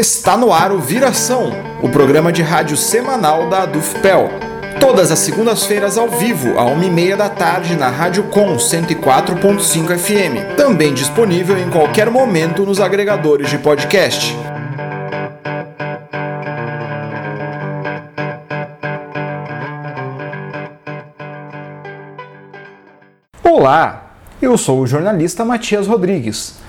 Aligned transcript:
Está 0.00 0.34
no 0.34 0.50
ar 0.50 0.72
o 0.72 0.78
Viração, 0.78 1.52
o 1.82 1.88
programa 1.90 2.32
de 2.32 2.40
rádio 2.40 2.74
semanal 2.74 3.50
da 3.50 3.64
Adufpel. 3.64 4.30
Todas 4.80 5.12
as 5.12 5.18
segundas-feiras 5.18 5.98
ao 5.98 6.08
vivo, 6.08 6.58
à 6.58 6.64
1h30 6.64 7.16
da 7.16 7.28
tarde, 7.28 7.76
na 7.76 7.90
Rádio 7.90 8.22
Com 8.30 8.56
104.5 8.56 9.98
FM. 9.98 10.56
Também 10.56 10.94
disponível 10.94 11.58
em 11.58 11.68
qualquer 11.68 12.08
momento 12.08 12.64
nos 12.64 12.80
agregadores 12.80 13.50
de 13.50 13.58
podcast. 13.58 14.34
Olá, 23.44 24.14
eu 24.40 24.56
sou 24.56 24.80
o 24.80 24.86
jornalista 24.86 25.44
Matias 25.44 25.86
Rodrigues. 25.86 26.59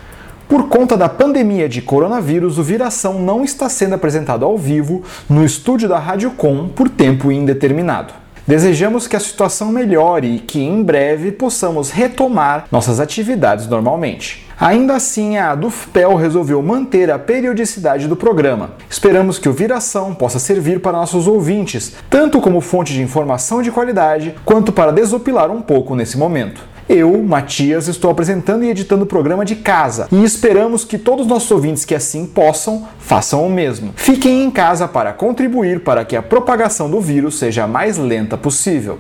Por 0.52 0.68
conta 0.68 0.98
da 0.98 1.08
pandemia 1.08 1.70
de 1.70 1.82
coronavírus, 1.82 2.58
o 2.58 2.64
Viração 2.64 3.22
não 3.22 3.42
está 3.42 3.70
sendo 3.70 3.96
apresentado 3.96 4.44
ao 4.44 4.58
vivo 4.58 5.02
no 5.30 5.46
estúdio 5.46 5.88
da 5.88 5.98
Rádio 5.98 6.32
Com 6.32 6.68
por 6.68 6.90
tempo 6.90 7.32
indeterminado. 7.32 8.14
Desejamos 8.46 9.08
que 9.08 9.16
a 9.16 9.20
situação 9.22 9.72
melhore 9.72 10.28
e 10.28 10.40
que 10.40 10.62
em 10.62 10.84
breve 10.84 11.32
possamos 11.32 11.90
retomar 11.90 12.66
nossas 12.70 13.00
atividades 13.00 13.66
normalmente. 13.66 14.46
Ainda 14.60 14.96
assim, 14.96 15.38
a 15.38 15.56
Dufpel 15.56 16.16
resolveu 16.16 16.62
manter 16.62 17.10
a 17.10 17.18
periodicidade 17.18 18.10
do 18.10 18.18
programa. 18.18 18.72
Esperamos 18.90 19.40
que 19.40 19.48
o 19.48 19.54
Viração 19.54 20.14
possa 20.14 20.38
servir 20.38 20.82
para 20.82 20.98
nossos 20.98 21.28
ouvintes, 21.28 21.94
tanto 22.10 22.42
como 22.42 22.60
fonte 22.60 22.92
de 22.92 23.02
informação 23.02 23.62
de 23.62 23.72
qualidade, 23.72 24.36
quanto 24.44 24.74
para 24.74 24.92
desopilar 24.92 25.50
um 25.50 25.62
pouco 25.62 25.96
nesse 25.96 26.18
momento. 26.18 26.62
Eu, 26.94 27.24
Matias, 27.24 27.88
estou 27.88 28.12
apresentando 28.12 28.66
e 28.66 28.70
editando 28.70 29.06
o 29.06 29.08
programa 29.08 29.46
de 29.46 29.56
casa 29.56 30.10
e 30.12 30.26
esperamos 30.26 30.84
que 30.84 30.98
todos 30.98 31.26
os 31.26 31.32
nossos 31.32 31.50
ouvintes 31.50 31.86
que 31.86 31.96
assim 31.96 32.26
possam 32.26 32.86
façam 33.00 33.48
o 33.48 33.50
mesmo. 33.50 33.94
Fiquem 33.96 34.44
em 34.44 34.52
casa 34.52 34.90
para 34.90 35.14
contribuir 35.14 35.86
para 35.86 36.04
que 36.04 36.18
a 36.18 36.22
propagação 36.22 36.92
do 36.92 37.00
vírus 37.00 37.40
seja 37.40 37.64
a 37.64 37.68
mais 37.68 37.98
lenta 37.98 38.38
possível. 38.38 39.00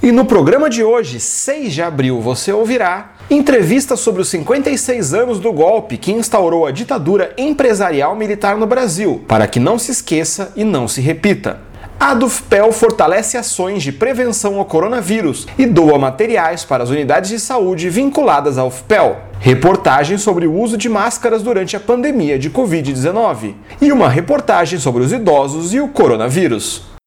E 0.00 0.12
no 0.12 0.24
programa 0.24 0.70
de 0.70 0.84
hoje, 0.84 1.18
6 1.18 1.74
de 1.74 1.82
abril, 1.82 2.20
você 2.20 2.52
ouvirá 2.52 3.17
entrevista 3.30 3.94
sobre 3.94 4.22
os 4.22 4.28
56 4.28 5.12
anos 5.12 5.38
do 5.38 5.52
golpe 5.52 5.98
que 5.98 6.12
instaurou 6.12 6.66
a 6.66 6.70
ditadura 6.70 7.34
empresarial 7.36 8.16
militar 8.16 8.56
no 8.56 8.66
Brasil, 8.66 9.22
para 9.28 9.46
que 9.46 9.60
não 9.60 9.78
se 9.78 9.90
esqueça 9.90 10.52
e 10.56 10.64
não 10.64 10.88
se 10.88 11.00
repita. 11.00 11.60
A 12.00 12.14
Dufpel 12.14 12.72
fortalece 12.72 13.36
ações 13.36 13.82
de 13.82 13.90
prevenção 13.90 14.58
ao 14.58 14.64
coronavírus 14.64 15.46
e 15.58 15.66
doa 15.66 15.98
materiais 15.98 16.64
para 16.64 16.84
as 16.84 16.90
unidades 16.90 17.28
de 17.28 17.40
saúde 17.40 17.90
vinculadas 17.90 18.56
à 18.56 18.64
UFPEL. 18.64 19.16
Reportagem 19.40 20.16
sobre 20.16 20.46
o 20.46 20.54
uso 20.54 20.76
de 20.76 20.88
máscaras 20.88 21.42
durante 21.42 21.76
a 21.76 21.80
pandemia 21.80 22.38
de 22.38 22.50
Covid-19. 22.50 23.54
E 23.80 23.90
uma 23.90 24.08
reportagem 24.08 24.78
sobre 24.78 25.02
os 25.02 25.12
idosos 25.12 25.74
e 25.74 25.80
o 25.80 25.88
coronavírus. 25.88 26.97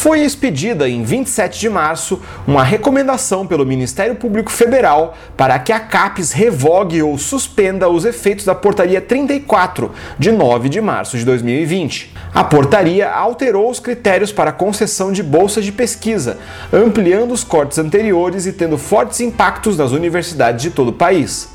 Foi 0.00 0.20
expedida 0.20 0.88
em 0.88 1.02
27 1.02 1.60
de 1.60 1.68
março 1.68 2.22
uma 2.46 2.64
recomendação 2.64 3.46
pelo 3.46 3.66
Ministério 3.66 4.14
Público 4.14 4.50
Federal 4.50 5.14
para 5.36 5.58
que 5.58 5.74
a 5.74 5.78
CAPES 5.78 6.32
revogue 6.32 7.02
ou 7.02 7.18
suspenda 7.18 7.86
os 7.86 8.06
efeitos 8.06 8.46
da 8.46 8.54
Portaria 8.54 8.98
34, 8.98 9.92
de 10.18 10.32
9 10.32 10.70
de 10.70 10.80
março 10.80 11.18
de 11.18 11.24
2020. 11.26 12.14
A 12.32 12.42
portaria 12.42 13.10
alterou 13.10 13.70
os 13.70 13.78
critérios 13.78 14.32
para 14.32 14.52
concessão 14.52 15.12
de 15.12 15.22
bolsas 15.22 15.66
de 15.66 15.72
pesquisa, 15.72 16.38
ampliando 16.72 17.32
os 17.32 17.44
cortes 17.44 17.78
anteriores 17.78 18.46
e 18.46 18.54
tendo 18.54 18.78
fortes 18.78 19.20
impactos 19.20 19.76
nas 19.76 19.92
universidades 19.92 20.62
de 20.62 20.70
todo 20.70 20.88
o 20.88 20.94
país. 20.94 21.50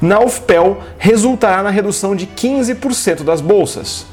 Na 0.00 0.20
UFPEL, 0.20 0.78
resultará 0.96 1.62
na 1.62 1.68
redução 1.68 2.16
de 2.16 2.26
15% 2.26 3.24
das 3.24 3.42
bolsas. 3.42 4.06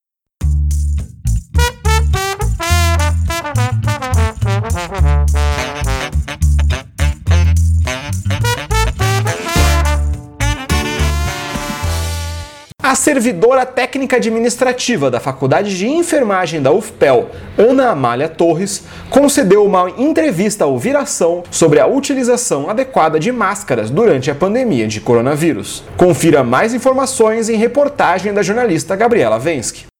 A 12.91 12.95
servidora 12.95 13.65
técnica 13.65 14.17
administrativa 14.17 15.09
da 15.09 15.21
Faculdade 15.21 15.77
de 15.77 15.87
Enfermagem 15.87 16.61
da 16.61 16.73
UFPEL, 16.73 17.29
Ana 17.57 17.91
Amália 17.91 18.27
Torres, 18.27 18.83
concedeu 19.09 19.63
uma 19.63 19.89
entrevista 19.91 20.65
ao 20.65 20.77
Viração 20.77 21.41
sobre 21.49 21.79
a 21.79 21.87
utilização 21.87 22.69
adequada 22.69 23.17
de 23.17 23.31
máscaras 23.31 23.89
durante 23.89 24.29
a 24.29 24.35
pandemia 24.35 24.89
de 24.89 24.99
coronavírus. 24.99 25.85
Confira 25.95 26.43
mais 26.43 26.73
informações 26.73 27.47
em 27.47 27.55
reportagem 27.55 28.33
da 28.33 28.43
jornalista 28.43 28.93
Gabriela 28.93 29.39
Vensky. 29.39 29.90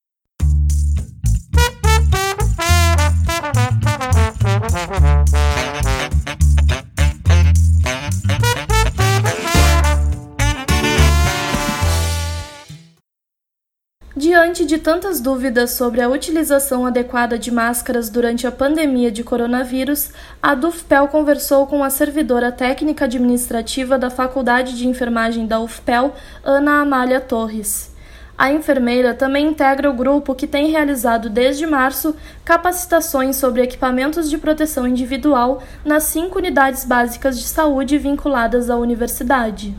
Diante 14.32 14.64
de 14.64 14.78
tantas 14.78 15.20
dúvidas 15.20 15.72
sobre 15.72 16.00
a 16.00 16.08
utilização 16.08 16.86
adequada 16.86 17.38
de 17.38 17.52
máscaras 17.52 18.10
durante 18.10 18.48
a 18.48 18.52
pandemia 18.52 19.12
de 19.12 19.26
coronavírus, 19.26 20.10
a 20.42 20.56
DUFPEL 20.56 21.10
conversou 21.10 21.68
com 21.68 21.84
a 21.84 21.90
servidora 21.90 22.50
técnica 22.50 23.04
administrativa 23.04 24.00
da 24.00 24.10
Faculdade 24.10 24.78
de 24.78 24.88
Enfermagem 24.88 25.46
da 25.46 25.60
UFPEL, 25.60 26.16
Ana 26.46 26.80
Amália 26.80 27.20
Torres. 27.20 27.94
A 28.38 28.50
enfermeira 28.50 29.14
também 29.14 29.48
integra 29.48 29.90
o 29.90 29.94
grupo 29.94 30.34
que 30.34 30.48
tem 30.48 30.72
realizado 30.72 31.30
desde 31.30 31.68
março 31.68 32.16
capacitações 32.46 33.36
sobre 33.36 33.62
equipamentos 33.62 34.30
de 34.30 34.38
proteção 34.38 34.88
individual 34.88 35.62
nas 35.84 36.04
cinco 36.04 36.38
unidades 36.38 36.86
básicas 36.86 37.38
de 37.38 37.50
saúde 37.50 37.98
vinculadas 37.98 38.70
à 38.70 38.78
universidade. 38.78 39.76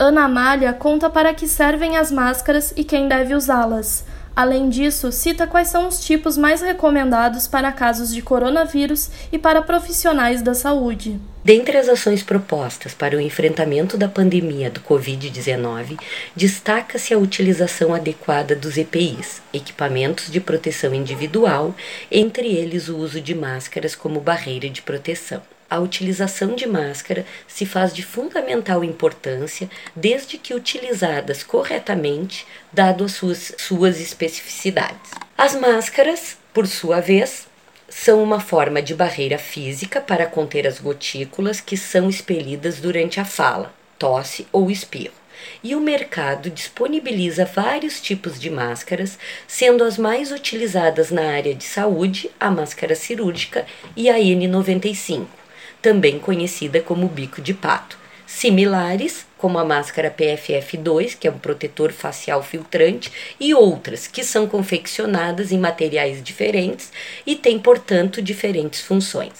Ana 0.00 0.26
Amália 0.26 0.72
conta 0.72 1.10
para 1.10 1.34
que 1.34 1.48
servem 1.48 1.96
as 1.96 2.12
máscaras 2.12 2.72
e 2.76 2.84
quem 2.84 3.08
deve 3.08 3.34
usá-las. 3.34 4.04
Além 4.36 4.68
disso, 4.68 5.10
cita 5.10 5.44
quais 5.44 5.66
são 5.66 5.88
os 5.88 5.98
tipos 5.98 6.38
mais 6.38 6.62
recomendados 6.62 7.48
para 7.48 7.72
casos 7.72 8.14
de 8.14 8.22
coronavírus 8.22 9.10
e 9.32 9.38
para 9.38 9.60
profissionais 9.60 10.40
da 10.40 10.54
saúde. 10.54 11.20
Dentre 11.42 11.76
as 11.76 11.88
ações 11.88 12.22
propostas 12.22 12.94
para 12.94 13.16
o 13.16 13.20
enfrentamento 13.20 13.96
da 13.96 14.06
pandemia 14.06 14.70
do 14.70 14.78
Covid-19, 14.82 15.98
destaca-se 16.36 17.12
a 17.12 17.18
utilização 17.18 17.92
adequada 17.92 18.54
dos 18.54 18.78
EPIs, 18.78 19.42
equipamentos 19.52 20.30
de 20.30 20.38
proteção 20.38 20.94
individual, 20.94 21.74
entre 22.08 22.46
eles 22.46 22.88
o 22.88 22.96
uso 22.96 23.20
de 23.20 23.34
máscaras 23.34 23.96
como 23.96 24.20
barreira 24.20 24.70
de 24.70 24.80
proteção 24.80 25.42
a 25.70 25.78
utilização 25.78 26.54
de 26.54 26.66
máscara 26.66 27.26
se 27.46 27.66
faz 27.66 27.92
de 27.92 28.02
fundamental 28.02 28.82
importância 28.82 29.68
desde 29.94 30.38
que 30.38 30.54
utilizadas 30.54 31.42
corretamente, 31.42 32.46
dado 32.72 33.04
as 33.04 33.12
suas, 33.12 33.54
suas 33.58 34.00
especificidades. 34.00 35.10
As 35.36 35.54
máscaras, 35.54 36.36
por 36.54 36.66
sua 36.66 37.00
vez, 37.00 37.46
são 37.88 38.22
uma 38.22 38.40
forma 38.40 38.82
de 38.82 38.94
barreira 38.94 39.38
física 39.38 40.00
para 40.00 40.26
conter 40.26 40.66
as 40.66 40.78
gotículas 40.78 41.60
que 41.60 41.76
são 41.76 42.08
expelidas 42.08 42.80
durante 42.80 43.20
a 43.20 43.24
fala, 43.24 43.72
tosse 43.98 44.46
ou 44.52 44.70
espirro. 44.70 45.14
E 45.62 45.76
o 45.76 45.80
mercado 45.80 46.50
disponibiliza 46.50 47.44
vários 47.44 48.00
tipos 48.00 48.40
de 48.40 48.50
máscaras, 48.50 49.16
sendo 49.46 49.84
as 49.84 49.96
mais 49.96 50.32
utilizadas 50.32 51.10
na 51.10 51.30
área 51.30 51.54
de 51.54 51.62
saúde 51.62 52.28
a 52.40 52.50
máscara 52.50 52.96
cirúrgica 52.96 53.64
e 53.96 54.10
a 54.10 54.16
N95 54.16 55.37
também 55.80 56.18
conhecida 56.18 56.80
como 56.80 57.08
bico 57.08 57.40
de 57.40 57.54
pato. 57.54 57.98
Similares, 58.26 59.26
como 59.38 59.58
a 59.58 59.64
máscara 59.64 60.10
PFF2, 60.10 61.16
que 61.18 61.26
é 61.26 61.30
um 61.30 61.38
protetor 61.38 61.92
facial 61.92 62.42
filtrante, 62.42 63.10
e 63.40 63.54
outras 63.54 64.06
que 64.06 64.22
são 64.22 64.46
confeccionadas 64.46 65.50
em 65.50 65.58
materiais 65.58 66.22
diferentes 66.22 66.92
e 67.26 67.34
têm, 67.34 67.58
portanto, 67.58 68.20
diferentes 68.20 68.82
funções. 68.82 69.32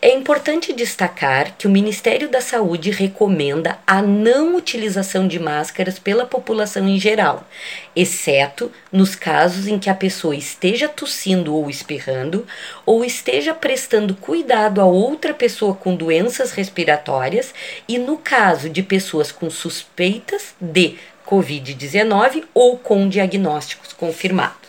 É 0.00 0.12
importante 0.12 0.72
destacar 0.72 1.56
que 1.56 1.66
o 1.66 1.70
Ministério 1.70 2.28
da 2.28 2.40
Saúde 2.40 2.90
recomenda 2.90 3.78
a 3.86 4.02
não 4.02 4.56
utilização 4.56 5.26
de 5.26 5.38
máscaras 5.38 5.98
pela 5.98 6.26
população 6.26 6.88
em 6.88 6.98
geral, 6.98 7.46
exceto 7.94 8.70
nos 8.92 9.14
casos 9.14 9.66
em 9.66 9.78
que 9.78 9.90
a 9.90 9.94
pessoa 9.94 10.34
esteja 10.34 10.88
tossindo 10.88 11.54
ou 11.54 11.70
espirrando, 11.70 12.46
ou 12.84 13.04
esteja 13.04 13.54
prestando 13.54 14.14
cuidado 14.14 14.80
a 14.80 14.84
outra 14.84 15.32
pessoa 15.32 15.74
com 15.74 15.94
doenças 15.94 16.52
respiratórias, 16.52 17.54
e 17.88 17.98
no 17.98 18.18
caso 18.18 18.68
de 18.68 18.82
pessoas 18.82 19.32
com 19.32 19.50
suspeitas 19.50 20.54
de 20.60 20.96
Covid-19 21.26 22.44
ou 22.54 22.78
com 22.78 23.08
diagnósticos 23.08 23.92
confirmados. 23.92 24.65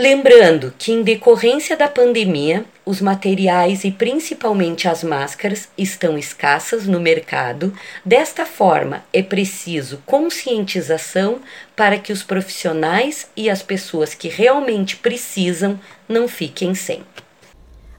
Lembrando 0.00 0.72
que, 0.78 0.92
em 0.92 1.02
decorrência 1.02 1.76
da 1.76 1.86
pandemia, 1.86 2.64
os 2.86 3.02
materiais 3.02 3.84
e 3.84 3.90
principalmente 3.90 4.88
as 4.88 5.04
máscaras 5.04 5.68
estão 5.76 6.16
escassas 6.16 6.86
no 6.86 6.98
mercado. 6.98 7.70
Desta 8.02 8.46
forma, 8.46 9.04
é 9.12 9.22
preciso 9.22 10.02
conscientização 10.06 11.40
para 11.76 11.98
que 11.98 12.14
os 12.14 12.22
profissionais 12.22 13.28
e 13.36 13.50
as 13.50 13.62
pessoas 13.62 14.14
que 14.14 14.28
realmente 14.28 14.96
precisam 14.96 15.78
não 16.08 16.26
fiquem 16.26 16.74
sem. 16.74 17.04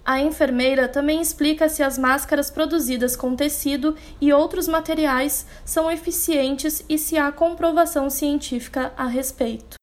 A 0.03 0.19
enfermeira 0.19 0.87
também 0.87 1.21
explica 1.21 1.69
se 1.69 1.83
as 1.83 1.99
máscaras 1.99 2.49
produzidas 2.49 3.15
com 3.15 3.35
tecido 3.35 3.95
e 4.19 4.33
outros 4.33 4.67
materiais 4.67 5.45
são 5.63 5.91
eficientes 5.91 6.83
e 6.89 6.97
se 6.97 7.19
há 7.19 7.31
comprovação 7.31 8.09
científica 8.09 8.91
a 8.97 9.05
respeito. 9.05 9.80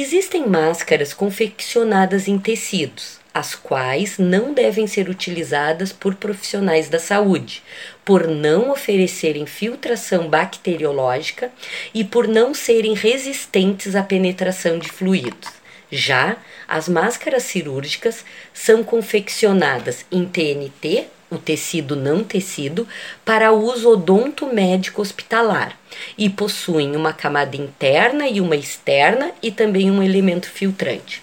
Existem 0.00 0.46
máscaras 0.46 1.12
confeccionadas 1.12 2.28
em 2.28 2.38
tecidos, 2.38 3.18
as 3.34 3.56
quais 3.56 4.16
não 4.16 4.54
devem 4.54 4.86
ser 4.86 5.08
utilizadas 5.08 5.92
por 5.92 6.14
profissionais 6.14 6.88
da 6.88 7.00
saúde, 7.00 7.64
por 8.04 8.28
não 8.28 8.70
oferecerem 8.70 9.44
filtração 9.44 10.28
bacteriológica 10.28 11.50
e 11.92 12.04
por 12.04 12.28
não 12.28 12.54
serem 12.54 12.94
resistentes 12.94 13.96
à 13.96 14.02
penetração 14.02 14.78
de 14.78 14.88
fluidos. 14.88 15.50
Já 15.90 16.36
as 16.68 16.88
máscaras 16.88 17.42
cirúrgicas 17.42 18.24
são 18.54 18.84
confeccionadas 18.84 20.04
em 20.12 20.24
TNT, 20.24 21.06
o 21.30 21.38
tecido 21.38 21.94
não 21.94 22.24
tecido, 22.24 22.86
para 23.24 23.52
uso 23.52 23.90
odontomédico 23.90 25.02
hospitalar 25.02 25.78
e 26.16 26.28
possuem 26.28 26.96
uma 26.96 27.12
camada 27.12 27.56
interna 27.56 28.28
e 28.28 28.40
uma 28.40 28.56
externa 28.56 29.32
e 29.42 29.50
também 29.50 29.90
um 29.90 30.02
elemento 30.02 30.50
filtrante. 30.50 31.22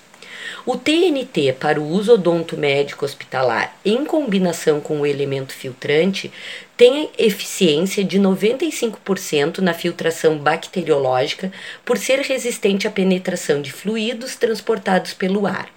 O 0.65 0.75
TNT 0.75 1.53
para 1.59 1.79
o 1.79 1.87
uso 1.87 2.13
odontomédico 2.13 3.05
hospitalar, 3.05 3.77
em 3.85 4.03
combinação 4.03 4.79
com 4.79 5.01
o 5.01 5.05
elemento 5.05 5.53
filtrante, 5.53 6.31
tem 6.75 7.09
eficiência 7.19 8.03
de 8.03 8.19
95% 8.19 9.59
na 9.59 9.75
filtração 9.75 10.39
bacteriológica 10.39 11.51
por 11.85 11.99
ser 11.99 12.19
resistente 12.21 12.87
à 12.87 12.91
penetração 12.91 13.61
de 13.61 13.71
fluidos 13.71 14.35
transportados 14.35 15.13
pelo 15.13 15.45
ar. 15.45 15.74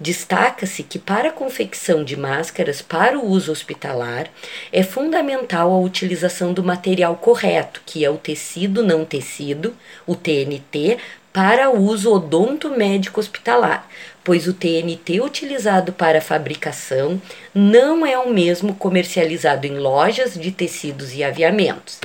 Destaca-se 0.00 0.82
que 0.82 0.98
para 0.98 1.30
a 1.30 1.32
confecção 1.32 2.04
de 2.04 2.16
máscaras 2.16 2.80
para 2.80 3.18
o 3.18 3.26
uso 3.26 3.50
hospitalar 3.50 4.28
é 4.72 4.82
fundamental 4.82 5.72
a 5.72 5.80
utilização 5.80 6.52
do 6.52 6.62
material 6.62 7.16
correto, 7.16 7.82
que 7.84 8.04
é 8.04 8.10
o 8.10 8.16
tecido 8.16 8.82
não 8.82 9.04
tecido, 9.04 9.74
o 10.06 10.14
TNT, 10.14 10.98
para 11.32 11.70
uso 11.70 12.12
odontomédico 12.12 13.20
hospitalar, 13.20 13.88
pois 14.24 14.48
o 14.48 14.52
TNT 14.52 15.20
utilizado 15.20 15.92
para 15.92 16.20
fabricação 16.20 17.20
não 17.54 18.04
é 18.04 18.18
o 18.18 18.30
mesmo 18.30 18.74
comercializado 18.74 19.66
em 19.66 19.78
lojas 19.78 20.34
de 20.34 20.50
tecidos 20.50 21.14
e 21.14 21.22
aviamentos. 21.22 22.00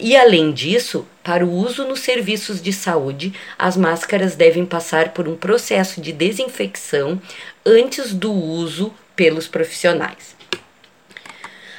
E 0.00 0.16
além 0.16 0.52
disso, 0.52 1.04
para 1.24 1.44
o 1.44 1.50
uso 1.50 1.84
nos 1.84 2.00
serviços 2.00 2.62
de 2.62 2.72
saúde, 2.72 3.32
as 3.58 3.76
máscaras 3.76 4.36
devem 4.36 4.64
passar 4.64 5.12
por 5.12 5.28
um 5.28 5.36
processo 5.36 6.00
de 6.00 6.12
desinfecção 6.12 7.20
antes 7.66 8.14
do 8.14 8.32
uso 8.32 8.94
pelos 9.16 9.48
profissionais. 9.48 10.36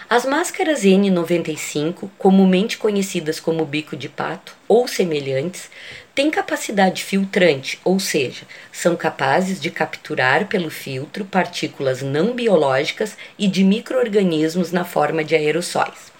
As 0.09 0.25
máscaras 0.25 0.81
N95, 0.81 2.09
comumente 2.17 2.77
conhecidas 2.77 3.39
como 3.39 3.63
bico 3.63 3.95
de 3.95 4.09
pato 4.09 4.55
ou 4.67 4.87
semelhantes, 4.87 5.69
têm 6.13 6.29
capacidade 6.29 7.03
filtrante, 7.03 7.79
ou 7.83 7.99
seja, 7.99 8.41
são 8.71 8.95
capazes 8.95 9.61
de 9.61 9.69
capturar 9.69 10.47
pelo 10.47 10.69
filtro 10.69 11.23
partículas 11.23 12.01
não 12.01 12.33
biológicas 12.33 13.15
e 13.37 13.47
de 13.47 13.63
microorganismos 13.63 14.71
na 14.71 14.83
forma 14.83 15.23
de 15.23 15.35
aerossóis. 15.35 16.18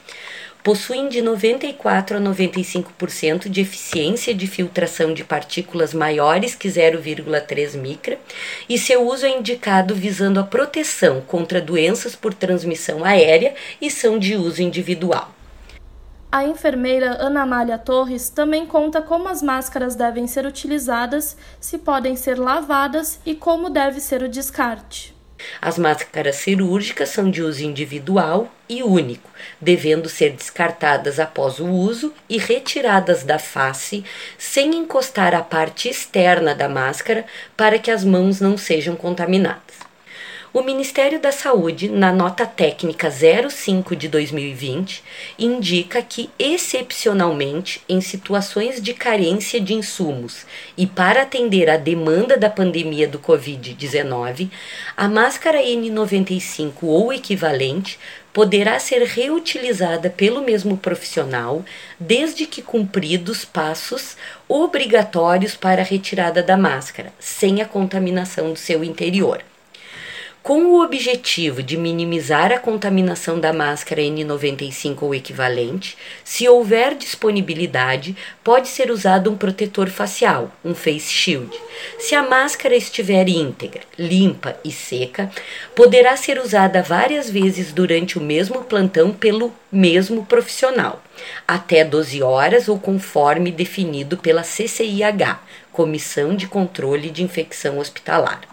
Possuem 0.69 1.09
de 1.09 1.19
94 1.19 2.17
a 2.17 2.21
95% 2.21 3.49
de 3.49 3.59
eficiência 3.59 4.35
de 4.35 4.45
filtração 4.45 5.15
de 5.15 5.23
partículas 5.23 5.95
maiores 5.95 6.53
que 6.53 6.67
0,3 6.67 7.75
micra 7.75 8.19
e 8.69 8.77
seu 8.77 9.01
uso 9.07 9.25
é 9.25 9.29
indicado 9.29 9.95
visando 9.95 10.39
a 10.39 10.43
proteção 10.43 11.21
contra 11.21 11.59
doenças 11.59 12.15
por 12.15 12.35
transmissão 12.35 13.03
aérea 13.03 13.55
e 13.81 13.89
são 13.89 14.19
de 14.19 14.35
uso 14.35 14.61
individual. 14.61 15.31
A 16.31 16.43
enfermeira 16.43 17.17
Ana 17.19 17.41
Amália 17.41 17.79
Torres 17.79 18.29
também 18.29 18.67
conta 18.67 19.01
como 19.01 19.27
as 19.27 19.41
máscaras 19.41 19.95
devem 19.95 20.27
ser 20.27 20.45
utilizadas, 20.45 21.35
se 21.59 21.79
podem 21.79 22.15
ser 22.15 22.37
lavadas 22.37 23.19
e 23.25 23.33
como 23.33 23.71
deve 23.71 23.99
ser 23.99 24.21
o 24.21 24.29
descarte. 24.29 25.17
As 25.61 25.77
máscaras 25.77 26.37
cirúrgicas 26.37 27.09
são 27.09 27.29
de 27.29 27.41
uso 27.41 27.63
individual 27.63 28.51
e 28.67 28.83
único, 28.83 29.29
devendo 29.59 30.07
ser 30.07 30.31
descartadas 30.31 31.19
após 31.19 31.59
o 31.59 31.67
uso 31.67 32.13
e 32.29 32.37
retiradas 32.37 33.23
da 33.23 33.39
face 33.39 34.03
sem 34.37 34.75
encostar 34.75 35.33
a 35.33 35.41
parte 35.41 35.89
externa 35.89 36.53
da 36.53 36.69
máscara 36.69 37.25
para 37.57 37.79
que 37.79 37.91
as 37.91 38.03
mãos 38.03 38.39
não 38.39 38.57
sejam 38.57 38.95
contaminadas. 38.95 39.88
O 40.51 40.63
Ministério 40.63 41.19
da 41.19 41.31
Saúde, 41.31 41.87
na 41.87 42.11
nota 42.11 42.43
técnica 42.43 43.07
05 43.11 43.95
de 43.95 44.07
2020, 44.07 45.03
indica 45.37 46.01
que, 46.01 46.27
excepcionalmente, 46.39 47.83
em 47.87 48.01
situações 48.01 48.81
de 48.81 48.95
carência 48.95 49.61
de 49.61 49.75
insumos 49.75 50.47
e 50.75 50.87
para 50.87 51.21
atender 51.21 51.69
à 51.69 51.77
demanda 51.77 52.35
da 52.35 52.49
pandemia 52.49 53.07
do 53.07 53.19
Covid-19, 53.19 54.49
a 54.97 55.07
máscara 55.07 55.61
N95 55.61 56.73
ou 56.81 57.13
equivalente 57.13 57.99
poderá 58.33 58.79
ser 58.79 59.03
reutilizada 59.03 60.09
pelo 60.09 60.41
mesmo 60.41 60.75
profissional, 60.75 61.63
desde 61.99 62.47
que 62.47 62.63
cumpridos 62.63 63.45
passos 63.45 64.17
obrigatórios 64.47 65.55
para 65.55 65.83
a 65.83 65.85
retirada 65.85 66.41
da 66.41 66.57
máscara, 66.57 67.13
sem 67.19 67.61
a 67.61 67.65
contaminação 67.65 68.51
do 68.51 68.57
seu 68.57 68.83
interior. 68.83 69.43
Com 70.49 70.65
o 70.65 70.83
objetivo 70.83 71.61
de 71.61 71.77
minimizar 71.77 72.51
a 72.51 72.57
contaminação 72.57 73.39
da 73.39 73.53
máscara 73.53 74.01
N95 74.01 75.03
ou 75.03 75.13
equivalente, 75.13 75.95
se 76.23 76.49
houver 76.49 76.95
disponibilidade, 76.95 78.17
pode 78.43 78.67
ser 78.67 78.89
usado 78.89 79.29
um 79.29 79.37
protetor 79.37 79.89
facial, 79.89 80.51
um 80.65 80.73
face 80.73 81.13
shield. 81.13 81.55
Se 81.99 82.15
a 82.15 82.27
máscara 82.27 82.75
estiver 82.75 83.29
íntegra, 83.29 83.81
limpa 83.95 84.57
e 84.65 84.71
seca, 84.71 85.29
poderá 85.75 86.17
ser 86.17 86.39
usada 86.39 86.81
várias 86.81 87.29
vezes 87.29 87.71
durante 87.71 88.17
o 88.17 88.21
mesmo 88.21 88.63
plantão 88.63 89.11
pelo 89.11 89.53
mesmo 89.71 90.25
profissional, 90.25 91.03
até 91.47 91.85
12 91.85 92.23
horas 92.23 92.67
ou 92.67 92.79
conforme 92.79 93.51
definido 93.51 94.17
pela 94.17 94.41
CCIH, 94.41 95.41
Comissão 95.71 96.35
de 96.35 96.47
Controle 96.47 97.11
de 97.11 97.21
Infecção 97.21 97.77
Hospitalar. 97.77 98.48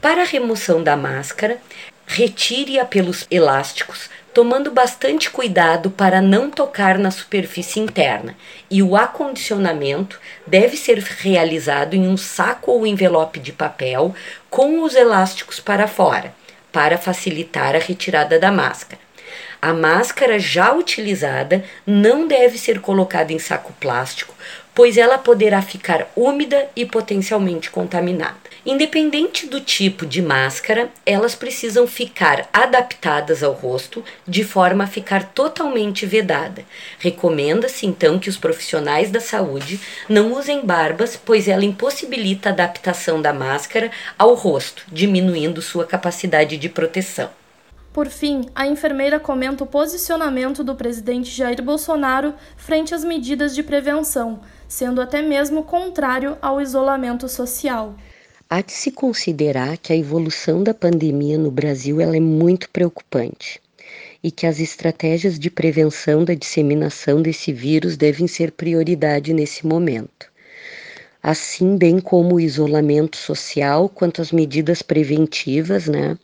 Para 0.00 0.22
a 0.22 0.24
remoção 0.24 0.80
da 0.80 0.96
máscara, 0.96 1.58
retire-a 2.06 2.84
pelos 2.84 3.26
elásticos, 3.28 4.08
tomando 4.32 4.70
bastante 4.70 5.28
cuidado 5.28 5.90
para 5.90 6.22
não 6.22 6.48
tocar 6.50 6.96
na 6.96 7.10
superfície 7.10 7.80
interna, 7.80 8.36
e 8.70 8.80
o 8.80 8.96
acondicionamento 8.96 10.20
deve 10.46 10.76
ser 10.76 10.98
realizado 10.98 11.94
em 11.94 12.06
um 12.06 12.16
saco 12.16 12.70
ou 12.70 12.86
envelope 12.86 13.40
de 13.40 13.52
papel 13.52 14.14
com 14.48 14.84
os 14.84 14.94
elásticos 14.94 15.58
para 15.58 15.88
fora, 15.88 16.32
para 16.70 16.96
facilitar 16.96 17.74
a 17.74 17.80
retirada 17.80 18.38
da 18.38 18.52
máscara. 18.52 19.02
A 19.60 19.72
máscara 19.72 20.38
já 20.38 20.72
utilizada 20.72 21.64
não 21.84 22.28
deve 22.28 22.56
ser 22.56 22.80
colocada 22.80 23.32
em 23.32 23.40
saco 23.40 23.72
plástico, 23.80 24.32
pois 24.78 24.96
ela 24.96 25.18
poderá 25.18 25.60
ficar 25.60 26.08
úmida 26.14 26.68
e 26.76 26.86
potencialmente 26.86 27.68
contaminada. 27.68 28.36
Independente 28.64 29.44
do 29.48 29.60
tipo 29.60 30.06
de 30.06 30.22
máscara, 30.22 30.88
elas 31.04 31.34
precisam 31.34 31.84
ficar 31.84 32.48
adaptadas 32.52 33.42
ao 33.42 33.52
rosto 33.52 34.04
de 34.24 34.44
forma 34.44 34.84
a 34.84 34.86
ficar 34.86 35.32
totalmente 35.32 36.06
vedada. 36.06 36.64
Recomenda-se 37.00 37.86
então 37.86 38.20
que 38.20 38.28
os 38.28 38.36
profissionais 38.36 39.10
da 39.10 39.20
saúde 39.20 39.80
não 40.08 40.32
usem 40.32 40.64
barbas, 40.64 41.16
pois 41.16 41.48
ela 41.48 41.64
impossibilita 41.64 42.50
a 42.50 42.52
adaptação 42.52 43.20
da 43.20 43.32
máscara 43.32 43.90
ao 44.16 44.32
rosto, 44.34 44.84
diminuindo 44.92 45.60
sua 45.60 45.86
capacidade 45.86 46.56
de 46.56 46.68
proteção. 46.68 47.30
Por 47.92 48.08
fim, 48.08 48.46
a 48.54 48.66
enfermeira 48.66 49.18
comenta 49.18 49.64
o 49.64 49.66
posicionamento 49.66 50.62
do 50.62 50.74
presidente 50.74 51.30
Jair 51.30 51.62
Bolsonaro 51.62 52.34
frente 52.56 52.94
às 52.94 53.02
medidas 53.02 53.54
de 53.54 53.62
prevenção, 53.62 54.40
sendo 54.68 55.00
até 55.00 55.22
mesmo 55.22 55.62
contrário 55.62 56.36
ao 56.40 56.60
isolamento 56.60 57.28
social. 57.28 57.94
Há 58.50 58.60
de 58.60 58.72
se 58.72 58.90
considerar 58.90 59.76
que 59.78 59.92
a 59.92 59.96
evolução 59.96 60.62
da 60.62 60.72
pandemia 60.72 61.36
no 61.36 61.50
Brasil 61.50 62.00
ela 62.00 62.16
é 62.16 62.20
muito 62.20 62.70
preocupante 62.70 63.60
e 64.22 64.30
que 64.30 64.46
as 64.46 64.58
estratégias 64.60 65.38
de 65.38 65.50
prevenção 65.50 66.24
da 66.24 66.34
disseminação 66.34 67.22
desse 67.22 67.52
vírus 67.52 67.96
devem 67.96 68.26
ser 68.26 68.52
prioridade 68.52 69.32
nesse 69.32 69.66
momento. 69.66 70.30
Assim, 71.22 71.76
bem 71.76 72.00
como 72.00 72.36
o 72.36 72.40
isolamento 72.40 73.16
social, 73.16 73.88
quanto 73.88 74.22
as 74.22 74.32
medidas 74.32 74.82
preventivas, 74.82 75.86
né, 75.86 76.16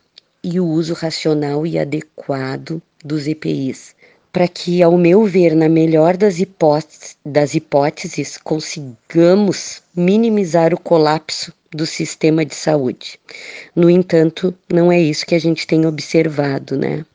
e 0.44 0.60
o 0.60 0.66
uso 0.66 0.92
racional 0.92 1.66
e 1.66 1.78
adequado 1.78 2.82
dos 3.02 3.26
EPIs, 3.26 3.96
para 4.30 4.46
que, 4.46 4.82
ao 4.82 4.98
meu 4.98 5.24
ver, 5.24 5.56
na 5.56 5.68
melhor 5.68 6.18
das 6.18 6.38
hipóteses, 6.38 7.16
das 7.24 7.54
hipóteses, 7.54 8.36
consigamos 8.36 9.82
minimizar 9.96 10.74
o 10.74 10.78
colapso 10.78 11.50
do 11.72 11.86
sistema 11.86 12.44
de 12.44 12.54
saúde. 12.54 13.18
No 13.74 13.88
entanto, 13.88 14.54
não 14.70 14.92
é 14.92 15.00
isso 15.00 15.24
que 15.24 15.34
a 15.34 15.40
gente 15.40 15.66
tem 15.66 15.86
observado, 15.86 16.76
né? 16.76 17.06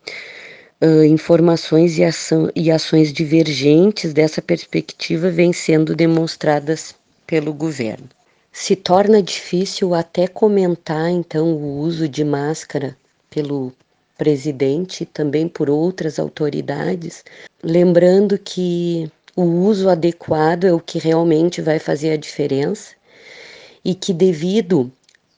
Uh, 0.82 1.04
informações 1.04 1.98
e, 1.98 2.04
ação, 2.04 2.50
e 2.56 2.72
ações 2.72 3.14
divergentes 3.14 4.12
dessa 4.12 4.42
perspectiva 4.42 5.30
vêm 5.30 5.54
sendo 5.54 5.96
demonstradas 5.96 6.96
pelo 7.28 7.54
governo. 7.54 8.10
Se 8.52 8.76
torna 8.76 9.22
difícil 9.22 9.94
até 9.94 10.28
comentar, 10.28 11.10
então, 11.10 11.54
o 11.54 11.80
uso 11.80 12.08
de 12.08 12.24
máscara 12.24 12.98
pelo 13.30 13.74
presidente 14.18 15.06
também 15.06 15.48
por 15.48 15.70
outras 15.70 16.20
autoridades, 16.20 17.24
lembrando 17.64 18.38
que 18.38 19.10
o 19.36 19.44
uso 19.44 19.88
adequado 19.88 20.66
é 20.66 20.74
o 20.74 20.80
que 20.80 21.00
realmente 21.00 21.62
vai 21.62 21.80
fazer 21.80 22.12
a 22.12 22.18
diferença 22.18 22.92
e 23.86 23.96
que 23.96 24.14
devido 24.14 24.92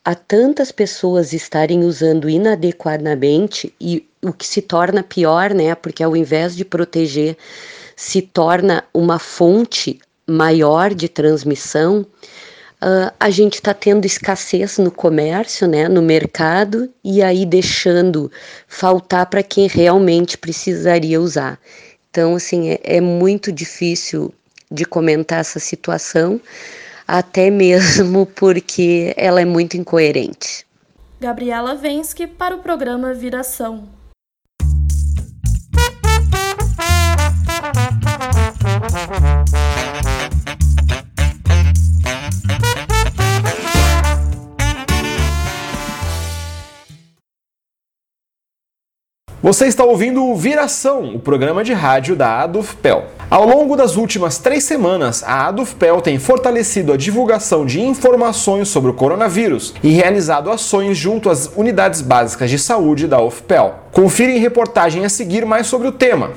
a 0.04 0.16
tantas 0.16 0.72
pessoas 0.72 1.32
estarem 1.32 1.84
usando 1.84 2.28
inadequadamente 2.28 3.74
e 3.80 4.08
o 4.24 4.34
que 4.34 4.48
se 4.48 4.62
torna 4.62 5.04
pior, 5.04 5.54
né? 5.54 5.76
Porque 5.76 6.04
ao 6.04 6.16
invés 6.16 6.56
de 6.56 6.66
proteger, 6.66 7.38
se 7.96 8.22
torna 8.22 8.84
uma 8.92 9.20
fonte 9.20 10.00
maior 10.26 10.94
de 10.94 11.08
transmissão. 11.08 12.06
Uh, 12.84 13.14
a 13.20 13.30
gente 13.30 13.56
está 13.56 13.76
tendo 13.76 14.06
escassez 14.06 14.80
no 14.80 14.90
comércio, 14.90 15.68
né, 15.68 15.88
no 15.88 16.02
mercado, 16.02 16.92
e 17.04 17.22
aí 17.22 17.46
deixando 17.46 18.32
faltar 18.68 19.28
para 19.28 19.44
quem 19.44 19.68
realmente 19.68 20.36
precisaria 20.36 21.22
usar. 21.22 21.60
Então, 22.10 22.36
assim, 22.36 22.72
é, 22.72 22.80
é 22.84 23.00
muito 23.00 23.52
difícil 23.52 24.34
de 24.72 24.84
comentar 24.84 25.42
essa 25.42 25.60
situação, 25.60 26.42
até 27.08 27.52
mesmo 27.52 28.26
porque 28.36 29.14
ela 29.16 29.40
é 29.42 29.46
muito 29.46 29.78
incoerente. 29.78 30.66
Gabriela 31.20 31.76
Vensky 31.76 32.26
para 32.26 32.56
o 32.56 32.60
programa 32.60 33.14
Viração. 33.14 33.88
Você 49.44 49.66
está 49.66 49.84
ouvindo 49.84 50.24
o 50.24 50.36
Viração, 50.36 51.16
o 51.16 51.20
programa 51.20 51.64
de 51.64 51.74
rádio 51.74 52.16
da 52.16 52.42
Adufpel. 52.42 53.06
Ao 53.28 53.44
longo 53.44 53.76
das 53.76 53.96
últimas 53.96 54.38
três 54.38 54.66
semanas, 54.66 55.24
a 55.24 55.48
Adufpel 55.48 56.00
tem 56.00 56.20
fortalecido 56.20 56.94
a 56.94 56.98
divulgação 56.98 57.66
de 57.66 57.82
informações 57.82 58.68
sobre 58.68 58.92
o 58.92 58.94
coronavírus 58.94 59.74
e 59.82 59.90
realizado 59.90 60.52
ações 60.52 60.96
junto 60.96 61.28
às 61.28 61.52
unidades 61.56 62.02
básicas 62.02 62.52
de 62.52 62.60
saúde 62.60 63.08
da 63.08 63.20
UFPEL. 63.20 63.80
Confira 63.92 64.32
em 64.32 64.38
reportagem 64.38 65.06
a 65.06 65.10
seguir 65.10 65.44
mais 65.44 65.66
sobre 65.66 65.88
o 65.88 65.92
tema. 65.92 66.34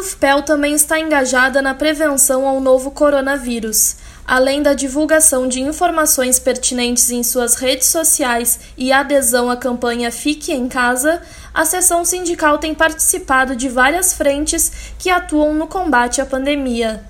A 0.00 0.02
ADUFPEL 0.02 0.42
também 0.44 0.72
está 0.72 0.98
engajada 0.98 1.60
na 1.60 1.74
prevenção 1.74 2.48
ao 2.48 2.58
novo 2.58 2.90
coronavírus. 2.90 3.96
Além 4.26 4.62
da 4.62 4.72
divulgação 4.72 5.46
de 5.46 5.60
informações 5.60 6.38
pertinentes 6.38 7.10
em 7.10 7.22
suas 7.22 7.56
redes 7.56 7.88
sociais 7.88 8.60
e 8.78 8.92
adesão 8.92 9.50
à 9.50 9.58
campanha 9.58 10.10
Fique 10.10 10.54
em 10.54 10.68
Casa, 10.68 11.20
a 11.52 11.66
seção 11.66 12.02
sindical 12.02 12.56
tem 12.56 12.74
participado 12.74 13.54
de 13.54 13.68
várias 13.68 14.14
frentes 14.14 14.72
que 14.98 15.10
atuam 15.10 15.52
no 15.52 15.66
combate 15.66 16.22
à 16.22 16.24
pandemia. 16.24 17.04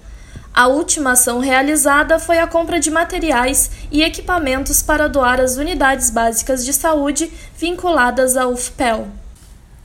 A 0.52 0.66
última 0.66 1.12
ação 1.12 1.38
realizada 1.38 2.18
foi 2.18 2.40
a 2.40 2.46
compra 2.48 2.80
de 2.80 2.90
materiais 2.90 3.70
e 3.92 4.02
equipamentos 4.02 4.82
para 4.82 5.08
doar 5.08 5.40
às 5.40 5.56
unidades 5.56 6.10
básicas 6.10 6.64
de 6.64 6.72
saúde 6.72 7.32
vinculadas 7.56 8.36
à 8.36 8.48
UFPEL. 8.48 9.19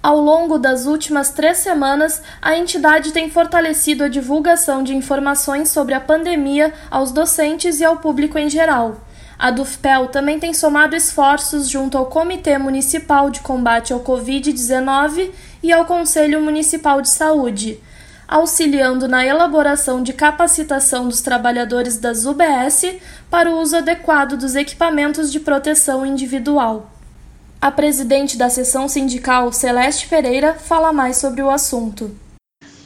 Ao 0.06 0.22
longo 0.22 0.60
das 0.60 0.86
últimas 0.86 1.32
três 1.32 1.58
semanas, 1.58 2.22
a 2.40 2.56
entidade 2.56 3.12
tem 3.12 3.28
fortalecido 3.28 4.04
a 4.04 4.08
divulgação 4.08 4.84
de 4.84 4.96
informações 4.96 5.70
sobre 5.70 5.96
a 5.96 6.00
pandemia 6.00 6.72
aos 6.92 7.12
docentes 7.12 7.80
e 7.80 7.84
ao 7.84 7.98
público 7.98 8.38
em 8.38 8.48
geral. 8.48 8.98
A 9.40 9.50
Dufpel 9.50 10.10
também 10.10 10.40
tem 10.40 10.54
somado 10.54 10.96
esforços 10.96 11.68
junto 11.68 11.98
ao 11.98 12.06
Comitê 12.06 12.56
Municipal 12.60 13.32
de 13.32 13.40
Combate 13.40 13.94
ao 13.94 14.00
Covid-19 14.02 15.32
e 15.64 15.74
ao 15.74 15.86
Conselho 15.86 16.40
Municipal 16.40 17.02
de 17.02 17.10
Saúde, 17.10 17.80
auxiliando 18.28 19.08
na 19.08 19.26
elaboração 19.26 20.04
de 20.04 20.14
capacitação 20.14 21.08
dos 21.08 21.22
trabalhadores 21.22 21.98
das 21.98 22.28
UBS 22.28 22.94
para 23.28 23.50
o 23.50 23.60
uso 23.60 23.76
adequado 23.76 24.38
dos 24.38 24.56
equipamentos 24.56 25.32
de 25.32 25.40
proteção 25.40 26.06
individual. 26.06 26.95
A 27.62 27.72
presidente 27.72 28.38
da 28.38 28.50
seção 28.50 28.88
sindical, 28.88 29.52
Celeste 29.52 30.08
Pereira, 30.08 30.54
fala 30.54 30.94
mais 30.94 31.18
sobre 31.18 31.42
o 31.42 31.50
assunto. 31.50 32.12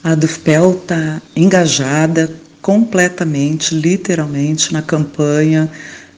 A 0.04 0.16
Dufpel 0.16 0.72
está 0.72 1.22
engajada 1.36 2.34
completamente, 2.62 3.76
literalmente, 3.76 4.72
na 4.72 4.82
campanha 4.82 5.70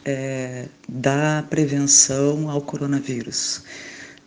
é, 0.06 0.66
da 0.88 1.44
prevenção 1.50 2.50
ao 2.50 2.62
coronavírus. 2.62 3.64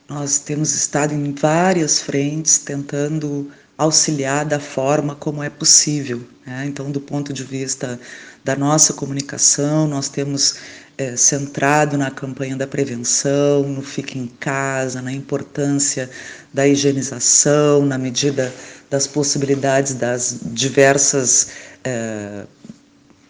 Nós 0.08 0.38
temos 0.38 0.74
estado 0.74 1.14
em 1.14 1.32
várias 1.32 2.00
frentes 2.00 2.58
tentando 2.58 3.50
auxiliar 3.76 4.44
da 4.44 4.60
forma 4.60 5.14
como 5.14 5.42
é 5.42 5.50
possível. 5.50 6.22
Né? 6.46 6.66
Então, 6.66 6.90
do 6.90 7.00
ponto 7.00 7.32
de 7.32 7.42
vista 7.42 7.98
da 8.44 8.54
nossa 8.54 8.92
comunicação, 8.92 9.88
nós 9.88 10.08
temos 10.08 10.56
é, 10.96 11.16
centrado 11.16 11.98
na 11.98 12.10
campanha 12.10 12.56
da 12.56 12.66
prevenção, 12.66 13.62
no 13.64 13.82
fique 13.82 14.18
em 14.18 14.26
casa, 14.26 15.02
na 15.02 15.12
importância 15.12 16.08
da 16.52 16.66
higienização, 16.66 17.84
na 17.84 17.98
medida 17.98 18.52
das 18.88 19.06
possibilidades 19.06 19.94
das 19.94 20.38
diversas 20.42 21.48
é, 21.82 22.44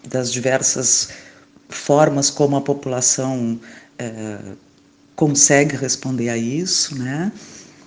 das 0.07 0.31
diversas 0.31 1.09
formas 1.67 2.29
como 2.29 2.55
a 2.55 2.61
população 2.61 3.59
é, 3.97 4.37
consegue 5.15 5.75
responder 5.75 6.29
a 6.29 6.37
isso, 6.37 6.95
né? 6.97 7.31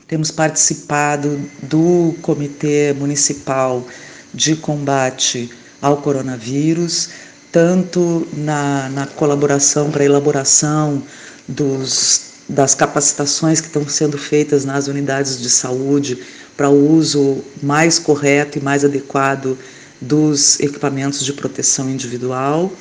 Temos 0.08 0.30
participado 0.30 1.38
do 1.62 2.14
Comitê 2.22 2.94
Municipal 2.94 3.86
de 4.32 4.56
Combate 4.56 5.50
ao 5.80 5.98
Coronavírus, 5.98 7.10
tanto 7.50 8.26
na, 8.32 8.88
na 8.90 9.06
colaboração 9.06 9.90
para 9.90 10.04
elaboração 10.04 11.02
dos, 11.46 12.22
das 12.48 12.74
capacitações 12.74 13.60
que 13.60 13.66
estão 13.66 13.88
sendo 13.88 14.18
feitas 14.18 14.64
nas 14.64 14.88
unidades 14.88 15.40
de 15.40 15.48
saúde 15.48 16.18
para 16.56 16.68
o 16.68 16.92
uso 16.92 17.42
mais 17.62 17.98
correto 17.98 18.58
e 18.58 18.62
mais 18.62 18.84
adequado 18.84 19.56
dos 20.00 20.60
equipamentos 20.60 21.24
de 21.24 21.32
proteção 21.32 21.88
individual, 21.90 22.72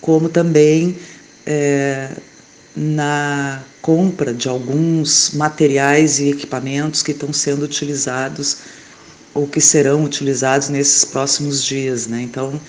como 0.00 0.28
também 0.28 0.96
é, 1.46 2.10
na 2.76 3.62
compra 3.80 4.32
de 4.32 4.48
alguns 4.48 5.32
materiais 5.34 6.18
e 6.18 6.30
equipamentos 6.30 7.02
que 7.02 7.12
estão 7.12 7.32
sendo 7.32 7.64
utilizados 7.64 8.58
ou 9.32 9.46
que 9.46 9.60
serão 9.60 10.04
utilizados 10.04 10.68
nesses 10.68 11.04
próximos 11.04 11.62
dias, 11.62 12.06
né? 12.06 12.22
Então, 12.22 12.60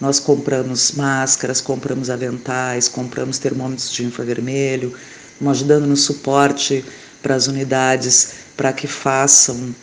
nós 0.00 0.20
compramos 0.20 0.92
máscaras, 0.92 1.60
compramos 1.60 2.10
aventais, 2.10 2.88
compramos 2.88 3.38
termômetros 3.38 3.90
de 3.90 4.04
infravermelho, 4.04 4.94
ajudando 5.46 5.86
no 5.86 5.96
suporte 5.96 6.84
para 7.22 7.34
as 7.34 7.46
unidades 7.46 8.34
para 8.56 8.72
que 8.72 8.86
façam 8.86 9.74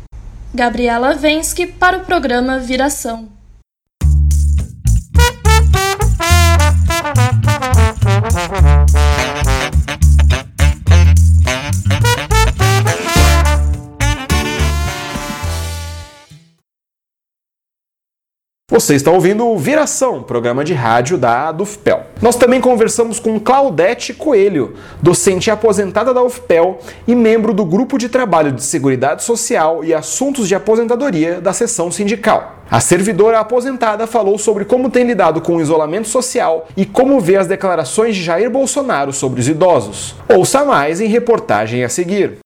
Gabriela 0.54 1.14
Vensky 1.14 1.66
para 1.66 1.96
o 1.96 2.04
programa 2.04 2.58
Viração. 2.58 3.36
Você 18.76 18.94
está 18.94 19.10
ouvindo 19.10 19.48
o 19.48 19.56
Viração, 19.56 20.22
programa 20.22 20.62
de 20.62 20.74
rádio 20.74 21.16
da 21.16 21.50
UFPEL. 21.58 22.02
Nós 22.20 22.36
também 22.36 22.60
conversamos 22.60 23.18
com 23.18 23.40
Claudete 23.40 24.12
Coelho, 24.12 24.74
docente 25.00 25.50
aposentada 25.50 26.12
da 26.12 26.22
UFPEL 26.22 26.78
e 27.08 27.14
membro 27.14 27.54
do 27.54 27.64
Grupo 27.64 27.96
de 27.96 28.10
Trabalho 28.10 28.52
de 28.52 28.62
Seguridade 28.62 29.24
Social 29.24 29.82
e 29.82 29.94
Assuntos 29.94 30.46
de 30.46 30.54
Aposentadoria 30.54 31.40
da 31.40 31.54
seção 31.54 31.90
sindical. 31.90 32.56
A 32.70 32.78
servidora 32.78 33.40
aposentada 33.40 34.06
falou 34.06 34.36
sobre 34.36 34.66
como 34.66 34.90
tem 34.90 35.06
lidado 35.06 35.40
com 35.40 35.56
o 35.56 35.62
isolamento 35.62 36.08
social 36.08 36.68
e 36.76 36.84
como 36.84 37.18
vê 37.18 37.36
as 37.36 37.46
declarações 37.46 38.14
de 38.14 38.22
Jair 38.22 38.50
Bolsonaro 38.50 39.10
sobre 39.10 39.40
os 39.40 39.48
idosos. 39.48 40.14
Ouça 40.28 40.66
mais 40.66 41.00
em 41.00 41.08
reportagem 41.08 41.82
a 41.82 41.88
seguir. 41.88 42.40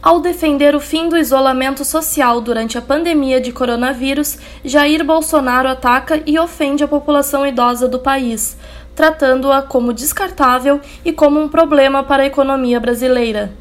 Ao 0.00 0.20
defender 0.20 0.76
o 0.76 0.80
fim 0.80 1.08
do 1.08 1.16
isolamento 1.16 1.84
social 1.84 2.40
durante 2.40 2.78
a 2.78 2.82
pandemia 2.82 3.40
de 3.40 3.50
coronavírus, 3.50 4.38
Jair 4.64 5.04
Bolsonaro 5.04 5.68
ataca 5.68 6.22
e 6.24 6.38
ofende 6.38 6.84
a 6.84 6.88
população 6.88 7.44
idosa 7.44 7.88
do 7.88 7.98
país, 7.98 8.56
tratando-a 8.94 9.60
como 9.60 9.92
descartável 9.92 10.80
e 11.04 11.12
como 11.12 11.40
um 11.40 11.48
problema 11.48 12.04
para 12.04 12.22
a 12.22 12.26
economia 12.26 12.78
brasileira. 12.78 13.52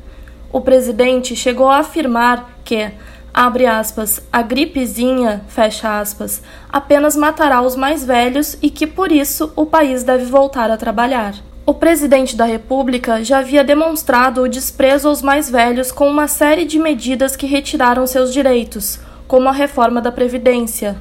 O 0.53 0.61
presidente 0.61 1.35
chegou 1.35 1.69
a 1.69 1.79
afirmar 1.79 2.47
que, 2.63 2.91
abre 3.33 3.65
aspas, 3.65 4.21
a 4.31 4.43
gripezinha, 4.43 5.43
fecha 5.47 5.99
aspas, 5.99 6.43
apenas 6.69 7.15
matará 7.15 7.61
os 7.63 7.75
mais 7.75 8.05
velhos 8.05 8.55
e 8.61 8.69
que 8.69 8.85
por 8.85 9.11
isso 9.11 9.51
o 9.55 9.65
país 9.65 10.03
deve 10.03 10.25
voltar 10.25 10.69
a 10.69 10.77
trabalhar. 10.77 11.33
O 11.69 11.73
presidente 11.73 12.33
da 12.33 12.45
República 12.45 13.21
já 13.25 13.39
havia 13.39 13.61
demonstrado 13.61 14.41
o 14.41 14.47
desprezo 14.47 15.09
aos 15.09 15.21
mais 15.21 15.49
velhos 15.49 15.91
com 15.91 16.07
uma 16.07 16.25
série 16.25 16.63
de 16.63 16.79
medidas 16.79 17.35
que 17.35 17.45
retiraram 17.45 18.07
seus 18.07 18.31
direitos, 18.31 19.01
como 19.27 19.49
a 19.49 19.51
reforma 19.51 19.99
da 19.99 20.09
Previdência. 20.09 20.95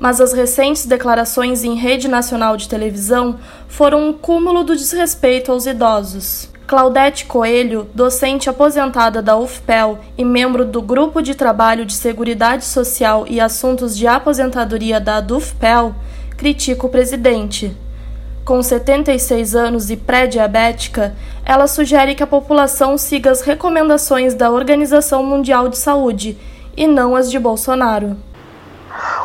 Mas 0.00 0.20
as 0.20 0.32
recentes 0.32 0.84
declarações 0.84 1.62
em 1.62 1.76
rede 1.76 2.08
nacional 2.08 2.56
de 2.56 2.68
televisão 2.68 3.38
foram 3.68 4.08
um 4.08 4.12
cúmulo 4.12 4.64
do 4.64 4.74
desrespeito 4.74 5.52
aos 5.52 5.64
idosos. 5.64 6.50
Claudete 6.66 7.26
Coelho, 7.26 7.88
docente 7.94 8.50
aposentada 8.50 9.22
da 9.22 9.36
UFPEL 9.36 10.00
e 10.18 10.24
membro 10.24 10.64
do 10.64 10.82
Grupo 10.82 11.22
de 11.22 11.36
Trabalho 11.36 11.86
de 11.86 11.92
Seguridade 11.92 12.64
Social 12.64 13.26
e 13.28 13.38
Assuntos 13.40 13.96
de 13.96 14.08
Aposentadoria 14.08 14.98
da 14.98 15.20
DUFPEL, 15.20 15.94
critica 16.36 16.84
o 16.84 16.90
presidente. 16.90 17.76
Com 18.44 18.62
76 18.62 19.54
anos 19.54 19.90
e 19.90 19.96
pré-diabética, 19.96 21.14
ela 21.44 21.66
sugere 21.66 22.14
que 22.14 22.22
a 22.22 22.26
população 22.26 22.96
siga 22.96 23.30
as 23.30 23.42
recomendações 23.42 24.34
da 24.34 24.50
Organização 24.50 25.22
Mundial 25.22 25.68
de 25.68 25.76
Saúde 25.76 26.38
e 26.76 26.86
não 26.86 27.14
as 27.14 27.30
de 27.30 27.38
Bolsonaro. 27.38 28.16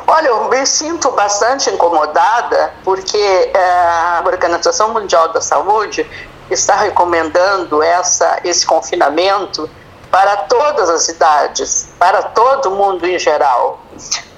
Olha, 0.05 0.27
eu 0.27 0.49
me 0.49 0.65
sinto 0.65 1.09
bastante 1.11 1.69
incomodada 1.69 2.73
porque 2.83 3.17
é, 3.17 3.57
a 3.57 4.23
Organização 4.25 4.93
Mundial 4.93 5.33
da 5.33 5.41
Saúde 5.41 6.05
está 6.51 6.75
recomendando 6.75 7.81
essa, 7.81 8.39
esse 8.43 8.65
confinamento 8.65 9.69
para 10.11 10.37
todas 10.37 10.89
as 10.89 11.03
cidades, 11.03 11.89
para 11.97 12.21
todo 12.21 12.71
mundo 12.71 13.05
em 13.07 13.17
geral. 13.17 13.79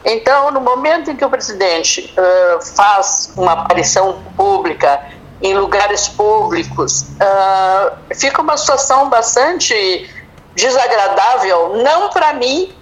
Então, 0.10 0.52
no 0.52 0.62
momento 0.62 1.12
em 1.12 1.18
que 1.18 1.26
o 1.26 1.30
presidente 1.30 2.16
uh, 2.18 2.66
faz 2.66 3.34
uma 3.36 3.52
aparição 3.52 4.24
pública 4.38 5.06
em 5.42 5.54
lugares 5.54 6.08
públicos, 6.08 7.02
uh, 7.02 8.16
fica 8.16 8.42
uma 8.42 8.56
situação 8.56 9.10
bastante 9.10 10.10
desagradável, 10.56 11.84
não 11.84 12.10
para 12.10 12.32
mim, 12.32 12.74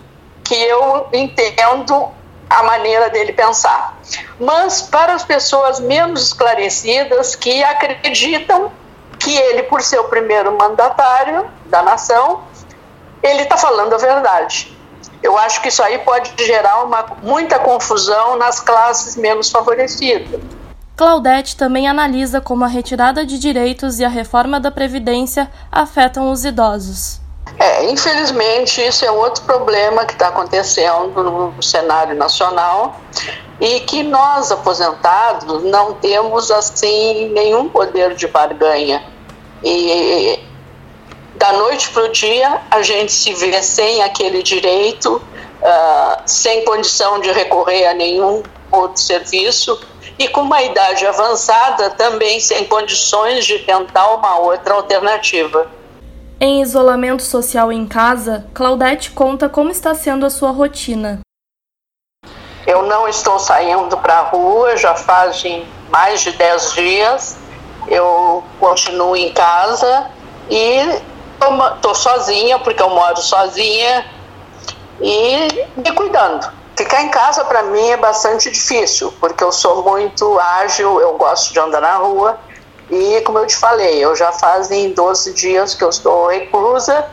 que 0.44 0.54
eu 0.54 1.08
entendo 1.12 2.10
a 2.48 2.62
maneira 2.62 3.10
dele 3.10 3.34
pensar, 3.34 3.98
mas 4.40 4.84
para 4.84 5.16
as 5.16 5.24
pessoas 5.24 5.80
menos 5.80 6.28
esclarecidas 6.28 7.36
que 7.36 7.64
acreditam 7.64 8.72
que 9.20 9.36
ele, 9.36 9.64
por 9.64 9.82
ser 9.82 10.00
o 10.00 10.04
primeiro 10.04 10.56
mandatário 10.56 11.50
da 11.66 11.82
nação, 11.82 12.44
ele 13.24 13.42
está 13.42 13.58
falando 13.58 13.96
a 13.96 13.98
verdade. 13.98 14.75
Eu 15.26 15.36
acho 15.40 15.60
que 15.60 15.70
isso 15.70 15.82
aí 15.82 15.98
pode 15.98 16.32
gerar 16.46 16.84
uma, 16.84 17.04
muita 17.24 17.58
confusão 17.58 18.38
nas 18.38 18.60
classes 18.60 19.16
menos 19.16 19.50
favorecidas. 19.50 20.40
Claudete 20.96 21.58
também 21.58 21.88
analisa 21.88 22.40
como 22.40 22.64
a 22.64 22.68
retirada 22.68 23.26
de 23.26 23.40
direitos 23.40 24.00
e 24.00 24.06
a 24.06 24.08
reforma 24.08 24.60
da 24.60 24.70
Previdência 24.70 25.50
afetam 25.72 26.32
os 26.32 26.46
idosos. 26.46 27.20
É, 27.58 27.90
infelizmente, 27.90 28.80
isso 28.86 29.04
é 29.04 29.10
outro 29.10 29.44
problema 29.46 30.06
que 30.06 30.14
está 30.14 30.28
acontecendo 30.28 31.24
no 31.24 31.64
cenário 31.64 32.16
nacional 32.16 33.00
e 33.60 33.80
que 33.80 34.04
nós, 34.04 34.52
aposentados, 34.52 35.64
não 35.64 35.94
temos, 35.94 36.52
assim, 36.52 37.30
nenhum 37.34 37.68
poder 37.68 38.14
de 38.14 38.28
barganha. 38.28 39.04
E 39.64 40.40
da 41.46 41.54
noite 41.54 41.92
para 41.92 42.06
o 42.06 42.08
dia, 42.08 42.60
a 42.72 42.82
gente 42.82 43.12
se 43.12 43.32
vê 43.34 43.62
sem 43.62 44.02
aquele 44.02 44.42
direito, 44.42 45.18
uh, 45.18 46.22
sem 46.26 46.66
condição 46.66 47.20
de 47.20 47.32
recorrer 47.32 47.86
a 47.86 47.94
nenhum 47.94 48.42
outro 48.72 49.00
serviço 49.00 49.80
e 50.18 50.28
com 50.28 50.42
uma 50.42 50.64
idade 50.64 51.06
avançada 51.06 51.92
também 51.92 52.40
sem 52.40 52.66
condições 52.66 53.46
de 53.46 53.60
tentar 53.60 54.16
uma 54.16 54.40
outra 54.40 54.74
alternativa. 54.74 55.68
Em 56.40 56.64
isolamento 56.64 57.22
social 57.22 57.72
em 57.72 57.86
casa, 57.86 58.48
Claudete 58.52 59.12
conta 59.12 59.48
como 59.48 59.70
está 59.70 59.94
sendo 59.94 60.26
a 60.26 60.32
sua 60.32 60.50
rotina. 60.50 61.20
Eu 62.66 62.82
não 62.82 63.08
estou 63.08 63.38
saindo 63.38 63.96
para 63.98 64.16
a 64.16 64.24
rua, 64.24 64.76
já 64.78 64.96
fazem 64.96 65.68
mais 65.92 66.22
de 66.22 66.32
10 66.32 66.74
dias. 66.74 67.38
Eu 67.88 68.44
continuo 68.60 69.16
em 69.16 69.32
casa 69.32 70.10
e 70.50 71.15
Estou 71.40 71.96
sozinha, 71.96 72.58
porque 72.60 72.82
eu 72.82 72.90
moro 72.90 73.18
sozinha, 73.18 74.06
e 75.02 75.68
me 75.76 75.92
cuidando. 75.94 76.50
Ficar 76.76 77.04
em 77.04 77.10
casa 77.10 77.46
para 77.46 77.64
mim 77.64 77.90
é 77.90 77.98
bastante 77.98 78.52
difícil, 78.52 79.14
porque 79.20 79.44
eu 79.44 79.52
sou 79.52 79.84
muito 79.84 80.38
ágil, 80.40 81.00
eu 81.00 81.18
gosto 81.18 81.54
de 81.54 81.60
andar 81.60 81.82
na 81.82 81.96
rua. 81.96 82.38
E 82.90 83.22
como 83.22 83.40
eu 83.40 83.48
te 83.48 83.56
falei, 83.56 84.04
eu 84.04 84.16
já 84.16 84.32
fazem 84.32 84.94
12 84.94 85.34
dias 85.34 85.74
que 85.74 85.84
eu 85.84 85.90
estou 85.90 86.28
reclusa. 86.28 87.06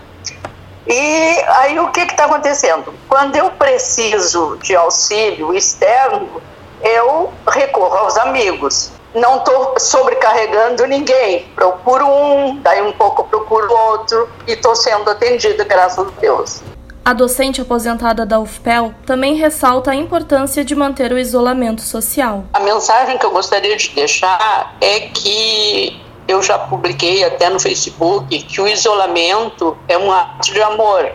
E 0.86 1.44
aí 1.46 1.78
o 1.78 1.90
que 1.92 2.00
está 2.00 2.24
acontecendo? 2.24 2.92
Quando 3.08 3.36
eu 3.36 3.50
preciso 3.52 4.58
de 4.62 4.74
auxílio 4.74 5.54
externo, 5.54 6.42
eu 6.82 7.32
recorro 7.46 7.96
aos 7.98 8.16
amigos 8.16 8.90
não 9.14 9.38
estou 9.38 9.74
sobrecarregando 9.78 10.86
ninguém. 10.86 11.46
Procuro 11.54 12.06
um, 12.06 12.58
daí 12.60 12.82
um 12.82 12.92
pouco 12.92 13.24
procuro 13.24 13.72
outro 13.72 14.28
e 14.46 14.52
estou 14.52 14.74
sendo 14.74 15.10
atendida, 15.10 15.64
graças 15.64 16.06
a 16.06 16.10
Deus. 16.20 16.62
A 17.04 17.12
docente 17.12 17.60
aposentada 17.60 18.24
da 18.24 18.38
UFPEL 18.38 18.94
também 19.04 19.34
ressalta 19.34 19.90
a 19.90 19.94
importância 19.94 20.64
de 20.64 20.74
manter 20.74 21.12
o 21.12 21.18
isolamento 21.18 21.82
social. 21.82 22.44
A 22.52 22.60
mensagem 22.60 23.18
que 23.18 23.26
eu 23.26 23.32
gostaria 23.32 23.76
de 23.76 23.88
deixar 23.90 24.76
é 24.80 25.00
que 25.00 26.00
eu 26.28 26.40
já 26.40 26.56
publiquei 26.58 27.24
até 27.24 27.50
no 27.50 27.58
Facebook 27.58 28.40
que 28.44 28.60
o 28.60 28.68
isolamento 28.68 29.76
é 29.88 29.98
um 29.98 30.12
ato 30.12 30.52
de 30.52 30.62
amor. 30.62 31.12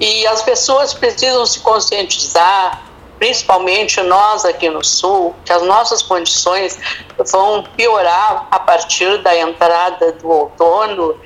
E 0.00 0.26
as 0.26 0.42
pessoas 0.42 0.94
precisam 0.94 1.44
se 1.44 1.60
conscientizar 1.60 2.87
principalmente 3.18 4.00
nós 4.02 4.44
aqui 4.44 4.70
no 4.70 4.84
Sul, 4.84 5.34
que 5.44 5.52
as 5.52 5.62
nossas 5.62 6.02
condições 6.02 6.78
vão 7.30 7.64
piorar 7.76 8.46
a 8.50 8.60
partir 8.60 9.18
da 9.18 9.36
entrada 9.36 10.12
do 10.12 10.28
outono 10.28 11.18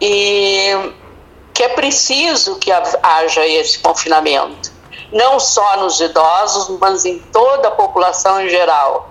e 0.00 0.92
que 1.52 1.62
é 1.62 1.68
preciso 1.68 2.56
que 2.56 2.70
haja 2.72 3.46
esse 3.46 3.78
confinamento, 3.80 4.72
não 5.12 5.38
só 5.38 5.76
nos 5.78 6.00
idosos, 6.00 6.78
mas 6.78 7.04
em 7.04 7.18
toda 7.18 7.68
a 7.68 7.70
população 7.72 8.40
em 8.40 8.48
geral. 8.48 9.10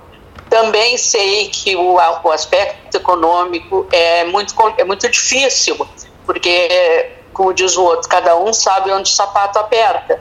Também 0.50 0.98
sei 0.98 1.50
que 1.50 1.76
o, 1.76 1.94
o 1.94 2.32
aspecto 2.32 2.96
econômico 2.98 3.86
é 3.92 4.24
muito, 4.24 4.56
é 4.78 4.84
muito 4.84 5.08
difícil, 5.08 5.88
porque 6.26 7.18
como 7.34 7.54
diz 7.54 7.78
o 7.78 7.84
outro, 7.84 8.10
cada 8.10 8.36
um 8.36 8.52
sabe 8.52 8.92
onde 8.92 9.10
o 9.10 9.14
sapato 9.14 9.60
aperta. 9.60 10.20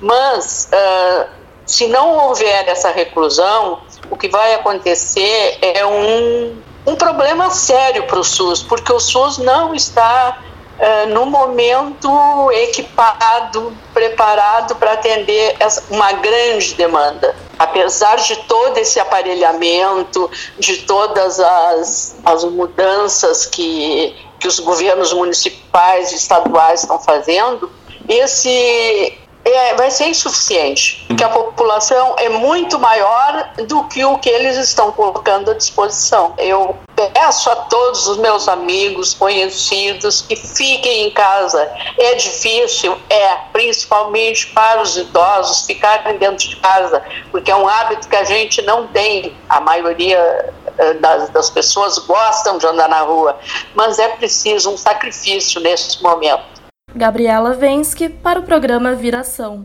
Mas 0.00 0.68
uh, 0.72 1.39
se 1.70 1.86
não 1.86 2.26
houver 2.26 2.68
essa 2.68 2.90
reclusão, 2.90 3.78
o 4.10 4.16
que 4.16 4.28
vai 4.28 4.54
acontecer 4.54 5.56
é 5.62 5.86
um, 5.86 6.56
um 6.84 6.96
problema 6.96 7.48
sério 7.50 8.08
para 8.08 8.18
o 8.18 8.24
SUS, 8.24 8.60
porque 8.60 8.92
o 8.92 8.98
SUS 8.98 9.38
não 9.38 9.72
está 9.72 10.36
uh, 10.80 11.08
no 11.10 11.26
momento 11.26 12.10
equipado, 12.50 13.72
preparado 13.94 14.74
para 14.74 14.94
atender 14.94 15.54
essa, 15.60 15.84
uma 15.90 16.10
grande 16.14 16.74
demanda. 16.74 17.36
Apesar 17.56 18.16
de 18.16 18.34
todo 18.48 18.76
esse 18.76 18.98
aparelhamento, 18.98 20.28
de 20.58 20.78
todas 20.78 21.38
as, 21.38 22.16
as 22.24 22.42
mudanças 22.42 23.46
que, 23.46 24.16
que 24.40 24.48
os 24.48 24.58
governos 24.58 25.12
municipais 25.12 26.10
e 26.10 26.16
estaduais 26.16 26.80
estão 26.80 26.98
fazendo, 26.98 27.70
esse, 28.08 29.16
é, 29.50 29.74
vai 29.74 29.90
ser 29.90 30.06
insuficiente, 30.06 31.04
porque 31.06 31.24
a 31.24 31.28
população 31.28 32.14
é 32.18 32.28
muito 32.28 32.78
maior 32.78 33.50
do 33.66 33.84
que 33.84 34.04
o 34.04 34.18
que 34.18 34.28
eles 34.28 34.56
estão 34.56 34.92
colocando 34.92 35.50
à 35.50 35.54
disposição. 35.54 36.34
Eu 36.38 36.76
peço 36.94 37.50
a 37.50 37.56
todos 37.56 38.06
os 38.06 38.18
meus 38.18 38.48
amigos, 38.48 39.14
conhecidos, 39.14 40.22
que 40.22 40.36
fiquem 40.36 41.06
em 41.06 41.10
casa. 41.10 41.70
É 41.98 42.14
difícil, 42.14 42.96
é, 43.08 43.36
principalmente 43.52 44.48
para 44.48 44.82
os 44.82 44.96
idosos 44.96 45.66
ficarem 45.66 46.18
dentro 46.18 46.48
de 46.48 46.56
casa, 46.56 47.02
porque 47.30 47.50
é 47.50 47.56
um 47.56 47.66
hábito 47.66 48.08
que 48.08 48.16
a 48.16 48.24
gente 48.24 48.60
não 48.62 48.86
tem. 48.88 49.34
A 49.48 49.60
maioria 49.60 50.52
eh, 50.78 50.94
das, 50.94 51.28
das 51.30 51.50
pessoas 51.50 51.98
gostam 51.98 52.58
de 52.58 52.66
andar 52.66 52.88
na 52.88 53.00
rua, 53.00 53.38
mas 53.74 53.98
é 53.98 54.08
preciso 54.08 54.70
um 54.70 54.76
sacrifício 54.76 55.60
nesse 55.60 56.02
momento. 56.02 56.59
Gabriela 56.94 57.54
Vensky 57.54 58.08
para 58.08 58.40
o 58.40 58.42
programa 58.42 58.94
Viração. 58.94 59.62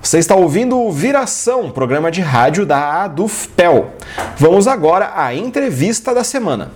Você 0.00 0.18
está 0.18 0.34
ouvindo 0.34 0.80
o 0.80 0.90
Viração, 0.90 1.70
programa 1.70 2.10
de 2.10 2.22
rádio 2.22 2.64
da 2.64 3.02
ADUFPEL. 3.04 3.92
Vamos 4.38 4.66
agora 4.66 5.12
à 5.14 5.34
entrevista 5.34 6.14
da 6.14 6.24
semana. 6.24 6.70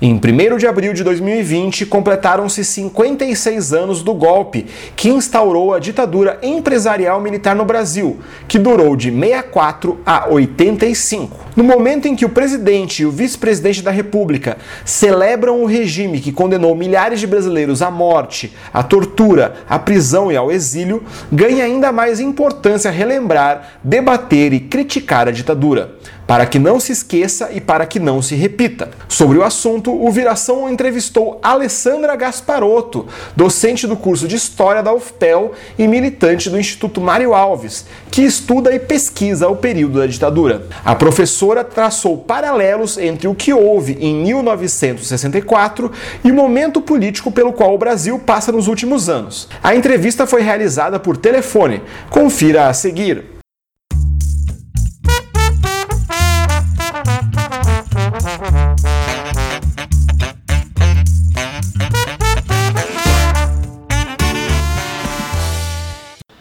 Em 0.00 0.14
1 0.14 0.56
de 0.58 0.66
abril 0.68 0.92
de 0.92 1.02
2020, 1.02 1.84
completaram-se 1.86 2.64
56 2.64 3.72
anos 3.72 4.00
do 4.00 4.14
golpe 4.14 4.66
que 4.94 5.08
instaurou 5.08 5.74
a 5.74 5.80
ditadura 5.80 6.38
empresarial 6.40 7.20
militar 7.20 7.56
no 7.56 7.64
Brasil, 7.64 8.20
que 8.46 8.60
durou 8.60 8.94
de 8.94 9.10
64 9.10 9.98
a 10.06 10.28
85. 10.28 11.47
No 11.58 11.64
momento 11.64 12.06
em 12.06 12.14
que 12.14 12.24
o 12.24 12.28
presidente 12.28 13.02
e 13.02 13.04
o 13.04 13.10
vice-presidente 13.10 13.82
da 13.82 13.90
República 13.90 14.58
celebram 14.84 15.60
o 15.60 15.66
regime 15.66 16.20
que 16.20 16.30
condenou 16.30 16.72
milhares 16.72 17.18
de 17.18 17.26
brasileiros 17.26 17.82
à 17.82 17.90
morte, 17.90 18.54
à 18.72 18.80
tortura, 18.80 19.54
à 19.68 19.76
prisão 19.76 20.30
e 20.30 20.36
ao 20.36 20.52
exílio, 20.52 21.02
ganha 21.32 21.64
ainda 21.64 21.90
mais 21.90 22.20
importância 22.20 22.92
relembrar, 22.92 23.80
debater 23.82 24.52
e 24.52 24.60
criticar 24.60 25.26
a 25.26 25.32
ditadura 25.32 25.96
para 26.28 26.44
que 26.44 26.58
não 26.58 26.78
se 26.78 26.92
esqueça 26.92 27.48
e 27.54 27.58
para 27.58 27.86
que 27.86 27.98
não 27.98 28.20
se 28.20 28.34
repita. 28.34 28.90
Sobre 29.08 29.38
o 29.38 29.42
assunto, 29.42 29.90
o 29.90 30.10
Viração 30.12 30.68
entrevistou 30.68 31.40
Alessandra 31.42 32.14
Gasparotto, 32.14 33.06
docente 33.34 33.86
do 33.86 33.96
curso 33.96 34.28
de 34.28 34.36
História 34.36 34.82
da 34.82 34.92
UFPEL 34.92 35.52
e 35.78 35.88
militante 35.88 36.50
do 36.50 36.60
Instituto 36.60 37.00
Mário 37.00 37.32
Alves, 37.32 37.86
que 38.10 38.20
estuda 38.20 38.74
e 38.74 38.78
pesquisa 38.78 39.48
o 39.48 39.56
período 39.56 40.00
da 40.00 40.06
ditadura. 40.06 40.66
A 40.84 40.94
professora 40.94 41.47
traçou 41.64 42.18
paralelos 42.18 42.98
entre 42.98 43.28
o 43.28 43.34
que 43.34 43.52
houve 43.52 43.96
em 44.00 44.22
1964 44.22 45.90
e 46.24 46.30
o 46.30 46.34
momento 46.34 46.80
político 46.80 47.30
pelo 47.30 47.52
qual 47.52 47.74
o 47.74 47.78
Brasil 47.78 48.18
passa 48.18 48.52
nos 48.52 48.68
últimos 48.68 49.08
anos. 49.08 49.48
A 49.62 49.74
entrevista 49.74 50.26
foi 50.26 50.42
realizada 50.42 51.00
por 51.00 51.16
telefone. 51.16 51.82
Confira 52.10 52.68
a 52.68 52.72
seguir. 52.72 53.37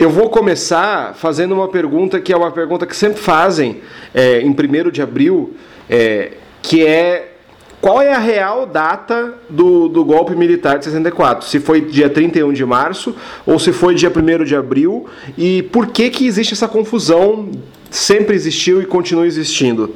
Eu 0.07 0.11
vou 0.11 0.29
começar 0.29 1.15
fazendo 1.15 1.53
uma 1.53 1.67
pergunta 1.67 2.21
que 2.21 2.31
é 2.31 2.37
uma 2.37 2.49
pergunta 2.49 2.87
que 2.87 2.95
sempre 2.95 3.19
fazem 3.19 3.81
é, 4.13 4.39
em 4.39 4.51
1 4.51 4.89
de 4.89 5.01
abril, 5.01 5.53
é, 5.89 6.31
que 6.61 6.85
é 6.85 7.33
qual 7.81 8.01
é 8.01 8.13
a 8.13 8.17
real 8.17 8.65
data 8.65 9.33
do, 9.49 9.89
do 9.89 10.05
golpe 10.05 10.33
militar 10.33 10.79
de 10.79 10.85
64? 10.85 11.45
Se 11.45 11.59
foi 11.59 11.81
dia 11.81 12.09
31 12.09 12.53
de 12.53 12.65
março 12.65 13.17
ou 13.45 13.59
se 13.59 13.73
foi 13.73 13.95
dia 13.95 14.09
1 14.09 14.45
de 14.45 14.55
abril? 14.55 15.07
E 15.37 15.63
por 15.63 15.87
que, 15.87 16.09
que 16.09 16.25
existe 16.25 16.53
essa 16.53 16.69
confusão? 16.69 17.51
Sempre 17.91 18.33
existiu 18.33 18.81
e 18.81 18.85
continua 18.85 19.27
existindo? 19.27 19.93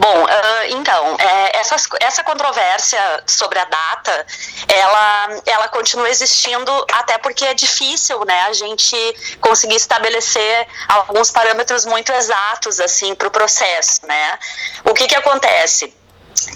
Bom, 0.00 0.24
uh, 0.24 0.78
então, 0.78 1.16
é, 1.18 1.58
essa, 1.58 1.76
essa 2.00 2.24
controvérsia 2.24 3.22
sobre 3.26 3.58
a 3.58 3.66
data, 3.66 4.26
ela, 4.66 5.42
ela 5.44 5.68
continua 5.68 6.08
existindo 6.08 6.72
até 6.90 7.18
porque 7.18 7.44
é 7.44 7.52
difícil, 7.52 8.24
né, 8.24 8.40
a 8.48 8.52
gente 8.54 8.96
conseguir 9.42 9.76
estabelecer 9.76 10.66
alguns 10.88 11.30
parâmetros 11.30 11.84
muito 11.84 12.10
exatos, 12.14 12.80
assim, 12.80 13.14
para 13.14 13.28
o 13.28 13.30
processo, 13.30 14.00
né. 14.06 14.38
O 14.86 14.94
que 14.94 15.06
que 15.06 15.14
acontece? 15.14 15.94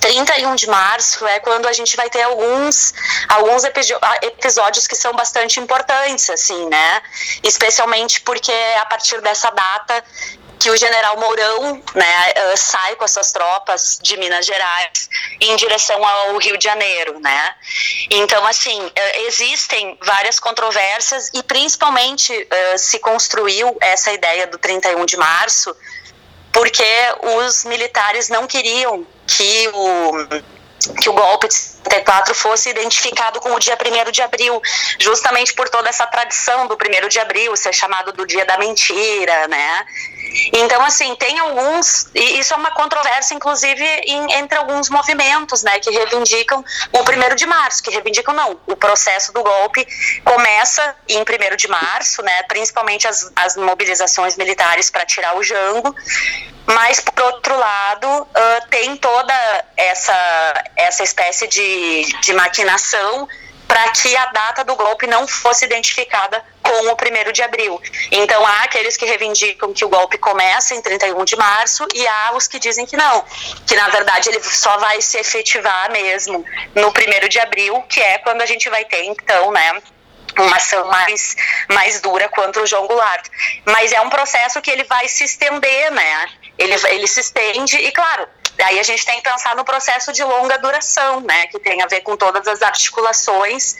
31 0.00 0.54
de 0.54 0.66
março 0.66 1.26
é 1.26 1.38
quando 1.40 1.66
a 1.66 1.72
gente 1.74 1.94
vai 1.96 2.08
ter 2.08 2.22
alguns, 2.22 2.94
alguns 3.28 3.62
episódios 4.22 4.86
que 4.86 4.96
são 4.96 5.12
bastante 5.12 5.60
importantes, 5.60 6.30
assim, 6.30 6.66
né? 6.70 7.02
Especialmente 7.42 8.22
porque 8.22 8.50
é 8.50 8.78
a 8.78 8.86
partir 8.86 9.20
dessa 9.20 9.50
data 9.50 10.02
que 10.64 10.70
o 10.70 10.76
general 10.78 11.18
Mourão 11.18 11.82
né, 11.94 12.32
uh, 12.38 12.56
sai 12.56 12.96
com 12.96 13.04
as 13.04 13.10
suas 13.10 13.30
tropas 13.30 13.98
de 14.00 14.16
Minas 14.16 14.46
Gerais 14.46 15.10
em 15.38 15.54
direção 15.56 16.02
ao 16.02 16.38
Rio 16.38 16.56
de 16.56 16.64
Janeiro, 16.64 17.20
né? 17.20 17.54
Então, 18.08 18.46
assim, 18.46 18.80
uh, 18.80 18.92
existem 19.26 19.98
várias 20.02 20.40
controvérsias 20.40 21.30
e 21.34 21.42
principalmente 21.42 22.32
uh, 22.32 22.78
se 22.78 22.98
construiu 22.98 23.76
essa 23.78 24.10
ideia 24.10 24.46
do 24.46 24.56
31 24.56 25.04
de 25.04 25.18
março 25.18 25.76
porque 26.50 26.82
os 27.36 27.64
militares 27.64 28.30
não 28.30 28.46
queriam 28.46 29.06
que 29.26 29.68
o 29.68 30.26
que 31.00 31.08
o 31.08 31.12
golpe 31.12 31.48
de 31.48 31.54
74 31.54 32.34
fosse 32.34 32.68
identificado 32.68 33.40
com 33.40 33.54
o 33.54 33.58
dia 33.58 33.76
1 33.76 34.10
de 34.10 34.20
abril, 34.20 34.60
justamente 34.98 35.54
por 35.54 35.68
toda 35.68 35.88
essa 35.88 36.06
tradição 36.06 36.66
do 36.66 36.74
1 36.74 37.08
de 37.08 37.18
abril 37.18 37.56
ser 37.56 37.72
chamado 37.72 38.12
do 38.12 38.26
dia 38.26 38.44
da 38.44 38.58
mentira, 38.58 39.48
né? 39.48 39.86
Então, 40.52 40.82
assim, 40.84 41.14
tem 41.16 41.38
alguns, 41.38 42.08
e 42.14 42.38
isso 42.38 42.52
é 42.52 42.56
uma 42.56 42.70
controvérsia, 42.72 43.34
inclusive, 43.34 43.84
em, 43.84 44.32
entre 44.34 44.58
alguns 44.58 44.88
movimentos, 44.88 45.62
né, 45.62 45.78
que 45.78 45.90
reivindicam 45.90 46.64
o 46.92 46.98
1 47.00 47.34
de 47.34 47.46
março, 47.46 47.82
que 47.82 47.90
reivindicam, 47.90 48.34
não, 48.34 48.58
o 48.66 48.76
processo 48.76 49.32
do 49.32 49.42
golpe 49.42 49.86
começa 50.24 50.96
em 51.08 51.20
1 51.20 51.56
de 51.56 51.68
março, 51.68 52.22
né, 52.22 52.42
principalmente 52.44 53.06
as, 53.06 53.30
as 53.36 53.56
mobilizações 53.56 54.36
militares 54.36 54.90
para 54.90 55.06
tirar 55.06 55.36
o 55.36 55.42
Jango, 55.42 55.94
mas, 56.66 56.98
por 56.98 57.22
outro 57.24 57.56
lado, 57.58 58.08
uh, 58.08 58.68
tem 58.70 58.96
toda 58.96 59.34
essa, 59.76 60.64
essa 60.76 61.02
espécie 61.02 61.46
de, 61.46 62.04
de 62.22 62.32
maquinação 62.32 63.28
para 63.74 63.90
que 63.90 64.16
a 64.16 64.26
data 64.26 64.62
do 64.62 64.76
golpe 64.76 65.04
não 65.04 65.26
fosse 65.26 65.64
identificada 65.64 66.44
com 66.62 66.70
o 66.70 66.92
1 66.92 67.32
de 67.32 67.42
abril. 67.42 67.82
Então, 68.12 68.46
há 68.46 68.62
aqueles 68.62 68.96
que 68.96 69.04
reivindicam 69.04 69.72
que 69.72 69.84
o 69.84 69.88
golpe 69.88 70.16
começa 70.16 70.76
em 70.76 70.80
31 70.80 71.24
de 71.24 71.34
março 71.34 71.84
e 71.92 72.06
há 72.06 72.30
os 72.36 72.46
que 72.46 72.60
dizem 72.60 72.86
que 72.86 72.96
não, 72.96 73.24
que 73.66 73.74
na 73.74 73.88
verdade 73.88 74.28
ele 74.28 74.40
só 74.44 74.78
vai 74.78 75.02
se 75.02 75.18
efetivar 75.18 75.90
mesmo 75.90 76.44
no 76.72 76.90
1 76.90 77.28
de 77.28 77.40
abril, 77.40 77.82
que 77.88 78.00
é 78.00 78.18
quando 78.18 78.42
a 78.42 78.46
gente 78.46 78.70
vai 78.70 78.84
ter, 78.84 79.02
então, 79.06 79.50
né, 79.50 79.82
uma 80.38 80.56
ação 80.56 80.86
mais, 80.86 81.36
mais 81.68 82.00
dura 82.00 82.28
contra 82.28 82.62
o 82.62 82.66
João 82.68 82.86
Goulart. 82.86 83.26
Mas 83.64 83.90
é 83.90 84.00
um 84.00 84.08
processo 84.08 84.62
que 84.62 84.70
ele 84.70 84.84
vai 84.84 85.08
se 85.08 85.24
estender, 85.24 85.90
né? 85.90 86.28
Ele, 86.58 86.74
ele 86.88 87.06
se 87.06 87.20
estende 87.20 87.76
e, 87.76 87.90
claro, 87.90 88.26
daí 88.56 88.78
a 88.78 88.82
gente 88.82 89.04
tem 89.04 89.20
que 89.20 89.28
pensar 89.28 89.56
no 89.56 89.64
processo 89.64 90.12
de 90.12 90.22
longa 90.22 90.58
duração, 90.58 91.20
né? 91.20 91.46
Que 91.48 91.58
tem 91.58 91.82
a 91.82 91.86
ver 91.86 92.00
com 92.00 92.16
todas 92.16 92.46
as 92.46 92.62
articulações 92.62 93.76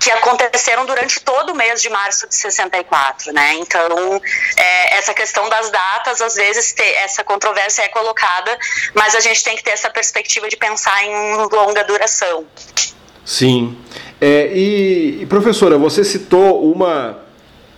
que 0.00 0.10
aconteceram 0.10 0.86
durante 0.86 1.20
todo 1.20 1.50
o 1.50 1.54
mês 1.54 1.82
de 1.82 1.90
março 1.90 2.26
de 2.26 2.34
64, 2.34 3.32
né? 3.34 3.54
Então, 3.56 4.20
é, 4.56 4.96
essa 4.96 5.12
questão 5.12 5.46
das 5.50 5.70
datas, 5.70 6.22
às 6.22 6.34
vezes, 6.34 6.72
ter, 6.72 6.94
essa 6.96 7.22
controvérsia 7.22 7.82
é 7.82 7.88
colocada, 7.88 8.58
mas 8.94 9.14
a 9.14 9.20
gente 9.20 9.44
tem 9.44 9.54
que 9.54 9.62
ter 9.62 9.72
essa 9.72 9.90
perspectiva 9.90 10.48
de 10.48 10.56
pensar 10.56 11.04
em 11.04 11.36
longa 11.52 11.84
duração. 11.84 12.46
Sim. 13.26 13.78
É, 14.18 14.50
e, 14.54 15.26
professora, 15.26 15.76
você 15.76 16.02
citou 16.02 16.72
uma 16.72 17.22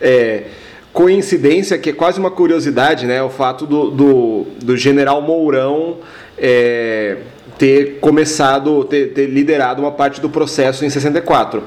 é, 0.00 0.44
coincidência 0.92 1.78
que 1.78 1.90
é 1.90 1.92
quase 1.92 2.18
uma 2.20 2.30
curiosidade, 2.30 3.06
né? 3.06 3.22
O 3.22 3.30
fato 3.30 3.66
do, 3.66 3.90
do, 3.90 4.46
do 4.62 4.76
general 4.76 5.22
Mourão 5.22 5.98
é, 6.38 7.18
ter 7.58 7.98
começado, 8.00 8.84
ter, 8.84 9.12
ter 9.12 9.26
liderado 9.26 9.80
uma 9.80 9.92
parte 9.92 10.20
do 10.20 10.28
processo 10.28 10.84
em 10.84 10.90
64. 10.90 11.62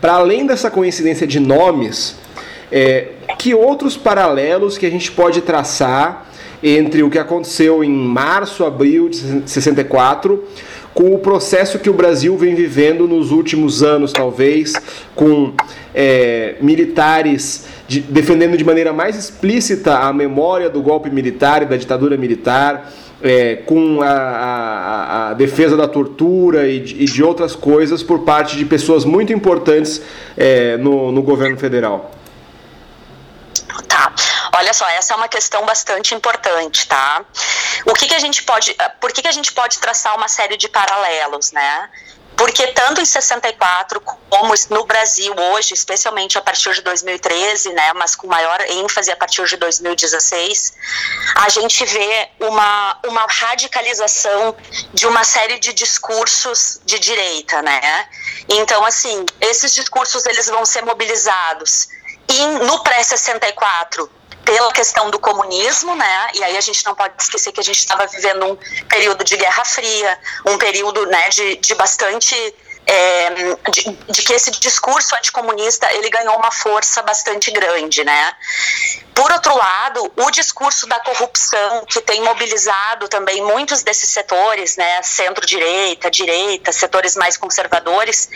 Para 0.00 0.14
além 0.14 0.46
dessa 0.46 0.70
coincidência 0.70 1.26
de 1.26 1.40
nomes, 1.40 2.16
é, 2.70 3.08
que 3.38 3.54
outros 3.54 3.96
paralelos 3.96 4.78
que 4.78 4.86
a 4.86 4.90
gente 4.90 5.10
pode 5.10 5.40
traçar 5.40 6.28
entre 6.62 7.02
o 7.02 7.10
que 7.10 7.18
aconteceu 7.18 7.82
em 7.82 7.90
março, 7.90 8.64
abril 8.64 9.08
de 9.08 9.42
64 9.50 10.44
com 10.94 11.14
o 11.14 11.18
processo 11.18 11.78
que 11.78 11.88
o 11.88 11.92
Brasil 11.92 12.36
vem 12.36 12.54
vivendo 12.54 13.08
nos 13.08 13.30
últimos 13.30 13.82
anos, 13.82 14.12
talvez, 14.12 14.74
com 15.14 15.52
é, 15.94 16.56
militares 16.60 17.66
de, 17.88 18.00
defendendo 18.00 18.56
de 18.56 18.64
maneira 18.64 18.92
mais 18.92 19.16
explícita 19.16 19.98
a 19.98 20.12
memória 20.12 20.68
do 20.68 20.82
golpe 20.82 21.10
militar 21.10 21.62
e 21.62 21.66
da 21.66 21.76
ditadura 21.76 22.16
militar, 22.16 22.92
é, 23.22 23.56
com 23.66 24.02
a, 24.02 24.08
a, 24.08 25.30
a, 25.30 25.34
defesa 25.34 25.76
da 25.76 25.86
tortura 25.86 26.68
e 26.68 26.80
de, 26.80 27.02
e 27.02 27.04
de, 27.04 27.22
outras 27.22 27.54
coisas 27.54 28.02
por 28.02 28.20
parte 28.20 28.56
de 28.56 28.64
pessoas 28.64 29.04
muito 29.04 29.32
importantes 29.32 30.02
é, 30.36 30.76
no, 30.76 31.12
no 31.12 31.22
governo 31.22 31.56
federal. 31.56 32.10
Tá. 33.86 34.12
Olha 34.54 34.74
só, 34.74 34.86
essa 34.88 35.14
é 35.14 35.16
uma 35.16 35.28
questão 35.28 35.64
bastante 35.64 36.14
importante, 36.14 36.86
tá? 36.86 37.24
O 37.86 37.94
que, 37.94 38.06
que 38.06 38.14
a 38.14 38.18
gente 38.18 38.42
pode, 38.42 38.76
por 39.00 39.10
que, 39.10 39.22
que 39.22 39.28
a 39.28 39.32
gente 39.32 39.52
pode 39.52 39.78
traçar 39.78 40.14
uma 40.14 40.28
série 40.28 40.56
de 40.58 40.68
paralelos, 40.68 41.52
né? 41.52 41.90
Porque 42.36 42.66
tanto 42.68 43.00
em 43.00 43.04
64 43.04 44.00
como 44.00 44.54
no 44.70 44.84
Brasil 44.84 45.34
hoje, 45.36 45.74
especialmente 45.74 46.36
a 46.36 46.42
partir 46.42 46.72
de 46.74 46.82
2013, 46.82 47.72
né, 47.72 47.92
mas 47.94 48.14
com 48.14 48.26
maior 48.26 48.60
ênfase 48.62 49.10
a 49.10 49.16
partir 49.16 49.44
de 49.44 49.56
2016, 49.56 50.74
a 51.36 51.48
gente 51.48 51.84
vê 51.84 52.30
uma, 52.40 52.98
uma 53.06 53.26
radicalização 53.28 54.56
de 54.92 55.06
uma 55.06 55.24
série 55.24 55.58
de 55.58 55.72
discursos 55.72 56.80
de 56.84 56.98
direita, 56.98 57.62
né? 57.62 58.08
Então, 58.48 58.84
assim, 58.84 59.24
esses 59.40 59.74
discursos 59.74 60.26
eles 60.26 60.46
vão 60.46 60.64
ser 60.64 60.84
mobilizados 60.84 61.88
e 62.28 62.46
no 62.64 62.82
pré-64 62.82 64.08
pela 64.44 64.72
questão 64.72 65.10
do 65.10 65.18
comunismo, 65.18 65.94
né? 65.94 66.28
E 66.34 66.42
aí 66.42 66.56
a 66.56 66.60
gente 66.60 66.84
não 66.84 66.94
pode 66.94 67.14
esquecer 67.18 67.52
que 67.52 67.60
a 67.60 67.64
gente 67.64 67.78
estava 67.78 68.06
vivendo 68.06 68.46
um 68.46 68.56
período 68.86 69.24
de 69.24 69.36
Guerra 69.36 69.64
Fria, 69.64 70.18
um 70.46 70.58
período, 70.58 71.06
né, 71.06 71.28
de, 71.28 71.56
de 71.56 71.74
bastante 71.74 72.34
é, 72.86 73.30
de, 73.70 73.96
de, 74.10 74.22
que 74.22 74.32
esse 74.32 74.50
discurso 74.50 75.14
anticomunista 75.14 75.92
ele 75.92 76.10
ganhou 76.10 76.36
uma 76.36 76.50
força 76.50 77.02
bastante 77.02 77.50
grande, 77.50 78.02
né? 78.04 78.34
Por 79.14 79.30
outro 79.30 79.56
lado, 79.56 80.12
o 80.16 80.30
discurso 80.30 80.86
da 80.86 80.98
corrupção, 81.00 81.84
que 81.86 82.00
tem 82.00 82.22
mobilizado 82.22 83.08
também 83.08 83.42
muitos 83.42 83.82
desses 83.82 84.08
setores, 84.10 84.76
né, 84.76 85.02
centro-direita, 85.02 86.10
direita, 86.10 86.72
setores 86.72 87.14
mais 87.16 87.36
conservadores, 87.36 88.28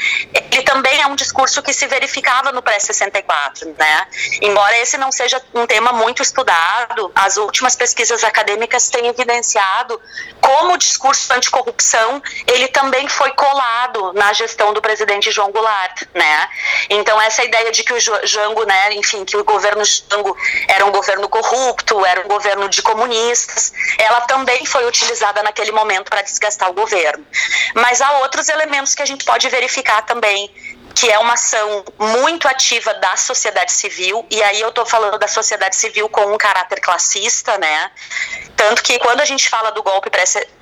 ele 0.52 0.62
também 0.62 1.00
é 1.00 1.06
um 1.06 1.14
discurso 1.14 1.62
que 1.62 1.72
se 1.72 1.86
verificava 1.86 2.52
no 2.52 2.62
pré-64, 2.62 3.74
né? 3.78 4.06
Embora 4.42 4.76
esse 4.78 4.98
não 4.98 5.10
seja 5.10 5.42
um 5.54 5.66
tema 5.66 5.92
muito 5.92 6.22
estudado, 6.22 7.10
as 7.14 7.36
últimas 7.36 7.74
pesquisas 7.74 8.22
acadêmicas 8.22 8.90
têm 8.90 9.06
evidenciado 9.06 10.00
como 10.40 10.74
o 10.74 10.76
discurso 10.76 11.32
anticorrupção, 11.32 12.22
ele 12.46 12.68
também 12.68 13.08
foi 13.08 13.32
colado 13.32 14.12
na 14.12 14.32
gestão 14.32 14.72
do 14.72 14.82
presidente 14.82 15.30
João 15.30 15.50
Goulart, 15.50 16.02
né? 16.14 16.48
Então 16.90 17.20
essa 17.20 17.42
ideia 17.42 17.72
de 17.72 17.82
que 17.82 17.92
o 17.92 18.26
Jango, 18.26 18.64
né, 18.64 18.92
enfim, 18.94 19.24
que 19.24 19.36
o 19.36 19.44
governo 19.44 19.82
Jango 19.84 20.36
era 20.66 20.84
um 20.84 20.90
governo 20.90 21.28
corrupto, 21.28 22.04
era 22.04 22.20
um 22.20 22.28
governo 22.28 22.68
de 22.68 22.82
comunistas, 22.82 23.72
ela 23.98 24.22
também 24.22 24.64
foi 24.64 24.86
utilizada 24.86 25.42
naquele 25.42 25.72
momento 25.72 26.10
para 26.10 26.22
desgastar 26.22 26.70
o 26.70 26.74
governo. 26.74 27.26
Mas 27.74 28.00
há 28.00 28.18
outros 28.18 28.48
elementos 28.48 28.94
que 28.94 29.02
a 29.02 29.06
gente 29.06 29.24
pode 29.24 29.48
verificar 29.48 30.02
também 30.02 30.50
que 30.96 31.10
é 31.10 31.18
uma 31.18 31.34
ação 31.34 31.84
muito 31.98 32.48
ativa 32.48 32.94
da 32.94 33.14
sociedade 33.16 33.70
civil, 33.70 34.26
e 34.30 34.42
aí 34.42 34.62
eu 34.62 34.70
estou 34.70 34.86
falando 34.86 35.18
da 35.18 35.28
sociedade 35.28 35.76
civil 35.76 36.08
com 36.08 36.32
um 36.32 36.38
caráter 36.38 36.80
classista, 36.80 37.58
né? 37.58 37.90
Tanto 38.56 38.82
que 38.82 38.98
quando 38.98 39.20
a 39.20 39.24
gente 39.26 39.46
fala 39.46 39.70
do 39.72 39.82
golpe, 39.82 40.10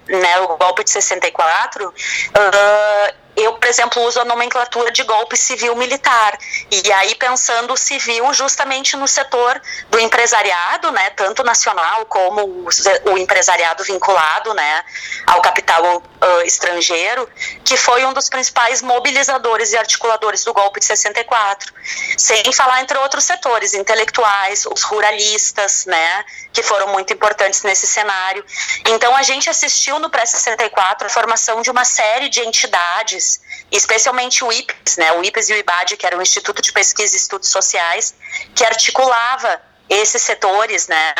né, 0.08 0.40
o 0.40 0.56
golpe 0.56 0.82
de 0.82 0.90
64, 0.90 1.88
uh, 1.88 3.23
eu, 3.36 3.54
por 3.54 3.68
exemplo, 3.68 4.02
uso 4.02 4.20
a 4.20 4.24
nomenclatura 4.24 4.90
de 4.90 5.02
golpe 5.02 5.36
civil-militar. 5.36 6.38
E 6.70 6.92
aí 6.92 7.14
pensando 7.14 7.76
civil 7.76 8.32
justamente 8.32 8.96
no 8.96 9.08
setor 9.08 9.60
do 9.90 9.98
empresariado, 9.98 10.90
né, 10.92 11.10
tanto 11.10 11.42
nacional 11.42 12.06
como 12.06 12.42
o, 12.42 12.68
o 13.12 13.18
empresariado 13.18 13.82
vinculado, 13.84 14.54
né, 14.54 14.84
ao 15.26 15.40
capital 15.42 15.96
uh, 15.96 16.42
estrangeiro, 16.44 17.28
que 17.64 17.76
foi 17.76 18.04
um 18.04 18.12
dos 18.12 18.28
principais 18.28 18.82
mobilizadores 18.82 19.72
e 19.72 19.76
articuladores 19.76 20.44
do 20.44 20.52
golpe 20.52 20.80
de 20.80 20.86
64. 20.86 21.72
Sem 22.16 22.52
falar 22.52 22.82
entre 22.82 22.96
outros 22.98 23.24
setores, 23.24 23.74
intelectuais, 23.74 24.66
os 24.66 24.82
ruralistas, 24.82 25.86
né, 25.86 26.24
que 26.52 26.62
foram 26.62 26.88
muito 26.88 27.12
importantes 27.12 27.62
nesse 27.62 27.86
cenário. 27.86 28.44
Então 28.86 29.14
a 29.16 29.22
gente 29.22 29.50
assistiu 29.50 29.98
no 29.98 30.08
pré-64 30.08 31.06
a 31.06 31.08
formação 31.08 31.62
de 31.62 31.70
uma 31.70 31.84
série 31.84 32.28
de 32.28 32.40
entidades, 32.40 33.33
especialmente 33.70 34.44
o 34.44 34.52
IPES, 34.52 34.96
né, 34.96 35.12
o 35.12 35.24
IPES 35.24 35.48
e 35.50 35.54
o 35.54 35.56
IBAD, 35.56 35.96
que 35.96 36.06
era 36.06 36.16
o 36.16 36.22
Instituto 36.22 36.62
de 36.62 36.72
Pesquisa 36.72 37.14
e 37.14 37.18
Estudos 37.18 37.48
Sociais, 37.48 38.14
que 38.54 38.64
articulava 38.64 39.60
esses 39.88 40.22
setores, 40.22 40.88
né, 40.88 41.14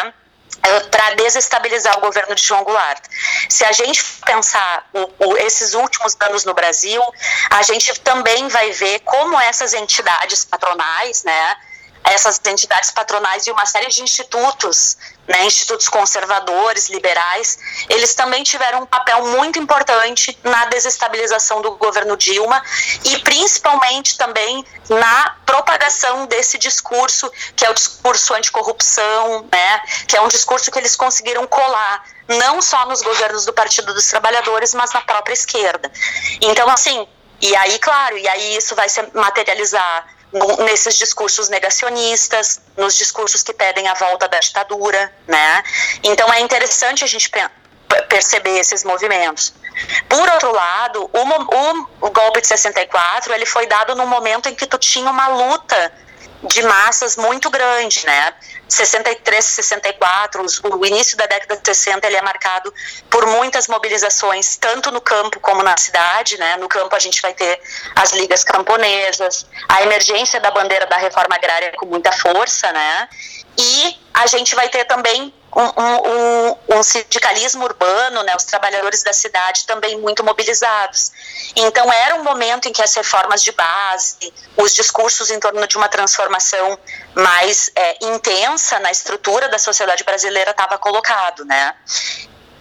eh, 0.62 0.80
para 0.90 1.14
desestabilizar 1.14 1.98
o 1.98 2.00
governo 2.00 2.34
de 2.34 2.42
João 2.42 2.64
Goulart. 2.64 3.04
Se 3.48 3.64
a 3.64 3.72
gente 3.72 4.02
pensar 4.24 4.88
o, 4.92 5.26
o, 5.26 5.36
esses 5.38 5.74
últimos 5.74 6.16
anos 6.20 6.44
no 6.44 6.54
Brasil, 6.54 7.02
a 7.50 7.62
gente 7.62 8.00
também 8.00 8.48
vai 8.48 8.70
ver 8.72 9.00
como 9.00 9.38
essas 9.40 9.74
entidades 9.74 10.44
patronais, 10.44 11.24
né, 11.24 11.56
essas 12.04 12.40
entidades 12.46 12.90
patronais 12.90 13.46
e 13.46 13.50
uma 13.50 13.64
série 13.64 13.88
de 13.88 14.02
institutos, 14.02 14.96
né, 15.26 15.44
institutos 15.46 15.88
conservadores, 15.88 16.90
liberais, 16.90 17.58
eles 17.88 18.14
também 18.14 18.42
tiveram 18.42 18.82
um 18.82 18.86
papel 18.86 19.24
muito 19.26 19.58
importante 19.58 20.38
na 20.44 20.66
desestabilização 20.66 21.62
do 21.62 21.72
governo 21.76 22.16
Dilma 22.16 22.62
e 23.04 23.18
principalmente 23.20 24.18
também 24.18 24.64
na 24.88 25.36
propagação 25.46 26.26
desse 26.26 26.58
discurso, 26.58 27.30
que 27.56 27.64
é 27.64 27.70
o 27.70 27.74
discurso 27.74 28.34
anticorrupção, 28.34 29.48
né, 29.50 29.80
que 30.06 30.16
é 30.16 30.20
um 30.20 30.28
discurso 30.28 30.70
que 30.70 30.78
eles 30.78 30.94
conseguiram 30.94 31.46
colar 31.46 32.04
não 32.28 32.60
só 32.60 32.86
nos 32.86 33.02
governos 33.02 33.44
do 33.46 33.52
Partido 33.52 33.92
dos 33.94 34.06
Trabalhadores, 34.06 34.74
mas 34.74 34.92
na 34.92 35.00
própria 35.00 35.34
esquerda. 35.34 35.90
Então, 36.40 36.68
assim, 36.70 37.06
e 37.40 37.54
aí, 37.56 37.78
claro, 37.78 38.16
e 38.16 38.26
aí 38.28 38.56
isso 38.56 38.74
vai 38.74 38.88
se 38.88 39.02
materializar 39.14 40.06
nesses 40.64 40.96
discursos 40.96 41.48
negacionistas, 41.48 42.60
nos 42.76 42.96
discursos 42.96 43.42
que 43.42 43.52
pedem 43.52 43.86
a 43.88 43.94
volta 43.94 44.28
da 44.28 44.40
ditadura, 44.40 45.12
né? 45.26 45.62
Então 46.02 46.32
é 46.32 46.40
interessante 46.40 47.04
a 47.04 47.06
gente 47.06 47.30
perceber 48.08 48.58
esses 48.58 48.84
movimentos. 48.84 49.54
Por 50.08 50.28
outro 50.28 50.52
lado, 50.52 51.10
o, 51.12 52.06
o, 52.06 52.10
golpe 52.10 52.40
de 52.40 52.46
64 52.46 53.32
ele 53.32 53.46
foi 53.46 53.66
dado 53.66 53.94
num 53.94 54.06
momento 54.06 54.48
em 54.48 54.54
que 54.54 54.66
tu 54.66 54.78
tinha 54.78 55.10
uma 55.10 55.28
luta 55.28 55.92
de 56.42 56.62
massas 56.62 57.16
muito 57.16 57.48
grande, 57.50 58.04
né? 58.04 58.34
63, 58.68 59.44
64, 59.44 60.44
o 60.64 60.86
início 60.86 61.16
da 61.16 61.26
década 61.26 61.56
de 61.56 61.66
60 61.66 62.06
ele 62.06 62.16
é 62.16 62.22
marcado 62.22 62.72
por 63.10 63.26
muitas 63.26 63.68
mobilizações, 63.68 64.56
tanto 64.56 64.90
no 64.90 65.00
campo 65.00 65.38
como 65.40 65.62
na 65.62 65.76
cidade, 65.76 66.38
né? 66.38 66.56
No 66.56 66.68
campo 66.68 66.94
a 66.94 66.98
gente 66.98 67.20
vai 67.22 67.34
ter 67.34 67.60
as 67.94 68.12
ligas 68.12 68.42
camponesas, 68.42 69.46
a 69.68 69.82
emergência 69.82 70.40
da 70.40 70.50
bandeira 70.50 70.86
da 70.86 70.96
reforma 70.96 71.34
agrária 71.34 71.72
com 71.76 71.86
muita 71.86 72.12
força, 72.12 72.72
né? 72.72 73.08
E 73.56 73.98
a 74.12 74.26
gente 74.26 74.54
vai 74.54 74.68
ter 74.68 74.84
também 74.84 75.32
um, 75.54 75.62
um, 75.62 76.78
um, 76.78 76.82
sindicalismo 76.82 77.64
urbano, 77.64 78.22
né, 78.22 78.32
os 78.36 78.44
trabalhadores 78.44 79.02
da 79.02 79.12
cidade 79.12 79.66
também 79.66 79.98
muito 79.98 80.24
mobilizados. 80.24 81.12
Então 81.54 81.92
era 81.92 82.16
um 82.16 82.24
momento 82.24 82.68
em 82.68 82.72
que 82.72 82.82
as 82.82 82.92
reformas 82.94 83.42
de 83.42 83.52
base, 83.52 84.32
os 84.56 84.74
discursos 84.74 85.30
em 85.30 85.38
torno 85.38 85.66
de 85.66 85.76
uma 85.76 85.88
transformação 85.88 86.78
mais 87.14 87.70
é, 87.76 88.04
intensa 88.04 88.78
na 88.80 88.90
estrutura 88.90 89.48
da 89.48 89.58
sociedade 89.58 90.02
brasileira 90.02 90.50
estava 90.50 90.76
colocado, 90.76 91.44
né? 91.44 91.74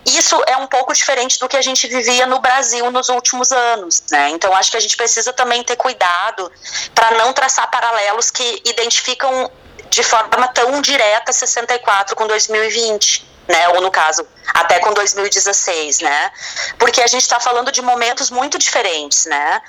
Isso 0.06 0.42
é 0.48 0.58
um 0.58 0.68
pouco 0.68 0.94
diferente 0.94 1.40
do 1.40 1.48
que 1.48 1.56
a 1.56 1.62
gente 1.62 1.88
vivia 1.88 2.26
no 2.26 2.40
Brasil 2.40 2.92
nos 2.92 3.08
últimos 3.08 3.52
anos, 3.52 4.04
né? 4.12 4.30
Então 4.30 4.54
acho 4.54 4.70
que 4.70 4.78
a 4.78 4.80
gente 4.80 4.98
precisa 4.98 5.32
também 5.32 5.64
ter 5.64 5.78
cuidado 5.78 6.52
para 6.94 7.12
não 7.12 7.32
traçar 7.32 7.72
paralelos 7.72 8.30
que 8.30 8.62
identificam 8.66 9.50
de 9.94 10.02
forma 10.02 10.48
tão 10.48 10.82
direta 10.82 11.32
64 11.32 12.16
com 12.16 12.26
2020. 12.26 13.32
Né, 13.46 13.68
ou 13.76 13.82
no 13.82 13.92
caso, 13.92 14.26
até 14.54 14.80
com 14.80 14.94
2016, 14.94 16.00
né? 16.00 16.32
Porque 16.80 17.02
a 17.02 17.08
gente 17.08 17.24
está 17.24 17.42
falando 17.42 17.74
de 17.74 17.82
momentos 17.82 18.30
muito 18.30 18.58
diferentes, 18.58 19.26
né? 19.26 19.62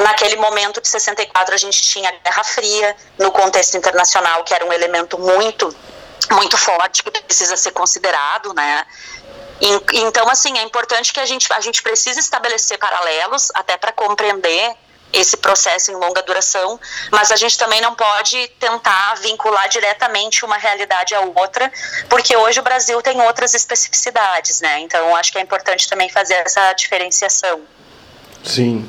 Naquele 0.00 0.36
momento 0.36 0.80
de 0.80 0.86
64 0.86 1.52
a 1.52 1.58
gente 1.58 1.82
tinha 1.82 2.08
a 2.08 2.12
Guerra 2.12 2.44
Fria 2.44 2.96
no 3.18 3.32
contexto 3.32 3.76
internacional, 3.76 4.44
que 4.44 4.54
era 4.54 4.64
um 4.64 4.72
elemento 4.72 5.18
muito, 5.18 5.76
muito 6.30 6.56
forte 6.56 7.02
que 7.02 7.10
precisa 7.10 7.56
ser 7.56 7.72
considerado, 7.72 8.54
né? 8.54 8.86
Então, 9.92 10.28
assim, 10.28 10.56
é 10.56 10.62
importante 10.62 11.12
que 11.12 11.18
a 11.18 11.26
gente, 11.26 11.52
a 11.52 11.60
gente 11.60 11.82
precisa 11.82 12.20
estabelecer 12.20 12.78
paralelos 12.78 13.50
até 13.54 13.76
para 13.76 13.90
compreender 13.90 14.76
esse 15.12 15.36
processo 15.36 15.90
em 15.90 15.94
longa 15.94 16.22
duração, 16.22 16.78
mas 17.10 17.30
a 17.30 17.36
gente 17.36 17.56
também 17.56 17.80
não 17.80 17.94
pode 17.94 18.48
tentar 18.58 19.14
vincular 19.22 19.68
diretamente 19.68 20.44
uma 20.44 20.56
realidade 20.56 21.14
à 21.14 21.20
outra, 21.20 21.70
porque 22.08 22.36
hoje 22.36 22.60
o 22.60 22.62
Brasil 22.62 23.00
tem 23.02 23.20
outras 23.22 23.54
especificidades, 23.54 24.60
né? 24.60 24.80
Então 24.80 25.14
acho 25.16 25.32
que 25.32 25.38
é 25.38 25.40
importante 25.40 25.88
também 25.88 26.08
fazer 26.08 26.34
essa 26.34 26.72
diferenciação. 26.72 27.60
Sim. 28.42 28.88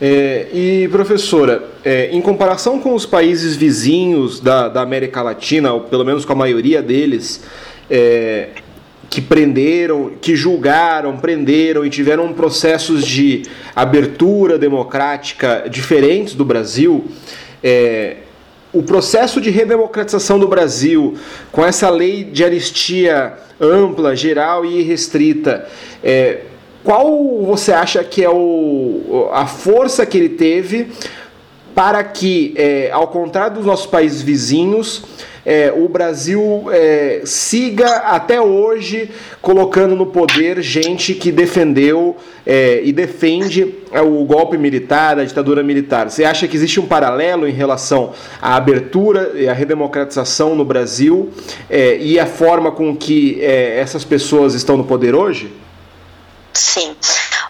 É, 0.00 0.48
e 0.50 0.88
professora, 0.88 1.68
é, 1.84 2.06
em 2.06 2.22
comparação 2.22 2.80
com 2.80 2.94
os 2.94 3.04
países 3.04 3.54
vizinhos 3.54 4.40
da, 4.40 4.66
da 4.68 4.80
América 4.80 5.20
Latina, 5.20 5.74
ou 5.74 5.82
pelo 5.82 6.04
menos 6.04 6.24
com 6.24 6.32
a 6.32 6.36
maioria 6.36 6.80
deles, 6.80 7.42
é, 7.90 8.48
que 9.10 9.20
prenderam, 9.20 10.12
que 10.20 10.36
julgaram, 10.36 11.16
prenderam 11.16 11.84
e 11.84 11.90
tiveram 11.90 12.32
processos 12.32 13.04
de 13.04 13.42
abertura 13.74 14.56
democrática 14.56 15.64
diferentes 15.68 16.34
do 16.34 16.44
Brasil, 16.44 17.06
é, 17.62 18.18
o 18.72 18.84
processo 18.84 19.40
de 19.40 19.50
redemocratização 19.50 20.38
do 20.38 20.46
Brasil, 20.46 21.18
com 21.50 21.66
essa 21.66 21.90
lei 21.90 22.22
de 22.22 22.44
anistia 22.44 23.34
ampla, 23.60 24.14
geral 24.14 24.64
e 24.64 24.80
restrita, 24.82 25.66
é, 26.04 26.42
qual 26.84 27.42
você 27.42 27.72
acha 27.72 28.04
que 28.04 28.22
é 28.22 28.30
o, 28.30 29.28
a 29.32 29.44
força 29.44 30.06
que 30.06 30.16
ele 30.16 30.30
teve 30.30 30.92
para 31.74 32.02
que, 32.04 32.54
é, 32.56 32.90
ao 32.92 33.08
contrário 33.08 33.56
dos 33.56 33.66
nossos 33.66 33.86
países 33.86 34.22
vizinhos, 34.22 35.02
é, 35.44 35.72
o 35.74 35.88
Brasil 35.88 36.66
é, 36.70 37.22
siga 37.24 37.88
até 37.98 38.40
hoje 38.40 39.10
colocando 39.40 39.96
no 39.96 40.06
poder 40.06 40.60
gente 40.62 41.14
que 41.14 41.32
defendeu 41.32 42.16
é, 42.46 42.80
e 42.84 42.92
defende 42.92 43.74
é, 43.92 44.00
o 44.00 44.24
golpe 44.24 44.58
militar, 44.58 45.18
a 45.18 45.24
ditadura 45.24 45.62
militar. 45.62 46.10
Você 46.10 46.24
acha 46.24 46.46
que 46.46 46.56
existe 46.56 46.78
um 46.78 46.86
paralelo 46.86 47.48
em 47.48 47.52
relação 47.52 48.12
à 48.40 48.56
abertura 48.56 49.32
e 49.34 49.48
à 49.48 49.52
redemocratização 49.52 50.54
no 50.54 50.64
Brasil 50.64 51.30
é, 51.68 51.96
e 51.98 52.18
a 52.18 52.26
forma 52.26 52.70
com 52.70 52.94
que 52.96 53.38
é, 53.40 53.78
essas 53.78 54.04
pessoas 54.04 54.54
estão 54.54 54.76
no 54.76 54.84
poder 54.84 55.14
hoje? 55.14 55.52
Sim. 56.52 56.94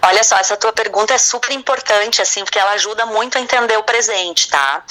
Olha 0.02 0.24
só, 0.24 0.36
essa 0.36 0.56
tua 0.56 0.72
pergunta 0.72 1.12
é 1.12 1.18
super 1.18 1.50
importante, 1.52 2.22
assim, 2.22 2.42
porque 2.42 2.58
ela 2.58 2.72
ajuda 2.72 3.04
muito 3.04 3.36
a 3.36 3.40
entender 3.40 3.76
o 3.76 3.82
presente, 3.82 4.48
tá? 4.48 4.82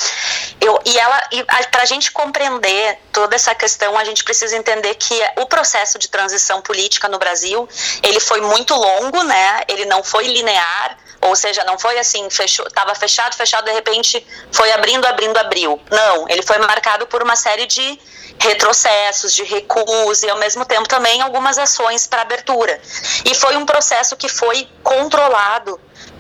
Eu, 0.61 0.79
e 0.85 0.97
ela, 0.99 1.21
e 1.31 1.43
para 1.43 1.81
a 1.81 1.85
gente 1.85 2.11
compreender 2.11 2.99
toda 3.11 3.35
essa 3.35 3.55
questão, 3.55 3.97
a 3.97 4.03
gente 4.03 4.23
precisa 4.23 4.55
entender 4.55 4.93
que 4.95 5.19
o 5.37 5.47
processo 5.47 5.97
de 5.97 6.09
transição 6.09 6.61
política 6.61 7.07
no 7.07 7.17
Brasil, 7.17 7.67
ele 8.03 8.19
foi 8.19 8.39
muito 8.41 8.75
longo, 8.75 9.23
né? 9.23 9.63
Ele 9.67 9.85
não 9.85 10.03
foi 10.03 10.27
linear, 10.27 10.97
ou 11.21 11.35
seja, 11.35 11.63
não 11.65 11.77
foi 11.77 11.97
assim, 11.99 12.29
fechou, 12.29 12.65
estava 12.67 12.95
fechado, 12.95 13.35
fechado, 13.35 13.65
de 13.65 13.71
repente 13.71 14.25
foi 14.51 14.71
abrindo, 14.71 15.05
abrindo, 15.05 15.37
abriu. 15.37 15.79
Não, 15.89 16.27
ele 16.29 16.41
foi 16.41 16.57
marcado 16.59 17.05
por 17.07 17.21
uma 17.21 17.35
série 17.35 17.65
de 17.65 17.99
retrocessos, 18.39 19.33
de 19.33 19.43
recuos 19.43 20.23
e 20.23 20.29
ao 20.29 20.37
mesmo 20.37 20.63
tempo 20.65 20.87
também 20.87 21.21
algumas 21.21 21.57
ações 21.57 22.07
para 22.07 22.21
abertura. 22.21 22.79
E 23.25 23.35
foi 23.35 23.57
um 23.57 23.65
processo 23.65 24.15
que 24.15 24.29
foi 24.29 24.67
controlado 24.81 25.79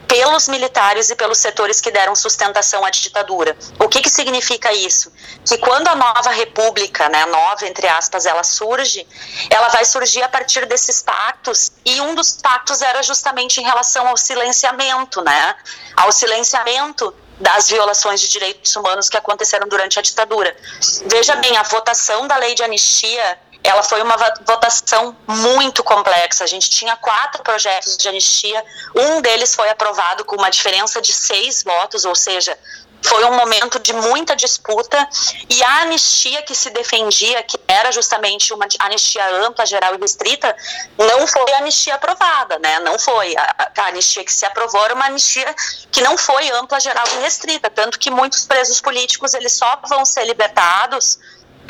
pelos 0.09 0.47
militares 0.47 1.11
e 1.11 1.15
pelos 1.15 1.37
setores 1.37 1.79
que 1.79 1.91
deram 1.91 2.15
sustentação 2.15 2.83
à 2.83 2.89
ditadura. 2.89 3.55
O 3.79 3.87
que, 3.87 4.01
que 4.01 4.09
significa 4.09 4.73
isso? 4.73 5.13
Que 5.45 5.55
quando 5.59 5.87
a 5.87 5.95
nova 5.95 6.31
república, 6.31 7.07
né, 7.07 7.27
nova 7.27 7.67
entre 7.67 7.87
aspas, 7.87 8.25
ela 8.25 8.43
surge, 8.43 9.07
ela 9.51 9.69
vai 9.69 9.85
surgir 9.85 10.23
a 10.23 10.27
partir 10.27 10.65
desses 10.65 11.03
pactos 11.03 11.71
e 11.85 12.01
um 12.01 12.15
dos 12.15 12.33
pactos 12.33 12.81
era 12.81 13.03
justamente 13.03 13.61
em 13.61 13.63
relação 13.63 14.07
ao 14.07 14.17
silenciamento, 14.17 15.21
né, 15.21 15.55
ao 15.95 16.11
silenciamento 16.11 17.13
das 17.39 17.69
violações 17.69 18.19
de 18.19 18.29
direitos 18.29 18.75
humanos 18.75 19.07
que 19.07 19.15
aconteceram 19.15 19.67
durante 19.67 19.99
a 19.99 20.01
ditadura. 20.01 20.57
Veja 21.05 21.35
bem, 21.35 21.55
a 21.55 21.63
votação 21.63 22.27
da 22.27 22.35
lei 22.35 22.55
de 22.55 22.63
anistia 22.63 23.39
ela 23.63 23.83
foi 23.83 24.01
uma 24.01 24.15
votação 24.45 25.15
muito 25.27 25.83
complexa. 25.83 26.43
A 26.43 26.47
gente 26.47 26.69
tinha 26.69 26.95
quatro 26.95 27.43
projetos 27.43 27.97
de 27.97 28.07
anistia, 28.07 28.63
um 28.95 29.21
deles 29.21 29.53
foi 29.53 29.69
aprovado 29.69 30.23
com 30.25 30.35
uma 30.35 30.49
diferença 30.49 31.01
de 31.01 31.13
seis 31.13 31.63
votos, 31.63 32.05
ou 32.05 32.15
seja, 32.15 32.57
foi 33.01 33.23
um 33.25 33.35
momento 33.35 33.79
de 33.79 33.93
muita 33.93 34.35
disputa 34.35 35.07
e 35.49 35.63
a 35.63 35.81
anistia 35.81 36.41
que 36.41 36.53
se 36.53 36.69
defendia, 36.69 37.41
que 37.43 37.57
era 37.67 37.91
justamente 37.91 38.53
uma 38.53 38.67
anistia 38.79 39.25
ampla, 39.45 39.65
geral 39.65 39.95
e 39.95 39.97
restrita, 39.97 40.55
não 40.97 41.25
foi 41.25 41.51
a 41.53 41.57
anistia 41.57 41.95
aprovada, 41.95 42.59
né? 42.59 42.79
Não 42.79 42.99
foi. 42.99 43.35
A, 43.37 43.71
anistia 43.87 44.23
que 44.23 44.33
se 44.33 44.45
aprovou 44.45 44.83
era 44.83 44.93
uma 44.93 45.05
anistia 45.05 45.55
que 45.91 46.01
não 46.01 46.17
foi 46.17 46.49
ampla, 46.51 46.79
geral 46.79 47.05
e 47.15 47.21
restrita, 47.21 47.69
tanto 47.69 47.97
que 47.97 48.11
muitos 48.11 48.45
presos 48.45 48.81
políticos 48.81 49.33
eles 49.33 49.53
só 49.53 49.79
vão 49.87 50.03
ser 50.03 50.25
libertados 50.25 51.19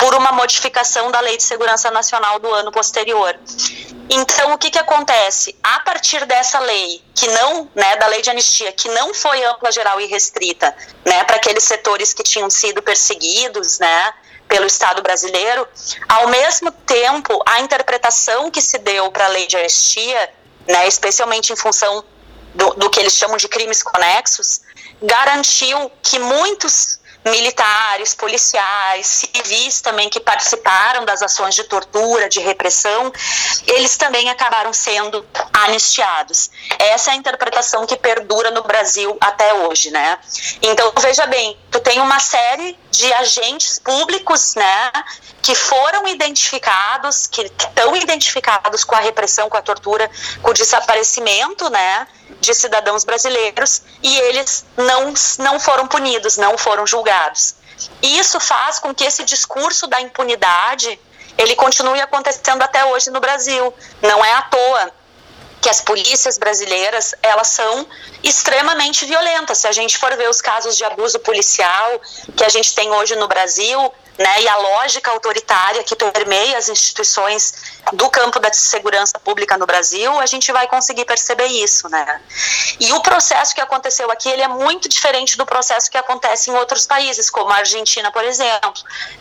por 0.00 0.14
uma 0.14 0.32
modificação 0.32 1.10
da 1.10 1.20
Lei 1.20 1.36
de 1.36 1.42
Segurança 1.42 1.90
Nacional 1.90 2.38
do 2.38 2.52
ano 2.54 2.72
posterior. 2.72 3.38
Então, 4.08 4.54
o 4.54 4.58
que, 4.58 4.70
que 4.70 4.78
acontece? 4.78 5.54
A 5.62 5.80
partir 5.80 6.24
dessa 6.24 6.58
lei, 6.58 7.04
que 7.14 7.28
não, 7.28 7.70
né, 7.74 7.96
da 7.96 8.06
lei 8.06 8.22
de 8.22 8.30
anistia, 8.30 8.72
que 8.72 8.88
não 8.88 9.12
foi 9.12 9.44
ampla, 9.44 9.70
geral 9.70 10.00
e 10.00 10.06
restrita, 10.06 10.74
né, 11.04 11.22
para 11.24 11.36
aqueles 11.36 11.64
setores 11.64 12.14
que 12.14 12.22
tinham 12.22 12.48
sido 12.48 12.82
perseguidos, 12.82 13.78
né, 13.78 14.14
pelo 14.48 14.66
Estado 14.66 15.02
brasileiro, 15.02 15.68
ao 16.08 16.28
mesmo 16.28 16.72
tempo, 16.72 17.40
a 17.46 17.60
interpretação 17.60 18.50
que 18.50 18.62
se 18.62 18.78
deu 18.78 19.12
para 19.12 19.26
a 19.26 19.28
lei 19.28 19.46
de 19.46 19.58
anistia, 19.58 20.32
né, 20.66 20.88
especialmente 20.88 21.52
em 21.52 21.56
função 21.56 22.02
do, 22.54 22.70
do 22.74 22.90
que 22.90 22.98
eles 22.98 23.12
chamam 23.12 23.36
de 23.36 23.48
crimes 23.48 23.82
conexos, 23.82 24.62
garantiu 25.02 25.92
que 26.02 26.18
muitos 26.18 26.99
militares, 27.24 28.14
policiais, 28.14 29.06
civis 29.06 29.80
também 29.80 30.08
que 30.08 30.20
participaram 30.20 31.04
das 31.04 31.22
ações 31.22 31.54
de 31.54 31.64
tortura, 31.64 32.28
de 32.28 32.40
repressão, 32.40 33.12
eles 33.66 33.96
também 33.96 34.30
acabaram 34.30 34.72
sendo 34.72 35.26
anistiados. 35.52 36.50
Essa 36.78 37.10
é 37.10 37.14
a 37.14 37.16
interpretação 37.16 37.86
que 37.86 37.96
perdura 37.96 38.50
no 38.50 38.62
Brasil 38.62 39.16
até 39.20 39.52
hoje, 39.54 39.90
né? 39.90 40.18
Então, 40.62 40.92
veja 40.98 41.26
bem, 41.26 41.58
tu 41.70 41.80
tem 41.80 42.00
uma 42.00 42.18
série 42.18 42.78
de 42.90 43.12
agentes 43.14 43.78
públicos, 43.78 44.54
né, 44.54 44.92
que 45.42 45.54
foram 45.54 46.06
identificados, 46.08 47.26
que 47.26 47.42
estão 47.42 47.96
identificados 47.96 48.84
com 48.84 48.94
a 48.94 49.00
repressão, 49.00 49.48
com 49.48 49.56
a 49.56 49.62
tortura, 49.62 50.10
com 50.42 50.50
o 50.50 50.54
desaparecimento, 50.54 51.70
né, 51.70 52.06
de 52.40 52.54
cidadãos 52.54 53.04
brasileiros 53.04 53.82
e 54.02 54.18
eles 54.20 54.64
não, 54.76 55.12
não 55.38 55.60
foram 55.60 55.86
punidos, 55.86 56.36
não 56.36 56.56
foram 56.56 56.86
julgados. 56.86 57.09
E 58.02 58.18
isso 58.18 58.38
faz 58.38 58.78
com 58.78 58.94
que 58.94 59.04
esse 59.04 59.24
discurso 59.24 59.86
da 59.86 60.00
impunidade 60.00 60.98
ele 61.38 61.54
continue 61.54 62.00
acontecendo 62.00 62.62
até 62.62 62.84
hoje 62.84 63.10
no 63.10 63.20
Brasil. 63.20 63.72
Não 64.02 64.24
é 64.24 64.32
à 64.34 64.42
toa 64.42 64.92
que 65.60 65.68
as 65.68 65.80
polícias 65.80 66.38
brasileiras 66.38 67.14
elas 67.22 67.48
são 67.48 67.86
extremamente 68.22 69.04
violentas. 69.04 69.58
Se 69.58 69.68
a 69.68 69.72
gente 69.72 69.98
for 69.98 70.14
ver 70.16 70.28
os 70.28 70.40
casos 70.40 70.76
de 70.76 70.84
abuso 70.84 71.18
policial 71.20 72.00
que 72.36 72.44
a 72.44 72.48
gente 72.48 72.74
tem 72.74 72.90
hoje 72.90 73.14
no 73.16 73.28
Brasil, 73.28 73.92
né, 74.20 74.42
e 74.42 74.48
a 74.48 74.56
lógica 74.58 75.10
autoritária 75.10 75.82
que 75.82 75.96
permeia 75.96 76.58
as 76.58 76.68
instituições 76.68 77.54
do 77.94 78.10
campo 78.10 78.38
da 78.38 78.52
segurança 78.52 79.18
pública 79.18 79.56
no 79.56 79.64
Brasil, 79.64 80.20
a 80.20 80.26
gente 80.26 80.52
vai 80.52 80.66
conseguir 80.68 81.06
perceber 81.06 81.46
isso, 81.46 81.88
né? 81.88 82.20
E 82.78 82.92
o 82.92 83.00
processo 83.00 83.54
que 83.54 83.62
aconteceu 83.62 84.10
aqui, 84.10 84.28
ele 84.28 84.42
é 84.42 84.48
muito 84.48 84.90
diferente 84.90 85.38
do 85.38 85.46
processo 85.46 85.90
que 85.90 85.96
acontece 85.96 86.50
em 86.50 86.54
outros 86.54 86.86
países, 86.86 87.30
como 87.30 87.50
a 87.50 87.56
Argentina, 87.56 88.12
por 88.12 88.22
exemplo. 88.22 88.74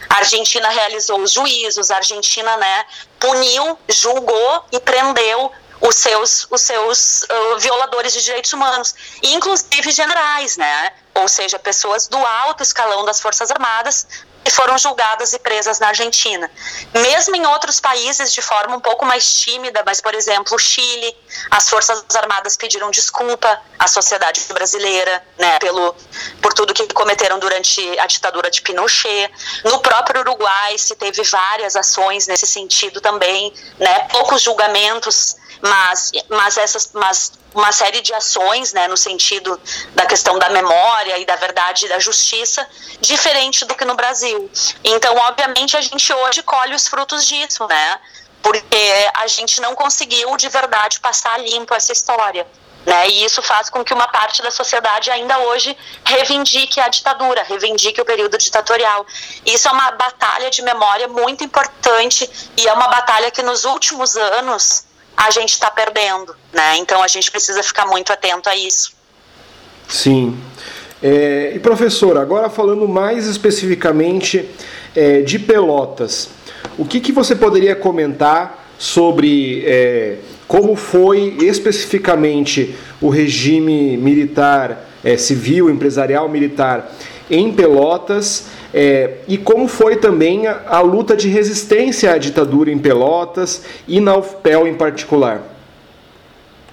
A 0.10 0.18
Argentina 0.18 0.68
realizou 0.68 1.22
os 1.22 1.32
juízos, 1.32 1.90
a 1.92 1.96
Argentina, 1.96 2.58
né, 2.58 2.86
puniu, 3.18 3.80
julgou 3.88 4.66
e 4.70 4.82
prendeu 4.82 5.50
os 5.80 5.96
seus, 5.96 6.46
os 6.52 6.62
seus 6.62 7.24
uh, 7.24 7.60
violadores 7.60 8.12
de 8.12 8.22
direitos 8.22 8.52
humanos, 8.52 8.94
inclusive 9.24 9.92
generais, 9.92 10.58
né? 10.58 10.92
Ou 11.16 11.28
seja, 11.30 11.58
pessoas 11.58 12.08
do 12.08 12.18
alto 12.18 12.62
escalão 12.64 13.06
das 13.06 13.22
Forças 13.22 13.50
Armadas 13.50 14.06
que 14.44 14.52
foram 14.52 14.78
julgadas 14.78 15.34
e 15.34 15.40
presas 15.40 15.80
na 15.80 15.90
Argentina. 15.90 16.50
Mesmo 16.94 17.36
em 17.36 17.46
outros 17.46 17.80
países 17.80 18.32
de 18.32 18.42
forma 18.42 18.78
um 18.78 18.80
pouco 18.80 19.06
mais 19.06 19.34
tímida, 19.42 19.84
mas 19.86 20.02
por 20.02 20.14
exemplo, 20.14 20.56
o 20.56 20.60
Chile, 20.60 21.16
as 21.52 21.70
Forças 21.70 22.04
Armadas 22.16 22.56
pediram 22.56 22.90
desculpa 22.90 23.62
à 23.78 23.88
sociedade 23.88 24.42
brasileira, 24.50 25.24
né, 25.38 25.60
pelo 25.60 25.96
por 26.42 26.54
tudo 26.54 26.74
que 26.74 26.88
cometeram 26.94 27.40
durante 27.40 27.82
a 28.00 28.08
ditadura 28.08 28.50
de 28.50 28.62
Pinochet. 28.62 29.32
No 29.66 29.80
próprio 29.80 30.22
Uruguai 30.22 30.78
se 30.78 30.96
teve 30.96 31.24
várias 31.24 31.76
ações 31.76 32.28
nesse 32.28 32.48
sentido 32.48 33.02
também, 33.02 33.54
né, 33.78 34.08
poucos 34.12 34.42
julgamentos 34.42 35.36
mas, 35.62 36.12
mas, 36.30 36.58
essas, 36.58 36.92
mas 36.94 37.34
uma 37.54 37.72
série 37.72 38.02
de 38.02 38.14
ações, 38.14 38.74
né, 38.74 38.88
no 38.88 38.96
sentido 38.96 39.60
da 39.94 40.06
questão 40.06 40.38
da 40.40 40.50
memória 40.50 41.18
e 41.18 41.26
da 41.26 41.36
verdade 41.36 41.86
e 41.86 41.90
da 41.90 42.00
justiça, 42.00 42.68
diferente 43.02 43.66
do 43.66 43.76
que 43.76 43.86
no 43.86 43.96
Brasil. 43.96 44.50
Então, 44.84 45.16
obviamente, 45.18 45.76
a 45.76 45.82
gente 45.82 46.14
hoje 46.14 46.44
colhe 46.44 46.74
os 46.76 46.88
frutos 46.88 47.26
disso, 47.26 47.68
né? 47.68 48.00
Porque 48.42 49.10
a 49.16 49.28
gente 49.28 49.60
não 49.60 49.76
conseguiu 49.76 50.36
de 50.38 50.48
verdade 50.48 51.00
passar 51.00 51.38
limpo 51.40 51.74
essa 51.74 51.92
história. 51.92 52.48
Né? 52.86 53.10
E 53.10 53.26
isso 53.26 53.42
faz 53.42 53.70
com 53.70 53.84
que 53.84 53.94
uma 53.94 54.08
parte 54.08 54.42
da 54.42 54.50
sociedade 54.50 55.12
ainda 55.12 55.38
hoje 55.40 55.78
reivindique 56.06 56.80
a 56.80 56.88
ditadura, 56.88 57.44
reivindique 57.44 58.00
o 58.00 58.06
período 58.06 58.38
ditatorial. 58.38 59.06
Isso 59.46 59.68
é 59.68 59.72
uma 59.72 59.92
batalha 59.92 60.50
de 60.50 60.62
memória 60.62 61.08
muito 61.08 61.44
importante 61.44 62.30
e 62.56 62.68
é 62.68 62.74
uma 62.74 62.88
batalha 62.88 63.30
que 63.30 63.44
nos 63.44 63.66
últimos 63.66 64.16
anos 64.16 64.86
a 65.20 65.32
gente 65.32 65.52
está 65.52 65.70
perdendo, 65.70 66.34
né? 66.54 66.78
Então 66.78 67.04
a 67.04 67.08
gente 67.08 67.30
precisa 67.30 67.62
ficar 67.62 67.86
muito 67.86 68.14
atento 68.14 68.48
a 68.48 68.56
isso. 68.56 68.94
Sim. 69.86 70.40
É, 71.04 71.52
e 71.56 71.60
professor, 71.60 72.18
agora 72.18 72.50
falando 72.50 72.88
mais 72.88 73.28
especificamente 73.28 74.50
é, 74.96 75.22
de 75.22 75.38
Pelotas, 75.38 76.30
o 76.78 76.86
que, 76.86 77.02
que 77.02 77.12
você 77.12 77.36
poderia 77.36 77.76
comentar 77.76 78.66
sobre 78.78 79.64
é, 79.66 80.20
como 80.48 80.76
foi 80.76 81.38
especificamente 81.42 82.76
o 83.02 83.10
regime 83.10 83.98
militar, 83.98 84.90
é, 85.04 85.18
civil, 85.18 85.70
empresarial, 85.70 86.30
militar 86.30 86.96
em 87.30 87.52
Pelotas 87.52 88.46
é, 88.74 89.18
e 89.28 89.38
como 89.38 89.68
foi 89.68 89.96
também 89.96 90.48
a, 90.48 90.62
a, 90.68 90.80
luta 90.82 91.16
de 91.16 91.28
resistência 91.28 92.12
à 92.12 92.18
ditadura 92.18 92.70
em 92.70 92.78
Pelotas 92.78 93.64
e 93.88 94.00
na 94.00 94.16
UFPEL 94.16 94.68
em 94.68 94.76
particular? 94.76 95.42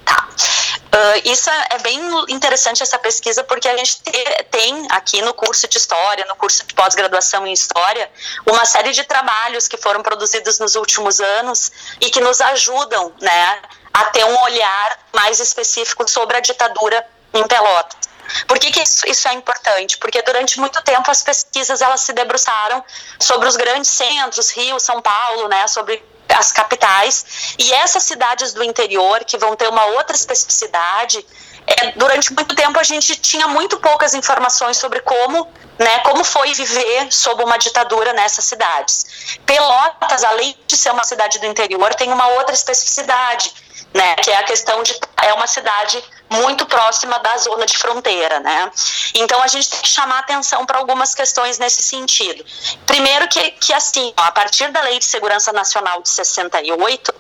Tá. 0.05 0.28
Uh, 0.28 1.30
isso 1.30 1.49
é 1.70 1.78
bem 1.78 1.99
interessante 2.28 2.82
essa 2.82 2.99
pesquisa 2.99 3.42
porque 3.44 3.66
a 3.68 3.76
gente 3.78 4.03
te, 4.03 4.44
tem 4.51 4.86
aqui 4.90 5.22
no 5.22 5.32
curso 5.32 5.66
de 5.68 5.78
História, 5.78 6.24
no 6.28 6.36
curso 6.36 6.66
de 6.66 6.74
pós-graduação 6.74 7.47
em 7.47 7.53
História, 7.53 8.11
uma 8.47 8.66
série 8.66 8.92
de 8.92 9.05
trabalhos 9.05 9.66
que 9.66 9.78
foram 9.78 10.03
produzidos 10.03 10.59
nos 10.59 10.74
últimos 10.74 11.18
anos 11.20 11.72
e 12.01 12.11
que 12.11 12.20
nos 12.20 12.42
ajudam 12.42 13.12
né, 13.20 13.59
a 13.92 14.05
ter 14.05 14.24
um 14.24 14.42
olhar 14.42 14.99
mais 15.14 15.40
específico 15.40 16.09
sobre 16.11 16.36
a 16.36 16.40
ditadura 16.40 17.07
em 17.32 17.47
Pelotas. 17.47 18.15
Por 18.47 18.59
que, 18.59 18.70
que 18.70 18.83
isso, 18.83 19.07
isso, 19.09 19.29
é 19.29 19.33
importante? 19.35 19.99
Porque 19.99 20.20
durante 20.22 20.59
muito 20.59 20.83
tempo 20.83 21.11
as 21.11 21.22
pesquisas 21.22 21.81
elas 21.81 22.01
se 22.01 22.12
debruçaram 22.12 22.85
sobre 23.20 23.49
os 23.49 23.57
grandes 23.57 23.91
centros, 23.91 24.51
Rio, 24.51 24.79
São 24.81 25.01
Paulo, 25.01 25.49
né, 25.49 25.66
sobre 25.68 26.03
as 26.29 26.53
capitais. 26.53 27.55
E 27.59 27.72
essas 27.72 28.03
cidades 28.03 28.53
do 28.53 28.62
interior, 28.62 29.24
que 29.24 29.39
vão 29.39 29.55
ter 29.57 29.68
uma 29.68 29.85
outra 29.87 30.16
especificidade, 30.16 31.24
é, 31.66 31.93
durante 31.93 32.33
muito 32.33 32.55
tempo 32.55 32.79
a 32.79 32.83
gente 32.83 33.16
tinha 33.16 33.49
muito 33.49 33.79
poucas 33.79 34.14
informações 34.14 34.77
sobre 34.77 35.01
como, 35.01 35.51
né, 35.79 35.99
como 36.01 36.22
foi 36.22 36.55
viver 36.55 37.12
sob 37.12 37.43
uma 37.43 37.59
ditadura 37.59 38.12
nessas 38.12 38.45
cidades. 38.45 39.39
Pelotas, 39.45 40.22
além 40.24 40.57
de 40.66 40.77
ser 40.77 40.91
uma 40.91 41.05
cidade 41.05 41.39
do 41.41 41.47
interior, 41.47 41.95
tem 41.95 42.12
uma 42.12 42.29
outra 42.29 42.55
especificidade, 42.55 43.53
né, 43.93 44.14
que 44.16 44.31
é 44.31 44.37
a 44.37 44.45
questão 44.45 44.83
de 44.83 44.97
é 45.22 45.33
uma 45.33 45.47
cidade 45.47 46.03
muito 46.29 46.66
próxima 46.66 47.18
da 47.18 47.37
zona 47.39 47.66
de 47.66 47.77
fronteira, 47.79 48.41
né? 48.41 48.70
Então 49.14 49.43
a 49.43 49.47
gente 49.47 49.70
tem 49.70 49.81
que 49.81 49.89
chamar 49.89 50.18
atenção 50.20 50.66
para 50.66 50.79
algumas 50.79 51.14
questões 51.14 51.59
nesse 51.59 51.83
sentido. 51.83 52.45
Primeiro 52.87 53.29
que, 53.29 53.51
que 53.53 53.72
assim, 53.72 54.12
ó, 54.16 54.22
a 54.22 54.33
partir 54.33 54.70
da 54.70 54.81
Lei 54.83 54.99
de 54.99 55.05
Segurança 55.05 55.53
Nacional 55.53 56.03
de 56.03 56.09
68, 56.09 57.14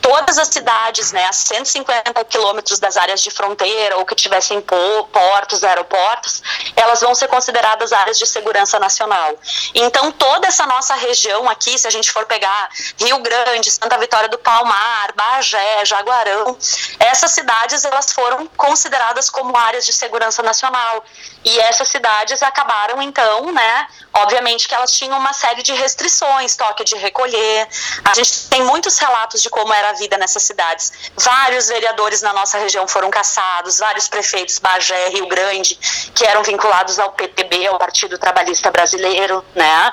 todas 0.00 0.38
as 0.38 0.48
cidades, 0.48 1.12
né, 1.12 1.24
a 1.26 1.32
150 1.32 2.24
quilômetros 2.24 2.78
das 2.78 2.96
áreas 2.96 3.22
de 3.22 3.30
fronteira 3.30 3.98
ou 3.98 4.06
que 4.06 4.14
tivessem 4.14 4.60
portos, 4.60 5.62
aeroportos, 5.62 6.42
elas 6.74 7.00
vão 7.00 7.14
ser 7.14 7.28
consideradas 7.28 7.92
áreas 7.92 8.18
de 8.18 8.26
segurança 8.26 8.78
nacional. 8.78 9.34
Então 9.74 10.10
toda 10.12 10.46
essa 10.46 10.66
nossa 10.66 10.94
região 10.94 11.48
aqui, 11.48 11.78
se 11.78 11.86
a 11.86 11.90
gente 11.90 12.10
for 12.10 12.24
pegar 12.26 12.68
Rio 12.98 13.18
Grande, 13.18 13.70
Santa 13.70 13.98
Vitória 13.98 14.28
do 14.28 14.38
Palmar, 14.38 15.12
Bagé, 15.14 15.84
Jaguarão, 15.84 16.56
essas 16.98 17.32
cidades 17.32 17.84
elas 17.84 18.12
foram 18.12 18.45
consideradas 18.56 19.30
como 19.30 19.56
áreas 19.56 19.84
de 19.84 19.92
segurança 19.92 20.42
nacional. 20.42 21.04
E 21.44 21.58
essas 21.60 21.88
cidades 21.88 22.42
acabaram, 22.42 23.00
então, 23.00 23.52
né? 23.52 23.86
Obviamente 24.14 24.66
que 24.66 24.74
elas 24.74 24.92
tinham 24.92 25.18
uma 25.18 25.32
série 25.32 25.62
de 25.62 25.72
restrições, 25.72 26.56
toque 26.56 26.84
de 26.84 26.96
recolher. 26.96 27.68
A 28.04 28.14
gente 28.14 28.48
tem 28.48 28.62
muitos 28.64 28.98
relatos 28.98 29.42
de 29.42 29.50
como 29.50 29.72
era 29.72 29.90
a 29.90 29.92
vida 29.92 30.16
nessas 30.16 30.42
cidades. 30.42 30.92
Vários 31.16 31.68
vereadores 31.68 32.22
na 32.22 32.32
nossa 32.32 32.58
região 32.58 32.88
foram 32.88 33.10
caçados, 33.10 33.78
vários 33.78 34.08
prefeitos, 34.08 34.58
Bagé, 34.58 35.08
Rio 35.08 35.28
Grande, 35.28 35.74
que 36.14 36.24
eram 36.24 36.42
vinculados 36.42 36.98
ao 36.98 37.12
PTB, 37.12 37.66
ao 37.66 37.78
Partido 37.78 38.18
Trabalhista 38.18 38.70
Brasileiro, 38.70 39.44
né? 39.54 39.92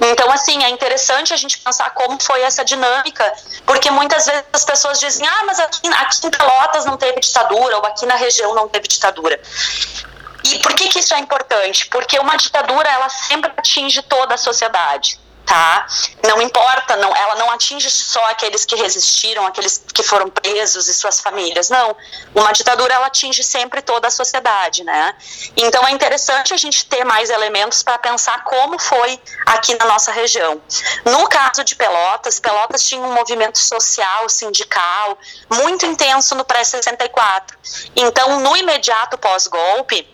Então, 0.00 0.30
assim, 0.30 0.62
é 0.64 0.68
interessante 0.68 1.32
a 1.32 1.36
gente 1.36 1.58
pensar 1.58 1.90
como 1.90 2.20
foi 2.22 2.42
essa 2.42 2.64
dinâmica, 2.64 3.32
porque 3.64 3.90
muitas 3.90 4.26
vezes 4.26 4.44
as 4.52 4.64
pessoas 4.64 5.00
dizem, 5.00 5.26
ah, 5.26 5.42
mas 5.46 5.58
aqui, 5.60 5.88
aqui 5.88 6.26
em 6.26 6.30
Pelotas 6.30 6.84
não 6.84 6.96
teve 6.96 7.20
ditadura, 7.20 7.76
ou 7.76 7.86
aqui 7.92 8.06
na 8.06 8.16
região 8.16 8.54
não 8.54 8.68
teve 8.68 8.88
ditadura. 8.88 9.40
E 10.44 10.58
por 10.58 10.74
que, 10.74 10.88
que 10.88 10.98
isso 10.98 11.14
é 11.14 11.18
importante? 11.18 11.86
Porque 11.86 12.18
uma 12.18 12.36
ditadura 12.36 12.88
ela 12.88 13.08
sempre 13.08 13.50
atinge 13.56 14.02
toda 14.02 14.34
a 14.34 14.38
sociedade 14.38 15.20
tá? 15.44 15.86
Não 16.26 16.40
importa, 16.40 16.96
não, 16.96 17.14
ela 17.14 17.34
não 17.36 17.50
atinge 17.50 17.90
só 17.90 18.24
aqueles 18.26 18.64
que 18.64 18.76
resistiram, 18.76 19.46
aqueles 19.46 19.84
que 19.92 20.02
foram 20.02 20.28
presos 20.28 20.86
e 20.88 20.94
suas 20.94 21.20
famílias, 21.20 21.68
não. 21.68 21.96
Uma 22.34 22.52
ditadura 22.52 22.94
ela 22.94 23.06
atinge 23.06 23.42
sempre 23.42 23.82
toda 23.82 24.08
a 24.08 24.10
sociedade, 24.10 24.84
né? 24.84 25.14
Então 25.56 25.86
é 25.86 25.90
interessante 25.90 26.54
a 26.54 26.56
gente 26.56 26.86
ter 26.86 27.04
mais 27.04 27.30
elementos 27.30 27.82
para 27.82 27.98
pensar 27.98 28.44
como 28.44 28.78
foi 28.78 29.20
aqui 29.46 29.74
na 29.78 29.86
nossa 29.86 30.12
região. 30.12 30.60
No 31.04 31.28
caso 31.28 31.64
de 31.64 31.74
Pelotas, 31.74 32.40
Pelotas 32.40 32.86
tinha 32.86 33.00
um 33.00 33.12
movimento 33.12 33.58
social, 33.58 34.28
sindical, 34.28 35.18
muito 35.50 35.86
intenso 35.86 36.34
no 36.34 36.44
pré-64. 36.44 37.54
Então, 37.96 38.40
no 38.40 38.56
imediato 38.56 39.18
pós-golpe, 39.18 40.08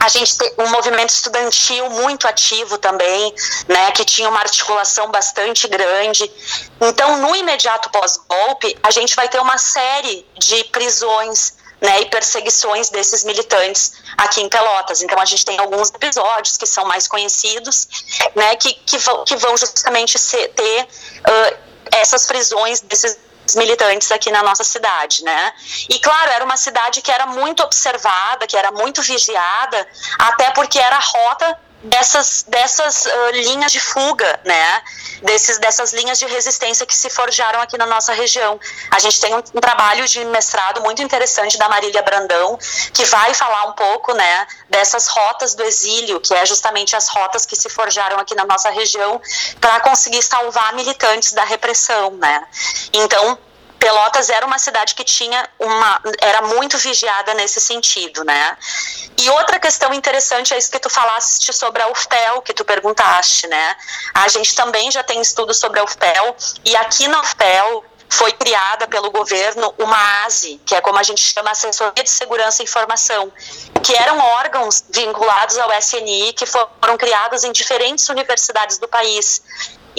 a 0.00 0.08
gente 0.08 0.38
tem 0.38 0.52
um 0.58 0.68
movimento 0.68 1.10
estudantil 1.10 1.90
muito 1.90 2.26
ativo 2.28 2.78
também, 2.78 3.34
né, 3.66 3.90
que 3.92 4.04
tinha 4.04 4.28
uma 4.28 4.40
articulação 4.40 5.10
bastante 5.10 5.66
grande. 5.66 6.30
Então, 6.80 7.18
no 7.18 7.34
imediato 7.34 7.90
pós-golpe, 7.90 8.76
a 8.82 8.90
gente 8.90 9.16
vai 9.16 9.28
ter 9.28 9.40
uma 9.40 9.58
série 9.58 10.26
de 10.38 10.64
prisões 10.64 11.54
né, 11.80 12.00
e 12.00 12.06
perseguições 12.06 12.90
desses 12.90 13.24
militantes 13.24 13.92
aqui 14.16 14.40
em 14.40 14.48
Pelotas. 14.48 15.02
Então, 15.02 15.18
a 15.20 15.24
gente 15.24 15.44
tem 15.44 15.58
alguns 15.58 15.90
episódios 15.90 16.56
que 16.56 16.66
são 16.66 16.84
mais 16.84 17.06
conhecidos, 17.06 17.88
né, 18.34 18.56
que, 18.56 18.74
que, 18.74 18.98
vão, 18.98 19.24
que 19.24 19.36
vão 19.36 19.56
justamente 19.56 20.18
ser, 20.18 20.48
ter 20.48 20.82
uh, 20.84 21.58
essas 21.92 22.26
prisões 22.26 22.80
desses 22.80 23.16
militantes 23.54 24.10
aqui 24.12 24.30
na 24.30 24.42
nossa 24.42 24.64
cidade, 24.64 25.22
né? 25.24 25.52
E 25.88 25.98
claro, 25.98 26.30
era 26.32 26.44
uma 26.44 26.56
cidade 26.56 27.02
que 27.02 27.10
era 27.10 27.26
muito 27.26 27.62
observada, 27.62 28.46
que 28.46 28.56
era 28.56 28.70
muito 28.72 29.02
vigiada, 29.02 29.86
até 30.18 30.50
porque 30.50 30.78
era 30.78 30.96
a 30.96 31.00
rota 31.00 31.58
dessas, 31.82 32.44
dessas 32.48 33.06
uh, 33.06 33.30
linhas 33.32 33.72
de 33.72 33.80
fuga, 33.80 34.40
né? 34.44 34.82
Desses, 35.22 35.58
dessas 35.58 35.92
linhas 35.92 36.18
de 36.18 36.26
resistência 36.26 36.86
que 36.86 36.94
se 36.94 37.10
forjaram 37.10 37.60
aqui 37.60 37.76
na 37.76 37.86
nossa 37.86 38.12
região. 38.12 38.58
A 38.90 38.98
gente 38.98 39.20
tem 39.20 39.34
um, 39.34 39.38
um, 39.38 39.60
trabalho 39.60 40.06
de 40.06 40.24
mestrado 40.26 40.80
muito 40.80 41.02
interessante 41.02 41.58
da 41.58 41.68
Marília 41.68 42.02
Brandão, 42.02 42.58
que 42.92 43.04
vai 43.04 43.34
falar 43.34 43.66
um 43.66 43.72
pouco, 43.72 44.12
né, 44.14 44.46
dessas 44.70 45.08
rotas 45.08 45.54
do 45.54 45.64
exílio, 45.64 46.20
que 46.20 46.34
é 46.34 46.46
justamente 46.46 46.94
as 46.94 47.08
rotas 47.08 47.44
que 47.44 47.56
se 47.56 47.68
forjaram 47.68 48.18
aqui 48.18 48.34
na 48.34 48.44
nossa 48.44 48.70
região 48.70 49.20
para 49.60 49.80
conseguir 49.80 50.22
salvar 50.22 50.72
militantes 50.74 51.32
da 51.32 51.44
repressão, 51.44 52.12
né? 52.12 52.46
Então, 52.92 53.38
Pelotas 53.78 54.28
era 54.28 54.44
uma 54.44 54.58
cidade 54.58 54.94
que 54.94 55.04
tinha 55.04 55.48
uma 55.58 56.00
era 56.20 56.42
muito 56.42 56.76
vigiada 56.78 57.32
nesse 57.34 57.60
sentido, 57.60 58.24
né? 58.24 58.56
E 59.20 59.30
outra 59.30 59.58
questão 59.58 59.92
interessante 59.94 60.52
é 60.52 60.58
isso 60.58 60.70
que 60.70 60.80
tu 60.80 60.90
falaste 60.90 61.52
sobre 61.52 61.82
a 61.82 61.88
UFPEL, 61.88 62.42
que 62.42 62.52
tu 62.52 62.64
perguntaste, 62.64 63.46
né? 63.46 63.76
A 64.14 64.28
gente 64.28 64.54
também 64.54 64.90
já 64.90 65.02
tem 65.02 65.20
estudos 65.20 65.58
sobre 65.58 65.78
a 65.80 65.84
UFPEL 65.84 66.36
e 66.64 66.76
aqui 66.76 67.06
na 67.08 67.20
UFPEL 67.20 67.84
foi 68.08 68.32
criada 68.32 68.88
pelo 68.88 69.10
governo 69.10 69.74
uma 69.78 70.24
ASE, 70.24 70.60
que 70.64 70.74
é 70.74 70.80
como 70.80 70.98
a 70.98 71.02
gente 71.02 71.20
chama 71.20 71.50
Assessoria 71.50 72.02
de 72.02 72.10
Segurança 72.10 72.62
e 72.62 72.64
Informação, 72.64 73.30
que 73.82 73.94
eram 73.94 74.18
órgãos 74.18 74.84
vinculados 74.88 75.58
ao 75.58 75.70
SNI 75.78 76.32
que 76.32 76.46
foram 76.46 76.96
criados 76.96 77.44
em 77.44 77.52
diferentes 77.52 78.08
universidades 78.08 78.78
do 78.78 78.88
país. 78.88 79.42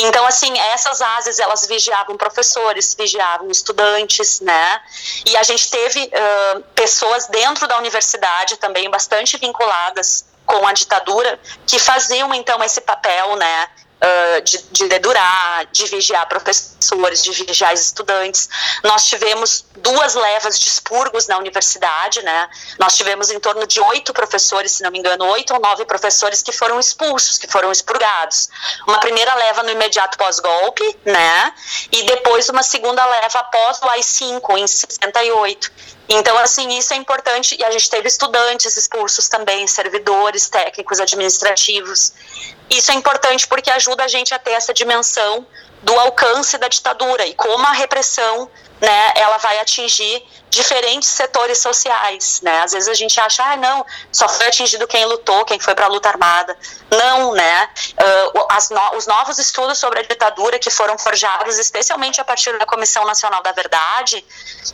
Então, 0.01 0.25
assim, 0.25 0.57
essas 0.57 1.01
ASES, 1.01 1.39
elas 1.39 1.67
vigiavam 1.67 2.15
professores, 2.15 2.95
vigiavam 2.97 3.51
estudantes, 3.51 4.39
né? 4.39 4.81
E 5.25 5.35
a 5.35 5.43
gente 5.43 5.69
teve 5.69 6.05
uh, 6.05 6.61
pessoas 6.73 7.27
dentro 7.27 7.67
da 7.67 7.77
universidade 7.77 8.55
também 8.55 8.89
bastante 8.89 9.37
vinculadas 9.37 10.25
com 10.45 10.65
a 10.65 10.71
ditadura 10.71 11.37
que 11.67 11.77
faziam, 11.77 12.33
então, 12.33 12.63
esse 12.63 12.79
papel, 12.79 13.35
né? 13.35 13.67
Uh, 14.01 14.41
de, 14.41 14.57
de 14.71 14.87
dedurar, 14.87 15.65
de 15.71 15.85
vigiar 15.87 16.27
professores, 16.27 17.23
de 17.23 17.31
vigiar 17.31 17.73
estudantes. 17.73 18.49
Nós 18.83 19.05
tivemos 19.07 19.65
duas 19.77 20.15
levas 20.15 20.59
de 20.59 20.67
expurgos 20.67 21.27
na 21.27 21.37
universidade, 21.37 22.21
né? 22.21 22.49
Nós 22.79 22.95
tivemos 22.95 23.29
em 23.29 23.39
torno 23.39 23.65
de 23.67 23.79
oito 23.79 24.13
professores, 24.13 24.73
se 24.73 24.83
não 24.83 24.91
me 24.91 24.99
engano, 24.99 25.25
oito 25.25 25.53
ou 25.53 25.59
nove 25.59 25.85
professores 25.85 26.41
que 26.41 26.51
foram 26.51 26.79
expulsos, 26.79 27.37
que 27.37 27.47
foram 27.47 27.71
expurgados. 27.71 28.49
Uma 28.87 28.99
primeira 28.99 29.33
leva 29.35 29.63
no 29.63 29.69
imediato 29.71 30.17
pós-golpe, 30.17 30.97
né? 31.05 31.53
E 31.91 32.03
depois 32.03 32.49
uma 32.49 32.63
segunda 32.63 33.05
leva 33.05 33.39
após 33.39 33.81
o 33.81 33.89
AI-5, 33.89 34.57
em 34.57 34.67
68. 34.67 35.98
Então, 36.09 36.35
assim, 36.39 36.67
isso 36.77 36.91
é 36.91 36.97
importante. 36.97 37.55
E 37.59 37.63
a 37.63 37.69
gente 37.69 37.87
teve 37.87 38.07
estudantes 38.07 38.75
expulsos 38.75 39.27
também, 39.27 39.67
servidores, 39.67 40.49
técnicos, 40.49 40.99
administrativos. 40.99 42.13
Isso 42.67 42.91
é 42.91 42.95
importante 42.95 43.47
porque 43.47 43.69
ajuda 43.69 44.03
a 44.03 44.07
gente 44.07 44.33
a 44.33 44.39
ter 44.39 44.51
essa 44.51 44.73
dimensão 44.73 45.45
do 45.81 45.97
alcance 45.99 46.57
da 46.57 46.67
ditadura 46.67 47.25
e 47.25 47.33
como 47.33 47.65
a 47.65 47.71
repressão 47.71 48.49
né, 48.81 49.13
ela 49.15 49.37
vai 49.37 49.59
atingir 49.59 50.23
diferentes 50.49 51.09
setores 51.09 51.59
sociais, 51.59 52.39
né? 52.41 52.61
Às 52.61 52.71
vezes 52.71 52.87
a 52.87 52.93
gente 52.93 53.19
acha, 53.19 53.43
ah, 53.43 53.57
não, 53.57 53.85
só 54.11 54.27
foi 54.27 54.47
atingido 54.47 54.87
quem 54.87 55.05
lutou, 55.05 55.45
quem 55.45 55.59
foi 55.59 55.75
para 55.75 55.85
a 55.85 55.89
luta 55.89 56.09
armada. 56.09 56.57
Não, 56.89 57.33
né? 57.33 57.69
Uh, 58.33 58.45
as 58.49 58.69
no, 58.69 58.95
os 58.95 59.05
novos 59.05 59.37
estudos 59.37 59.77
sobre 59.77 59.99
a 59.99 60.01
ditadura 60.01 60.57
que 60.57 60.71
foram 60.71 60.97
forjados, 60.97 61.59
especialmente 61.59 62.19
a 62.19 62.23
partir 62.23 62.57
da 62.57 62.65
Comissão 62.65 63.05
Nacional 63.05 63.43
da 63.43 63.51
Verdade, 63.51 64.25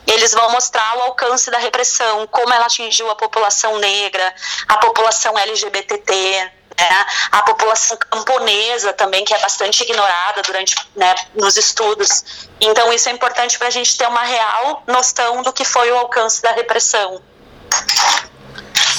eles 0.08 0.32
vão 0.32 0.50
mostrar 0.52 0.98
o 0.98 1.02
alcance 1.02 1.52
da 1.52 1.58
repressão, 1.58 2.26
como 2.28 2.54
ela 2.54 2.68
atingiu 2.68 3.10
a 3.12 3.16
população 3.16 3.78
negra, 3.78 4.34
a 4.68 4.78
população 4.78 5.38
LGBTT, 5.38 6.52
né? 6.78 7.06
A 7.32 7.42
população 7.44 7.98
camponesa 7.98 8.94
também, 8.94 9.24
que 9.24 9.34
é 9.34 9.40
bastante 9.40 9.84
ignorada 9.84 10.42
durante 10.42 10.76
né, 10.96 11.16
nos 11.36 11.58
estudos. 11.58 12.48
Então, 12.60 12.92
isso 12.92 13.10
é 13.10 13.12
importante 13.12 13.58
para 13.58 13.68
a 13.68 13.72
gente 13.72 13.98
ter 13.98 14.08
uma 14.08 14.24
real 14.24 14.84
noção 14.88 15.42
do 15.42 15.52
que 15.54 15.64
foi 15.64 15.92
o 15.92 15.98
alcance 15.98 16.42
da 16.42 16.52
repressão. 16.52 17.22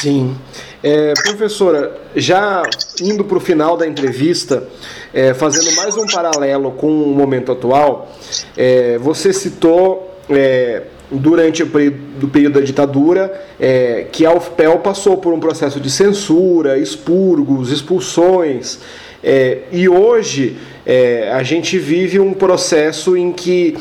Sim. 0.00 0.38
É, 0.82 1.14
professora, 1.14 2.00
já 2.14 2.62
indo 3.00 3.24
para 3.24 3.38
o 3.38 3.40
final 3.40 3.76
da 3.76 3.86
entrevista, 3.86 4.68
é, 5.12 5.34
fazendo 5.34 5.74
mais 5.74 5.96
um 5.96 6.06
paralelo 6.06 6.72
com 6.72 6.86
o 6.86 7.14
momento 7.14 7.50
atual, 7.50 8.12
é, 8.56 8.98
você 8.98 9.32
citou 9.32 10.20
é, 10.30 10.82
durante 11.10 11.62
o 11.62 11.66
período, 11.66 12.54
da 12.54 12.60
ditadura, 12.60 13.46
é, 13.60 14.06
que 14.10 14.26
a 14.26 14.32
UFPEL 14.32 14.78
passou 14.80 15.16
por 15.18 15.32
um 15.32 15.40
processo 15.40 15.78
de 15.80 15.90
censura, 15.90 16.78
expurgos, 16.78 17.70
expulsões. 17.70 18.80
É, 19.22 19.60
e 19.72 19.88
hoje 19.88 20.56
é, 20.84 21.30
a 21.32 21.42
gente 21.42 21.78
vive 21.78 22.18
um 22.18 22.32
processo 22.32 23.16
em 23.16 23.32
que 23.32 23.76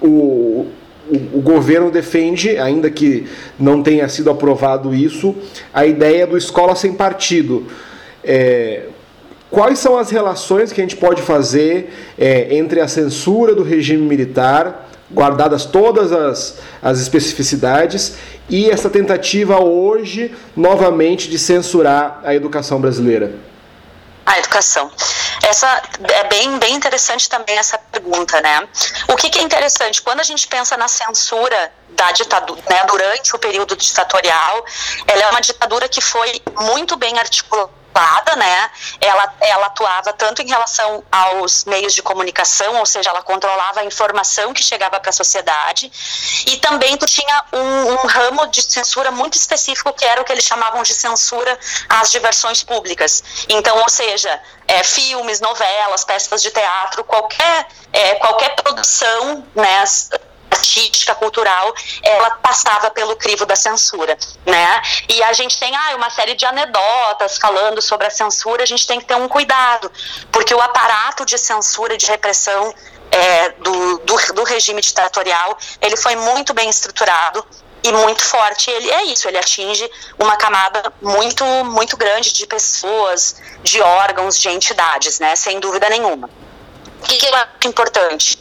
o, 0.00 0.66
o, 1.08 1.16
o, 1.34 1.40
governo 1.40 1.90
defende, 1.90 2.56
ainda 2.58 2.90
que 2.90 3.26
não 3.58 3.82
tenha 3.82 4.08
sido 4.08 4.30
aprovado 4.30 4.94
isso, 4.94 5.34
a 5.72 5.86
ideia 5.86 6.26
do 6.26 6.36
escola 6.36 6.74
sem 6.74 6.92
partido. 6.92 7.66
É, 8.22 8.84
quais 9.50 9.78
são 9.78 9.96
as 9.96 10.10
relações 10.10 10.72
que 10.72 10.80
a 10.80 10.84
gente 10.84 10.96
pode 10.96 11.22
fazer 11.22 11.90
é, 12.18 12.56
entre 12.56 12.80
a 12.80 12.88
censura 12.88 13.54
do 13.54 13.62
regime 13.62 14.02
militar, 14.02 14.90
guardadas 15.10 15.64
todas 15.64 16.12
as, 16.12 16.58
as 16.82 17.00
especificidades, 17.00 18.14
e 18.48 18.70
essa 18.70 18.90
tentativa 18.90 19.58
hoje, 19.58 20.34
novamente, 20.56 21.28
de 21.28 21.38
censurar 21.38 22.20
a 22.24 22.34
educação 22.34 22.80
brasileira? 22.80 23.34
A 24.26 24.38
educação. 24.38 24.90
Essa 25.42 25.82
é 26.10 26.24
bem, 26.28 26.58
bem 26.58 26.74
interessante 26.74 27.28
também 27.28 27.56
essa 27.58 27.76
pergunta, 27.76 28.40
né? 28.40 28.66
O 29.08 29.16
que, 29.16 29.28
que 29.28 29.38
é 29.38 29.42
interessante 29.42 30.00
quando 30.00 30.20
a 30.20 30.24
gente 30.24 30.46
pensa 30.48 30.76
na 30.76 30.88
censura 30.88 31.72
da 31.90 32.10
ditadura, 32.12 32.60
né, 32.68 32.84
durante 32.86 33.36
o 33.36 33.38
período 33.38 33.76
ditatorial, 33.76 34.64
ela 35.06 35.22
é 35.22 35.30
uma 35.30 35.40
ditadura 35.40 35.88
que 35.88 36.00
foi 36.00 36.40
muito 36.58 36.96
bem 36.96 37.18
articulada 37.18 37.83
né? 38.36 38.70
Ela, 39.00 39.34
ela 39.40 39.66
atuava 39.66 40.12
tanto 40.12 40.42
em 40.42 40.48
relação 40.48 41.04
aos 41.10 41.64
meios 41.64 41.94
de 41.94 42.02
comunicação, 42.02 42.76
ou 42.76 42.86
seja, 42.86 43.10
ela 43.10 43.22
controlava 43.22 43.80
a 43.80 43.84
informação 43.84 44.52
que 44.52 44.62
chegava 44.62 44.98
para 44.98 45.10
a 45.10 45.12
sociedade, 45.12 45.90
e 46.46 46.56
também 46.58 46.96
tu 46.96 47.06
tinha 47.06 47.44
um, 47.52 47.92
um, 47.92 48.06
ramo 48.06 48.46
de 48.48 48.62
censura 48.62 49.10
muito 49.10 49.34
específico 49.34 49.92
que 49.92 50.04
era 50.04 50.20
o 50.20 50.24
que 50.24 50.32
eles 50.32 50.44
chamavam 50.44 50.82
de 50.82 50.92
censura 50.92 51.58
às 51.88 52.10
diversões 52.10 52.62
públicas. 52.62 53.22
Então, 53.48 53.78
ou 53.78 53.88
seja, 53.88 54.40
é, 54.66 54.82
filmes, 54.82 55.40
novelas, 55.40 56.04
peças 56.04 56.42
de 56.42 56.50
teatro, 56.50 57.04
qualquer, 57.04 57.66
é, 57.92 58.14
qualquer 58.16 58.56
produção, 58.56 59.46
né? 59.54 59.84
Artística, 60.54 61.14
cultural, 61.14 61.74
ela 62.02 62.30
passava 62.36 62.90
pelo 62.90 63.16
crivo 63.16 63.44
da 63.44 63.56
censura, 63.56 64.16
né? 64.46 64.82
E 65.08 65.22
a 65.22 65.32
gente 65.32 65.58
tem 65.58 65.74
ah, 65.74 65.96
uma 65.96 66.10
série 66.10 66.34
de 66.34 66.46
anedotas 66.46 67.38
falando 67.38 67.82
sobre 67.82 68.06
a 68.06 68.10
censura, 68.10 68.62
a 68.62 68.66
gente 68.66 68.86
tem 68.86 68.98
que 68.98 69.06
ter 69.06 69.16
um 69.16 69.28
cuidado, 69.28 69.90
porque 70.32 70.54
o 70.54 70.60
aparato 70.60 71.24
de 71.24 71.36
censura 71.36 71.94
e 71.94 71.96
de 71.96 72.06
repressão 72.06 72.74
é, 73.10 73.50
do, 73.50 73.98
do, 73.98 74.16
do 74.34 74.44
regime 74.44 74.80
ditatorial, 74.80 75.56
ele 75.80 75.96
foi 75.96 76.16
muito 76.16 76.52
bem 76.52 76.68
estruturado, 76.68 77.44
e 77.84 77.92
muito 77.92 78.22
forte. 78.22 78.70
Ele 78.70 78.90
é 78.90 79.04
isso, 79.04 79.28
ele 79.28 79.38
atinge 79.38 79.88
uma 80.18 80.36
camada 80.36 80.92
muito, 81.02 81.44
muito 81.64 81.96
grande 81.96 82.32
de 82.32 82.46
pessoas, 82.46 83.36
de 83.62 83.80
órgãos, 83.80 84.40
de 84.40 84.48
entidades, 84.48 85.20
né? 85.20 85.36
Sem 85.36 85.60
dúvida 85.60 85.88
nenhuma. 85.90 86.28
O 87.00 87.06
que, 87.06 87.26
é 87.26 87.68
importante? 87.68 88.38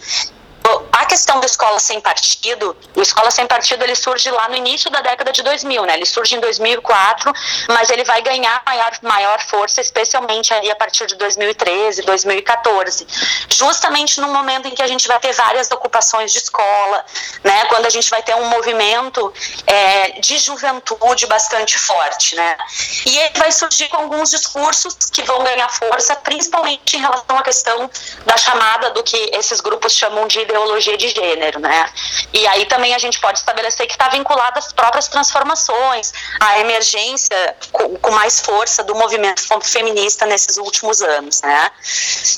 A 0.92 1.06
questão 1.06 1.40
da 1.40 1.46
escola 1.46 1.80
sem 1.80 2.00
partido, 2.00 2.76
o 2.96 3.02
escola 3.02 3.30
sem 3.30 3.46
partido 3.46 3.84
ele 3.84 3.96
surge 3.96 4.30
lá 4.32 4.48
no 4.48 4.56
início 4.56 4.90
da 4.90 5.02
década 5.02 5.32
de 5.32 5.42
2000, 5.42 5.86
né? 5.86 5.96
Ele 5.96 6.06
surge 6.06 6.36
em 6.36 6.40
2004, 6.40 7.34
mas 7.70 7.90
ele 7.90 8.04
vai 8.04 8.22
ganhar 8.22 8.62
maior, 8.66 8.92
maior 9.02 9.42
força, 9.42 9.82
especialmente 9.82 10.54
a 10.54 10.76
partir 10.76 11.06
de 11.08 11.16
2013, 11.16 12.04
2014, 12.04 13.08
justamente 13.50 14.22
no 14.22 14.30
momento 14.30 14.68
em 14.68 14.72
que 14.72 14.82
a 14.82 14.88
gente 14.88 15.08
vai 15.08 15.20
ter 15.20 15.34
várias 15.34 15.70
ocupações 15.72 16.32
de 16.32 16.38
escola, 16.38 17.06
né? 17.44 17.66
Quando 17.66 17.86
a 17.86 17.90
gente 17.90 18.10
vai 18.10 18.24
ter 18.24 18.36
um 18.36 18.46
movimento 18.46 19.34
é, 19.68 20.12
de 20.20 20.38
juventude 20.38 21.26
bastante 21.28 21.78
forte, 21.78 22.36
né? 22.36 22.58
E 23.06 23.18
ele 23.18 23.38
vai 23.38 23.52
surgir 23.52 23.90
com 23.90 23.98
alguns 23.98 24.30
discursos 24.30 24.96
que 25.12 25.24
vão 25.24 25.44
ganhar 25.44 25.70
força, 25.70 26.16
principalmente 26.16 26.96
em 26.96 27.00
relação 27.00 27.38
à 27.38 27.44
questão 27.44 27.90
da 28.26 28.38
chamada 28.38 28.92
do 28.92 29.04
que 29.04 29.18
esses 29.34 29.60
grupos 29.60 29.94
chamam 29.94 30.28
de 30.28 30.53
ideologia 30.54 30.96
de 30.98 31.10
gênero, 31.10 31.60
né? 31.60 31.90
E 32.32 32.48
aí 32.48 32.66
também 32.66 32.94
a 32.94 32.98
gente 32.98 33.20
pode 33.20 33.40
estabelecer 33.40 33.88
que 33.88 33.94
está 33.94 34.08
vinculado 34.10 34.60
às 34.60 34.72
próprias 34.72 35.08
transformações, 35.08 36.14
à 36.40 36.60
emergência 36.60 37.56
com, 37.72 37.98
com, 37.98 38.12
mais 38.12 38.40
força 38.40 38.84
do 38.84 38.96
movimento 38.96 39.42
feminista 39.62 40.26
nesses 40.26 40.58
últimos 40.58 41.02
anos, 41.02 41.42
né? 41.42 41.72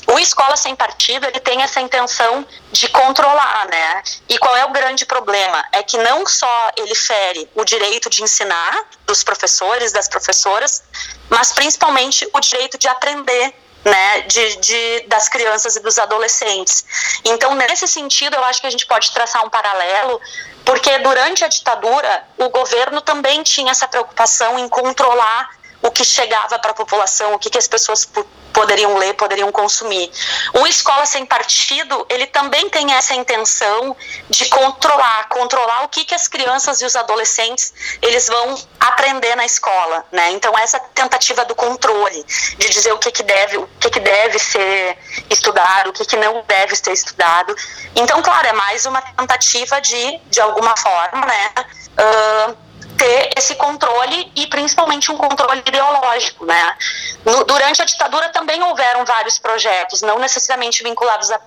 O 0.08 0.18
Escola 0.18 0.56
Sem 0.56 0.74
Partido, 0.74 1.26
ele 1.26 1.40
tem 1.40 1.62
essa 1.62 1.80
intenção 1.80 2.46
de 2.72 2.88
controlar, 2.88 3.66
né? 3.68 4.02
E 4.28 4.38
qual 4.38 4.56
é 4.56 4.64
o 4.64 4.70
grande 4.70 5.04
problema? 5.04 5.64
É 5.72 5.82
que 5.82 5.98
não 5.98 6.26
só 6.26 6.70
ele 6.76 6.94
fere 6.94 7.48
o 7.54 7.64
direito 7.64 8.08
de 8.08 8.22
ensinar 8.22 8.84
dos 9.06 9.22
professores, 9.22 9.92
das 9.92 10.08
professoras, 10.08 10.82
mas 11.28 11.52
principalmente 11.52 12.28
o 12.32 12.40
direito 12.40 12.78
de 12.78 12.88
aprender 12.88 13.54
né, 13.86 14.22
de, 14.22 14.56
de, 14.56 15.00
das 15.06 15.28
crianças 15.28 15.76
e 15.76 15.80
dos 15.80 15.96
adolescentes. 15.96 16.84
Então, 17.24 17.54
nesse 17.54 17.86
sentido, 17.86 18.34
eu 18.34 18.44
acho 18.44 18.60
que 18.60 18.66
a 18.66 18.70
gente 18.70 18.84
pode 18.84 19.12
traçar 19.12 19.44
um 19.46 19.48
paralelo, 19.48 20.20
porque 20.64 20.98
durante 20.98 21.44
a 21.44 21.48
ditadura, 21.48 22.24
o 22.36 22.48
governo 22.48 23.00
também 23.00 23.44
tinha 23.44 23.70
essa 23.70 23.86
preocupação 23.86 24.58
em 24.58 24.68
controlar 24.68 25.55
o 25.82 25.90
que 25.90 26.04
chegava 26.04 26.58
para 26.58 26.70
a 26.70 26.74
população, 26.74 27.34
o 27.34 27.38
que, 27.38 27.50
que 27.50 27.58
as 27.58 27.68
pessoas 27.68 28.08
poderiam 28.56 28.96
ler, 28.96 29.12
poderiam 29.12 29.52
consumir. 29.52 30.10
O 30.54 30.66
Escola 30.66 31.04
Sem 31.04 31.26
Partido, 31.26 32.06
ele 32.08 32.26
também 32.26 32.70
tem 32.70 32.90
essa 32.94 33.14
intenção 33.14 33.94
de 34.30 34.46
controlar, 34.46 35.28
controlar 35.28 35.84
o 35.84 35.88
que, 35.88 36.06
que 36.06 36.14
as 36.14 36.26
crianças 36.26 36.80
e 36.80 36.86
os 36.86 36.96
adolescentes 36.96 37.74
eles 38.00 38.26
vão 38.26 38.58
aprender 38.80 39.36
na 39.36 39.44
escola, 39.44 40.06
né? 40.10 40.30
Então 40.30 40.56
essa 40.58 40.80
tentativa 40.94 41.44
do 41.44 41.54
controle, 41.54 42.24
de 42.56 42.68
dizer 42.70 42.92
o 42.92 42.98
que, 42.98 43.10
que 43.10 43.22
deve, 43.22 43.58
o 43.58 43.68
que, 43.78 43.90
que 43.90 44.00
deve 44.00 44.38
ser 44.38 44.96
estudado, 45.28 45.90
o 45.90 45.92
que, 45.92 46.06
que 46.06 46.16
não 46.16 46.42
deve 46.48 46.74
ser 46.76 46.92
estudado. 46.92 47.54
Então, 47.94 48.22
claro, 48.22 48.46
é 48.46 48.52
mais 48.54 48.86
uma 48.86 49.02
tentativa 49.02 49.80
de, 49.82 50.18
de 50.30 50.40
alguma 50.40 50.74
forma, 50.78 51.26
né? 51.26 51.52
Uh, 51.98 52.65
ter 52.96 53.30
esse 53.36 53.54
controle 53.54 54.32
e 54.34 54.46
principalmente 54.46 55.10
um 55.12 55.16
controle 55.16 55.62
ideológico, 55.64 56.44
né? 56.44 56.76
No, 57.24 57.44
durante 57.44 57.82
a 57.82 57.84
ditadura 57.84 58.28
também 58.30 58.62
houveram 58.62 59.04
vários 59.04 59.38
projetos, 59.38 60.02
não 60.02 60.18
necessariamente 60.18 60.82
vinculados 60.82 61.30
à, 61.30 61.40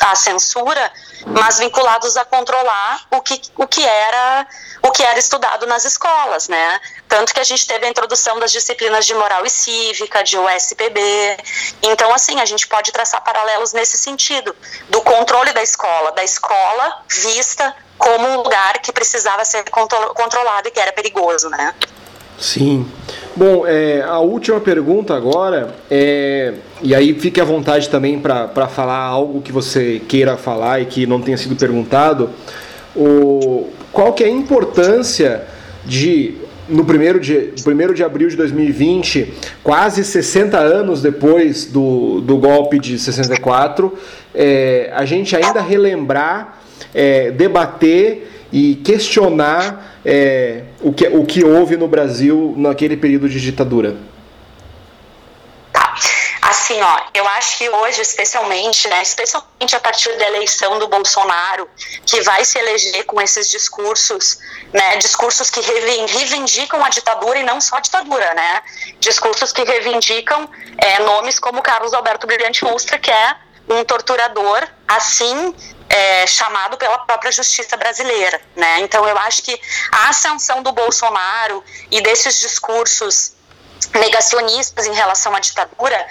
à, 0.00 0.14
censura, 0.14 0.92
mas 1.26 1.58
vinculados 1.58 2.16
a 2.16 2.24
controlar 2.24 3.00
o 3.10 3.20
que, 3.20 3.40
o 3.56 3.66
que 3.66 3.84
era 3.84 4.46
o 4.82 4.90
que 4.90 5.02
era 5.02 5.18
estudado 5.18 5.64
nas 5.66 5.84
escolas, 5.84 6.48
né? 6.48 6.80
Tanto 7.08 7.32
que 7.32 7.38
a 7.38 7.44
gente 7.44 7.66
teve 7.66 7.86
a 7.86 7.88
introdução 7.88 8.40
das 8.40 8.50
disciplinas 8.50 9.06
de 9.06 9.14
moral 9.14 9.46
e 9.46 9.50
cívica, 9.50 10.24
de 10.24 10.36
USPB. 10.36 11.00
Então, 11.82 12.12
assim, 12.12 12.40
a 12.40 12.44
gente 12.44 12.66
pode 12.66 12.90
traçar 12.90 13.22
paralelos 13.22 13.72
nesse 13.72 13.96
sentido, 13.96 14.54
do 14.88 15.00
controle 15.02 15.52
da 15.52 15.62
escola, 15.62 16.10
da 16.12 16.24
escola 16.24 17.02
vista 17.08 17.74
como 17.98 18.28
um 18.28 18.36
lugar 18.38 18.80
que 18.82 18.92
precisava 18.92 19.44
ser 19.44 19.64
controlado 19.70 20.68
e 20.68 20.70
que 20.70 20.80
era 20.80 20.92
perigoso, 20.92 21.48
né? 21.48 21.74
Sim. 22.38 22.86
Bom, 23.36 23.64
é, 23.66 24.02
a 24.02 24.18
última 24.18 24.60
pergunta 24.60 25.14
agora 25.14 25.74
é. 25.90 26.54
E 26.82 26.94
aí 26.94 27.14
fique 27.18 27.40
à 27.40 27.44
vontade 27.44 27.88
também 27.88 28.18
para 28.18 28.66
falar 28.66 28.98
algo 28.98 29.40
que 29.40 29.52
você 29.52 30.02
queira 30.08 30.36
falar 30.36 30.80
e 30.80 30.86
que 30.86 31.06
não 31.06 31.20
tenha 31.20 31.36
sido 31.36 31.54
perguntado. 31.54 32.30
O, 32.96 33.70
qual 33.92 34.12
que 34.12 34.24
é 34.24 34.26
a 34.26 34.30
importância 34.30 35.46
de, 35.84 36.34
no 36.68 36.84
primeiro 36.84 37.20
de, 37.20 37.54
primeiro 37.62 37.94
de 37.94 38.02
abril 38.02 38.28
de 38.28 38.36
2020, 38.36 39.32
quase 39.62 40.04
60 40.04 40.58
anos 40.58 41.00
depois 41.00 41.66
do, 41.66 42.20
do 42.20 42.36
golpe 42.36 42.78
de 42.78 42.98
64, 42.98 43.96
é, 44.34 44.90
a 44.94 45.04
gente 45.04 45.36
ainda 45.36 45.60
relembrar 45.60 46.61
é, 46.94 47.30
debater 47.30 48.30
e 48.52 48.76
questionar 48.76 49.98
é, 50.04 50.64
o, 50.80 50.92
que, 50.92 51.06
o 51.08 51.24
que 51.24 51.44
houve 51.44 51.76
no 51.76 51.88
Brasil 51.88 52.54
naquele 52.56 52.96
período 52.96 53.28
de 53.28 53.40
ditadura? 53.40 53.96
Tá. 55.72 55.94
Assim, 56.42 56.78
ó, 56.82 57.00
eu 57.14 57.26
acho 57.28 57.56
que 57.56 57.70
hoje, 57.70 58.02
especialmente, 58.02 58.88
né, 58.88 59.00
especialmente 59.00 59.74
a 59.74 59.80
partir 59.80 60.14
da 60.18 60.26
eleição 60.26 60.78
do 60.78 60.88
Bolsonaro, 60.88 61.68
que 62.04 62.20
vai 62.22 62.44
se 62.44 62.58
eleger 62.58 63.04
com 63.04 63.20
esses 63.20 63.48
discursos, 63.48 64.38
né, 64.72 64.96
discursos 64.96 65.48
que 65.48 65.60
reivindicam 65.60 66.84
a 66.84 66.88
ditadura 66.88 67.38
e 67.38 67.42
não 67.42 67.60
só 67.60 67.76
a 67.76 67.80
ditadura, 67.80 68.34
né, 68.34 68.62
discursos 68.98 69.52
que 69.52 69.62
reivindicam 69.62 70.48
é, 70.76 71.02
nomes 71.02 71.38
como 71.38 71.62
Carlos 71.62 71.94
Alberto 71.94 72.26
Brilhante 72.26 72.64
Ustra, 72.66 72.98
que 72.98 73.10
é 73.10 73.36
um 73.68 73.84
torturador, 73.84 74.66
assim 74.86 75.54
é, 75.92 76.26
chamado 76.26 76.78
pela 76.78 76.98
própria 77.00 77.30
justiça 77.30 77.76
brasileira, 77.76 78.40
né? 78.56 78.80
Então 78.80 79.06
eu 79.06 79.16
acho 79.18 79.42
que 79.42 79.60
a 79.92 80.08
ascensão 80.08 80.62
do 80.62 80.72
Bolsonaro 80.72 81.62
e 81.90 82.00
desses 82.00 82.40
discursos 82.40 83.34
negacionistas 83.94 84.86
em 84.86 84.94
relação 84.94 85.34
à 85.34 85.40
ditadura, 85.40 86.06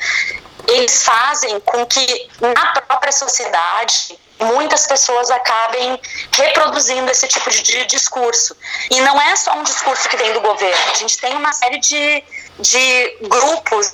eles 0.68 1.02
fazem 1.04 1.60
com 1.62 1.84
que 1.88 2.30
na 2.40 2.82
própria 2.82 3.12
sociedade 3.12 4.20
muitas 4.40 4.86
pessoas 4.86 5.32
acabem 5.32 6.00
reproduzindo 6.36 7.10
esse 7.10 7.28
tipo 7.28 7.50
de 7.50 7.86
discurso. 7.86 8.56
E 8.92 9.02
não 9.02 9.20
é 9.20 9.36
só 9.36 9.54
um 9.54 9.64
discurso 9.64 10.08
que 10.10 10.18
vem 10.18 10.32
do 10.34 10.42
governo, 10.42 10.92
a 10.92 10.96
gente 10.96 11.18
tem 11.18 11.36
uma 11.36 11.54
série 11.54 11.80
de, 11.80 12.24
de 12.60 13.18
grupos 13.24 13.94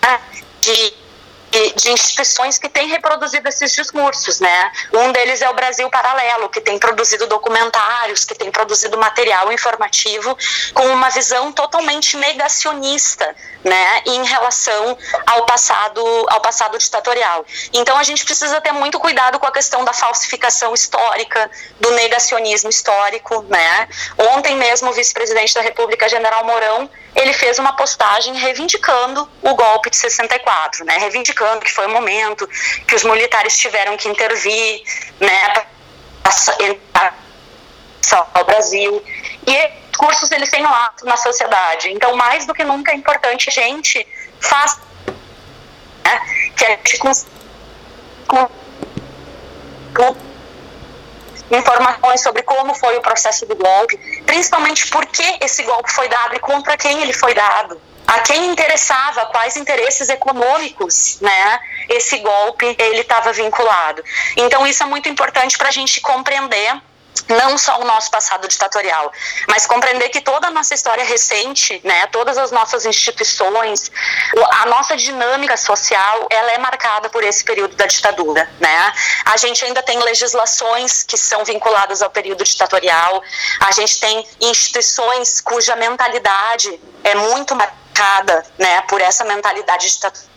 né, 0.00 0.20
de 0.60 1.07
de 1.76 1.90
instituições 1.90 2.58
que 2.58 2.68
têm 2.68 2.88
reproduzido 2.88 3.48
esses 3.48 3.72
discursos, 3.72 4.40
né? 4.40 4.72
Um 4.92 5.12
deles 5.12 5.40
é 5.40 5.48
o 5.48 5.54
Brasil 5.54 5.88
Paralelo, 5.88 6.48
que 6.48 6.60
tem 6.60 6.78
produzido 6.78 7.26
documentários, 7.26 8.24
que 8.24 8.34
tem 8.34 8.50
produzido 8.50 8.98
material 8.98 9.50
informativo 9.52 10.36
com 10.74 10.86
uma 10.88 11.08
visão 11.10 11.50
totalmente 11.52 12.16
negacionista, 12.16 13.34
né, 13.64 14.02
em 14.06 14.24
relação 14.24 14.96
ao 15.26 15.44
passado, 15.46 16.00
ao 16.28 16.40
passado 16.40 16.78
ditatorial. 16.78 17.44
Então 17.72 17.96
a 17.96 18.02
gente 18.02 18.24
precisa 18.24 18.60
ter 18.60 18.72
muito 18.72 19.00
cuidado 19.00 19.38
com 19.38 19.46
a 19.46 19.52
questão 19.52 19.84
da 19.84 19.92
falsificação 19.92 20.74
histórica, 20.74 21.50
do 21.80 21.90
negacionismo 21.92 22.70
histórico, 22.70 23.44
né? 23.48 23.88
Ontem 24.34 24.54
mesmo 24.56 24.90
o 24.90 24.92
vice-presidente 24.92 25.54
da 25.54 25.60
República, 25.60 26.08
General 26.08 26.44
Mourão, 26.44 26.88
ele 27.16 27.32
fez 27.32 27.58
uma 27.58 27.72
postagem 27.72 28.34
reivindicando 28.34 29.28
o 29.42 29.54
golpe 29.54 29.90
de 29.90 29.96
64, 29.96 30.84
né? 30.84 30.98
Reivindicando 30.98 31.37
que 31.60 31.70
foi 31.70 31.86
o 31.86 31.90
momento 31.90 32.48
que 32.86 32.94
os 32.94 33.04
militares 33.04 33.56
tiveram 33.56 33.96
que 33.96 34.08
intervir, 34.08 34.82
né, 35.20 35.64
para 36.92 37.14
salvar 38.00 38.42
o 38.42 38.44
Brasil. 38.44 39.04
E 39.46 39.70
cursos 39.96 40.30
eles 40.30 40.50
têm 40.50 40.62
lá 40.62 40.92
na 41.04 41.16
sociedade. 41.16 41.90
Então, 41.90 42.14
mais 42.16 42.46
do 42.46 42.54
que 42.54 42.64
nunca 42.64 42.92
é 42.92 42.94
importante 42.94 43.48
a 43.48 43.52
gente 43.52 44.06
faça 44.40 44.80
né, 46.04 46.20
que 46.56 46.64
a 46.64 46.70
gente 46.70 46.98
informações 51.50 52.20
sobre 52.20 52.42
como 52.42 52.74
foi 52.74 52.96
o 52.96 53.00
processo 53.00 53.46
do 53.46 53.56
golpe, 53.56 53.96
principalmente 54.26 54.86
por 54.88 55.06
que 55.06 55.38
esse 55.40 55.62
golpe 55.62 55.90
foi 55.90 56.08
dado 56.08 56.36
e 56.36 56.38
contra 56.38 56.76
quem 56.76 57.02
ele 57.02 57.12
foi 57.12 57.34
dado. 57.34 57.80
A 58.08 58.20
quem 58.20 58.46
interessava, 58.46 59.26
quais 59.26 59.54
interesses 59.58 60.08
econômicos, 60.08 61.18
né? 61.20 61.60
Esse 61.90 62.18
golpe 62.20 62.74
ele 62.78 63.02
estava 63.02 63.34
vinculado. 63.34 64.02
Então 64.34 64.66
isso 64.66 64.82
é 64.82 64.86
muito 64.86 65.10
importante 65.10 65.58
para 65.58 65.68
a 65.68 65.70
gente 65.70 66.00
compreender 66.00 66.80
não 67.28 67.56
só 67.58 67.80
o 67.80 67.84
nosso 67.84 68.10
passado 68.10 68.46
ditatorial, 68.46 69.12
mas 69.48 69.66
compreender 69.66 70.08
que 70.10 70.20
toda 70.20 70.48
a 70.48 70.50
nossa 70.50 70.74
história 70.74 71.04
recente, 71.04 71.80
né, 71.84 72.06
todas 72.08 72.38
as 72.38 72.50
nossas 72.50 72.86
instituições, 72.86 73.90
a 74.50 74.66
nossa 74.66 74.96
dinâmica 74.96 75.56
social, 75.56 76.26
ela 76.30 76.52
é 76.52 76.58
marcada 76.58 77.08
por 77.08 77.24
esse 77.24 77.44
período 77.44 77.76
da 77.76 77.86
ditadura, 77.86 78.48
né? 78.60 78.92
A 79.24 79.36
gente 79.36 79.64
ainda 79.64 79.82
tem 79.82 79.98
legislações 80.00 81.02
que 81.02 81.16
são 81.16 81.44
vinculadas 81.44 82.02
ao 82.02 82.10
período 82.10 82.44
ditatorial, 82.44 83.22
a 83.60 83.72
gente 83.72 84.00
tem 84.00 84.26
instituições 84.40 85.40
cuja 85.40 85.76
mentalidade 85.76 86.80
é 87.04 87.14
muito 87.14 87.54
marcada, 87.54 88.44
né, 88.58 88.82
por 88.82 89.00
essa 89.00 89.24
mentalidade 89.24 89.88
ditatorial. 89.88 90.28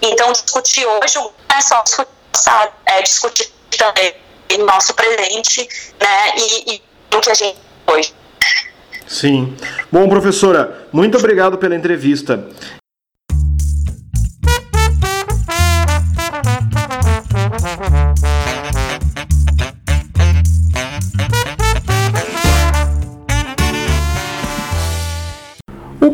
Então, 0.00 0.32
discutir 0.32 0.86
hoje 0.86 1.16
não 1.16 1.32
é 1.48 1.60
só 1.60 1.82
discutir 1.82 2.14
é 2.86 3.02
discutir 3.02 3.52
também 3.76 4.23
nosso 4.58 4.94
presente, 4.94 5.68
né, 6.00 6.36
e, 6.36 6.74
e 6.74 6.82
o 7.16 7.20
que 7.20 7.30
a 7.30 7.34
gente 7.34 7.58
hoje. 7.86 8.14
Sim. 9.06 9.54
Bom, 9.92 10.08
professora, 10.08 10.86
muito 10.92 11.18
obrigado 11.18 11.58
pela 11.58 11.74
entrevista. 11.74 12.48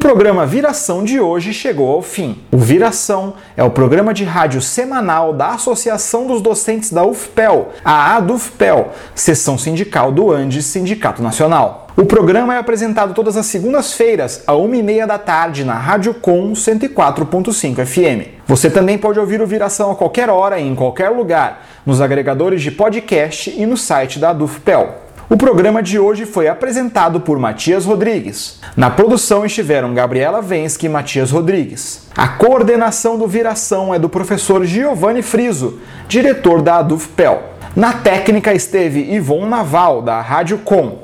Programa 0.01 0.47
Viração 0.47 1.05
de 1.05 1.21
hoje 1.21 1.53
chegou 1.53 1.91
ao 1.91 2.01
fim. 2.01 2.39
O 2.51 2.57
Viração 2.57 3.35
é 3.55 3.63
o 3.63 3.71
programa 3.71 4.15
de 4.15 4.25
rádio 4.25 4.63
semanal 4.63 5.35
da 5.35 5.49
Associação 5.49 6.27
dos 6.27 6.41
Docentes 6.41 6.91
da 6.91 7.05
UFPEL, 7.05 7.69
a 7.85 8.17
ADUFPEL, 8.17 8.93
seção 9.15 9.59
sindical 9.59 10.11
do 10.11 10.33
Andes 10.33 10.65
Sindicato 10.65 11.23
Nacional. 11.23 11.89
O 11.99 12.07
programa 12.07 12.55
é 12.55 12.59
apresentado 12.59 13.13
todas 13.13 13.37
as 13.37 13.45
segundas-feiras, 13.45 14.43
à 14.47 14.53
1h30 14.55 15.07
da 15.07 15.19
tarde, 15.19 15.65
na 15.65 15.75
Rádio 15.75 16.15
Com 16.15 16.53
104.5 16.53 17.85
FM. 17.85 18.41
Você 18.47 18.71
também 18.71 18.97
pode 18.97 19.21
ouvir 19.21 19.43
o 19.43 19.47
Viração 19.47 19.91
a 19.91 19.95
qualquer 19.95 20.31
hora 20.31 20.59
e 20.59 20.67
em 20.67 20.75
qualquer 20.75 21.11
lugar, 21.11 21.67
nos 21.85 22.01
agregadores 22.01 22.63
de 22.63 22.71
podcast 22.71 23.55
e 23.55 23.67
no 23.67 23.77
site 23.77 24.19
da 24.19 24.31
ADUFPEL. 24.31 25.10
O 25.33 25.37
programa 25.37 25.81
de 25.81 25.97
hoje 25.97 26.27
foi 26.27 26.49
apresentado 26.49 27.21
por 27.21 27.39
Matias 27.39 27.85
Rodrigues. 27.85 28.59
Na 28.77 28.91
produção 28.91 29.47
estiveram 29.47 29.95
Gabriela 29.95 30.43
Vensky 30.43 30.87
e 30.87 30.89
Matias 30.89 31.31
Rodrigues. 31.31 32.09
A 32.17 32.27
coordenação 32.27 33.17
do 33.17 33.29
Viração 33.29 33.95
é 33.95 33.99
do 34.01 34.09
professor 34.09 34.65
Giovanni 34.65 35.23
Friso, 35.23 35.79
diretor 36.09 36.61
da 36.61 36.79
ADUFPEL. 36.79 37.45
Na 37.77 37.93
técnica 37.93 38.53
esteve 38.53 39.15
Ivon 39.15 39.47
Naval, 39.47 40.03
da 40.03 40.21
Rádio 40.21 40.59
Com. 40.59 40.99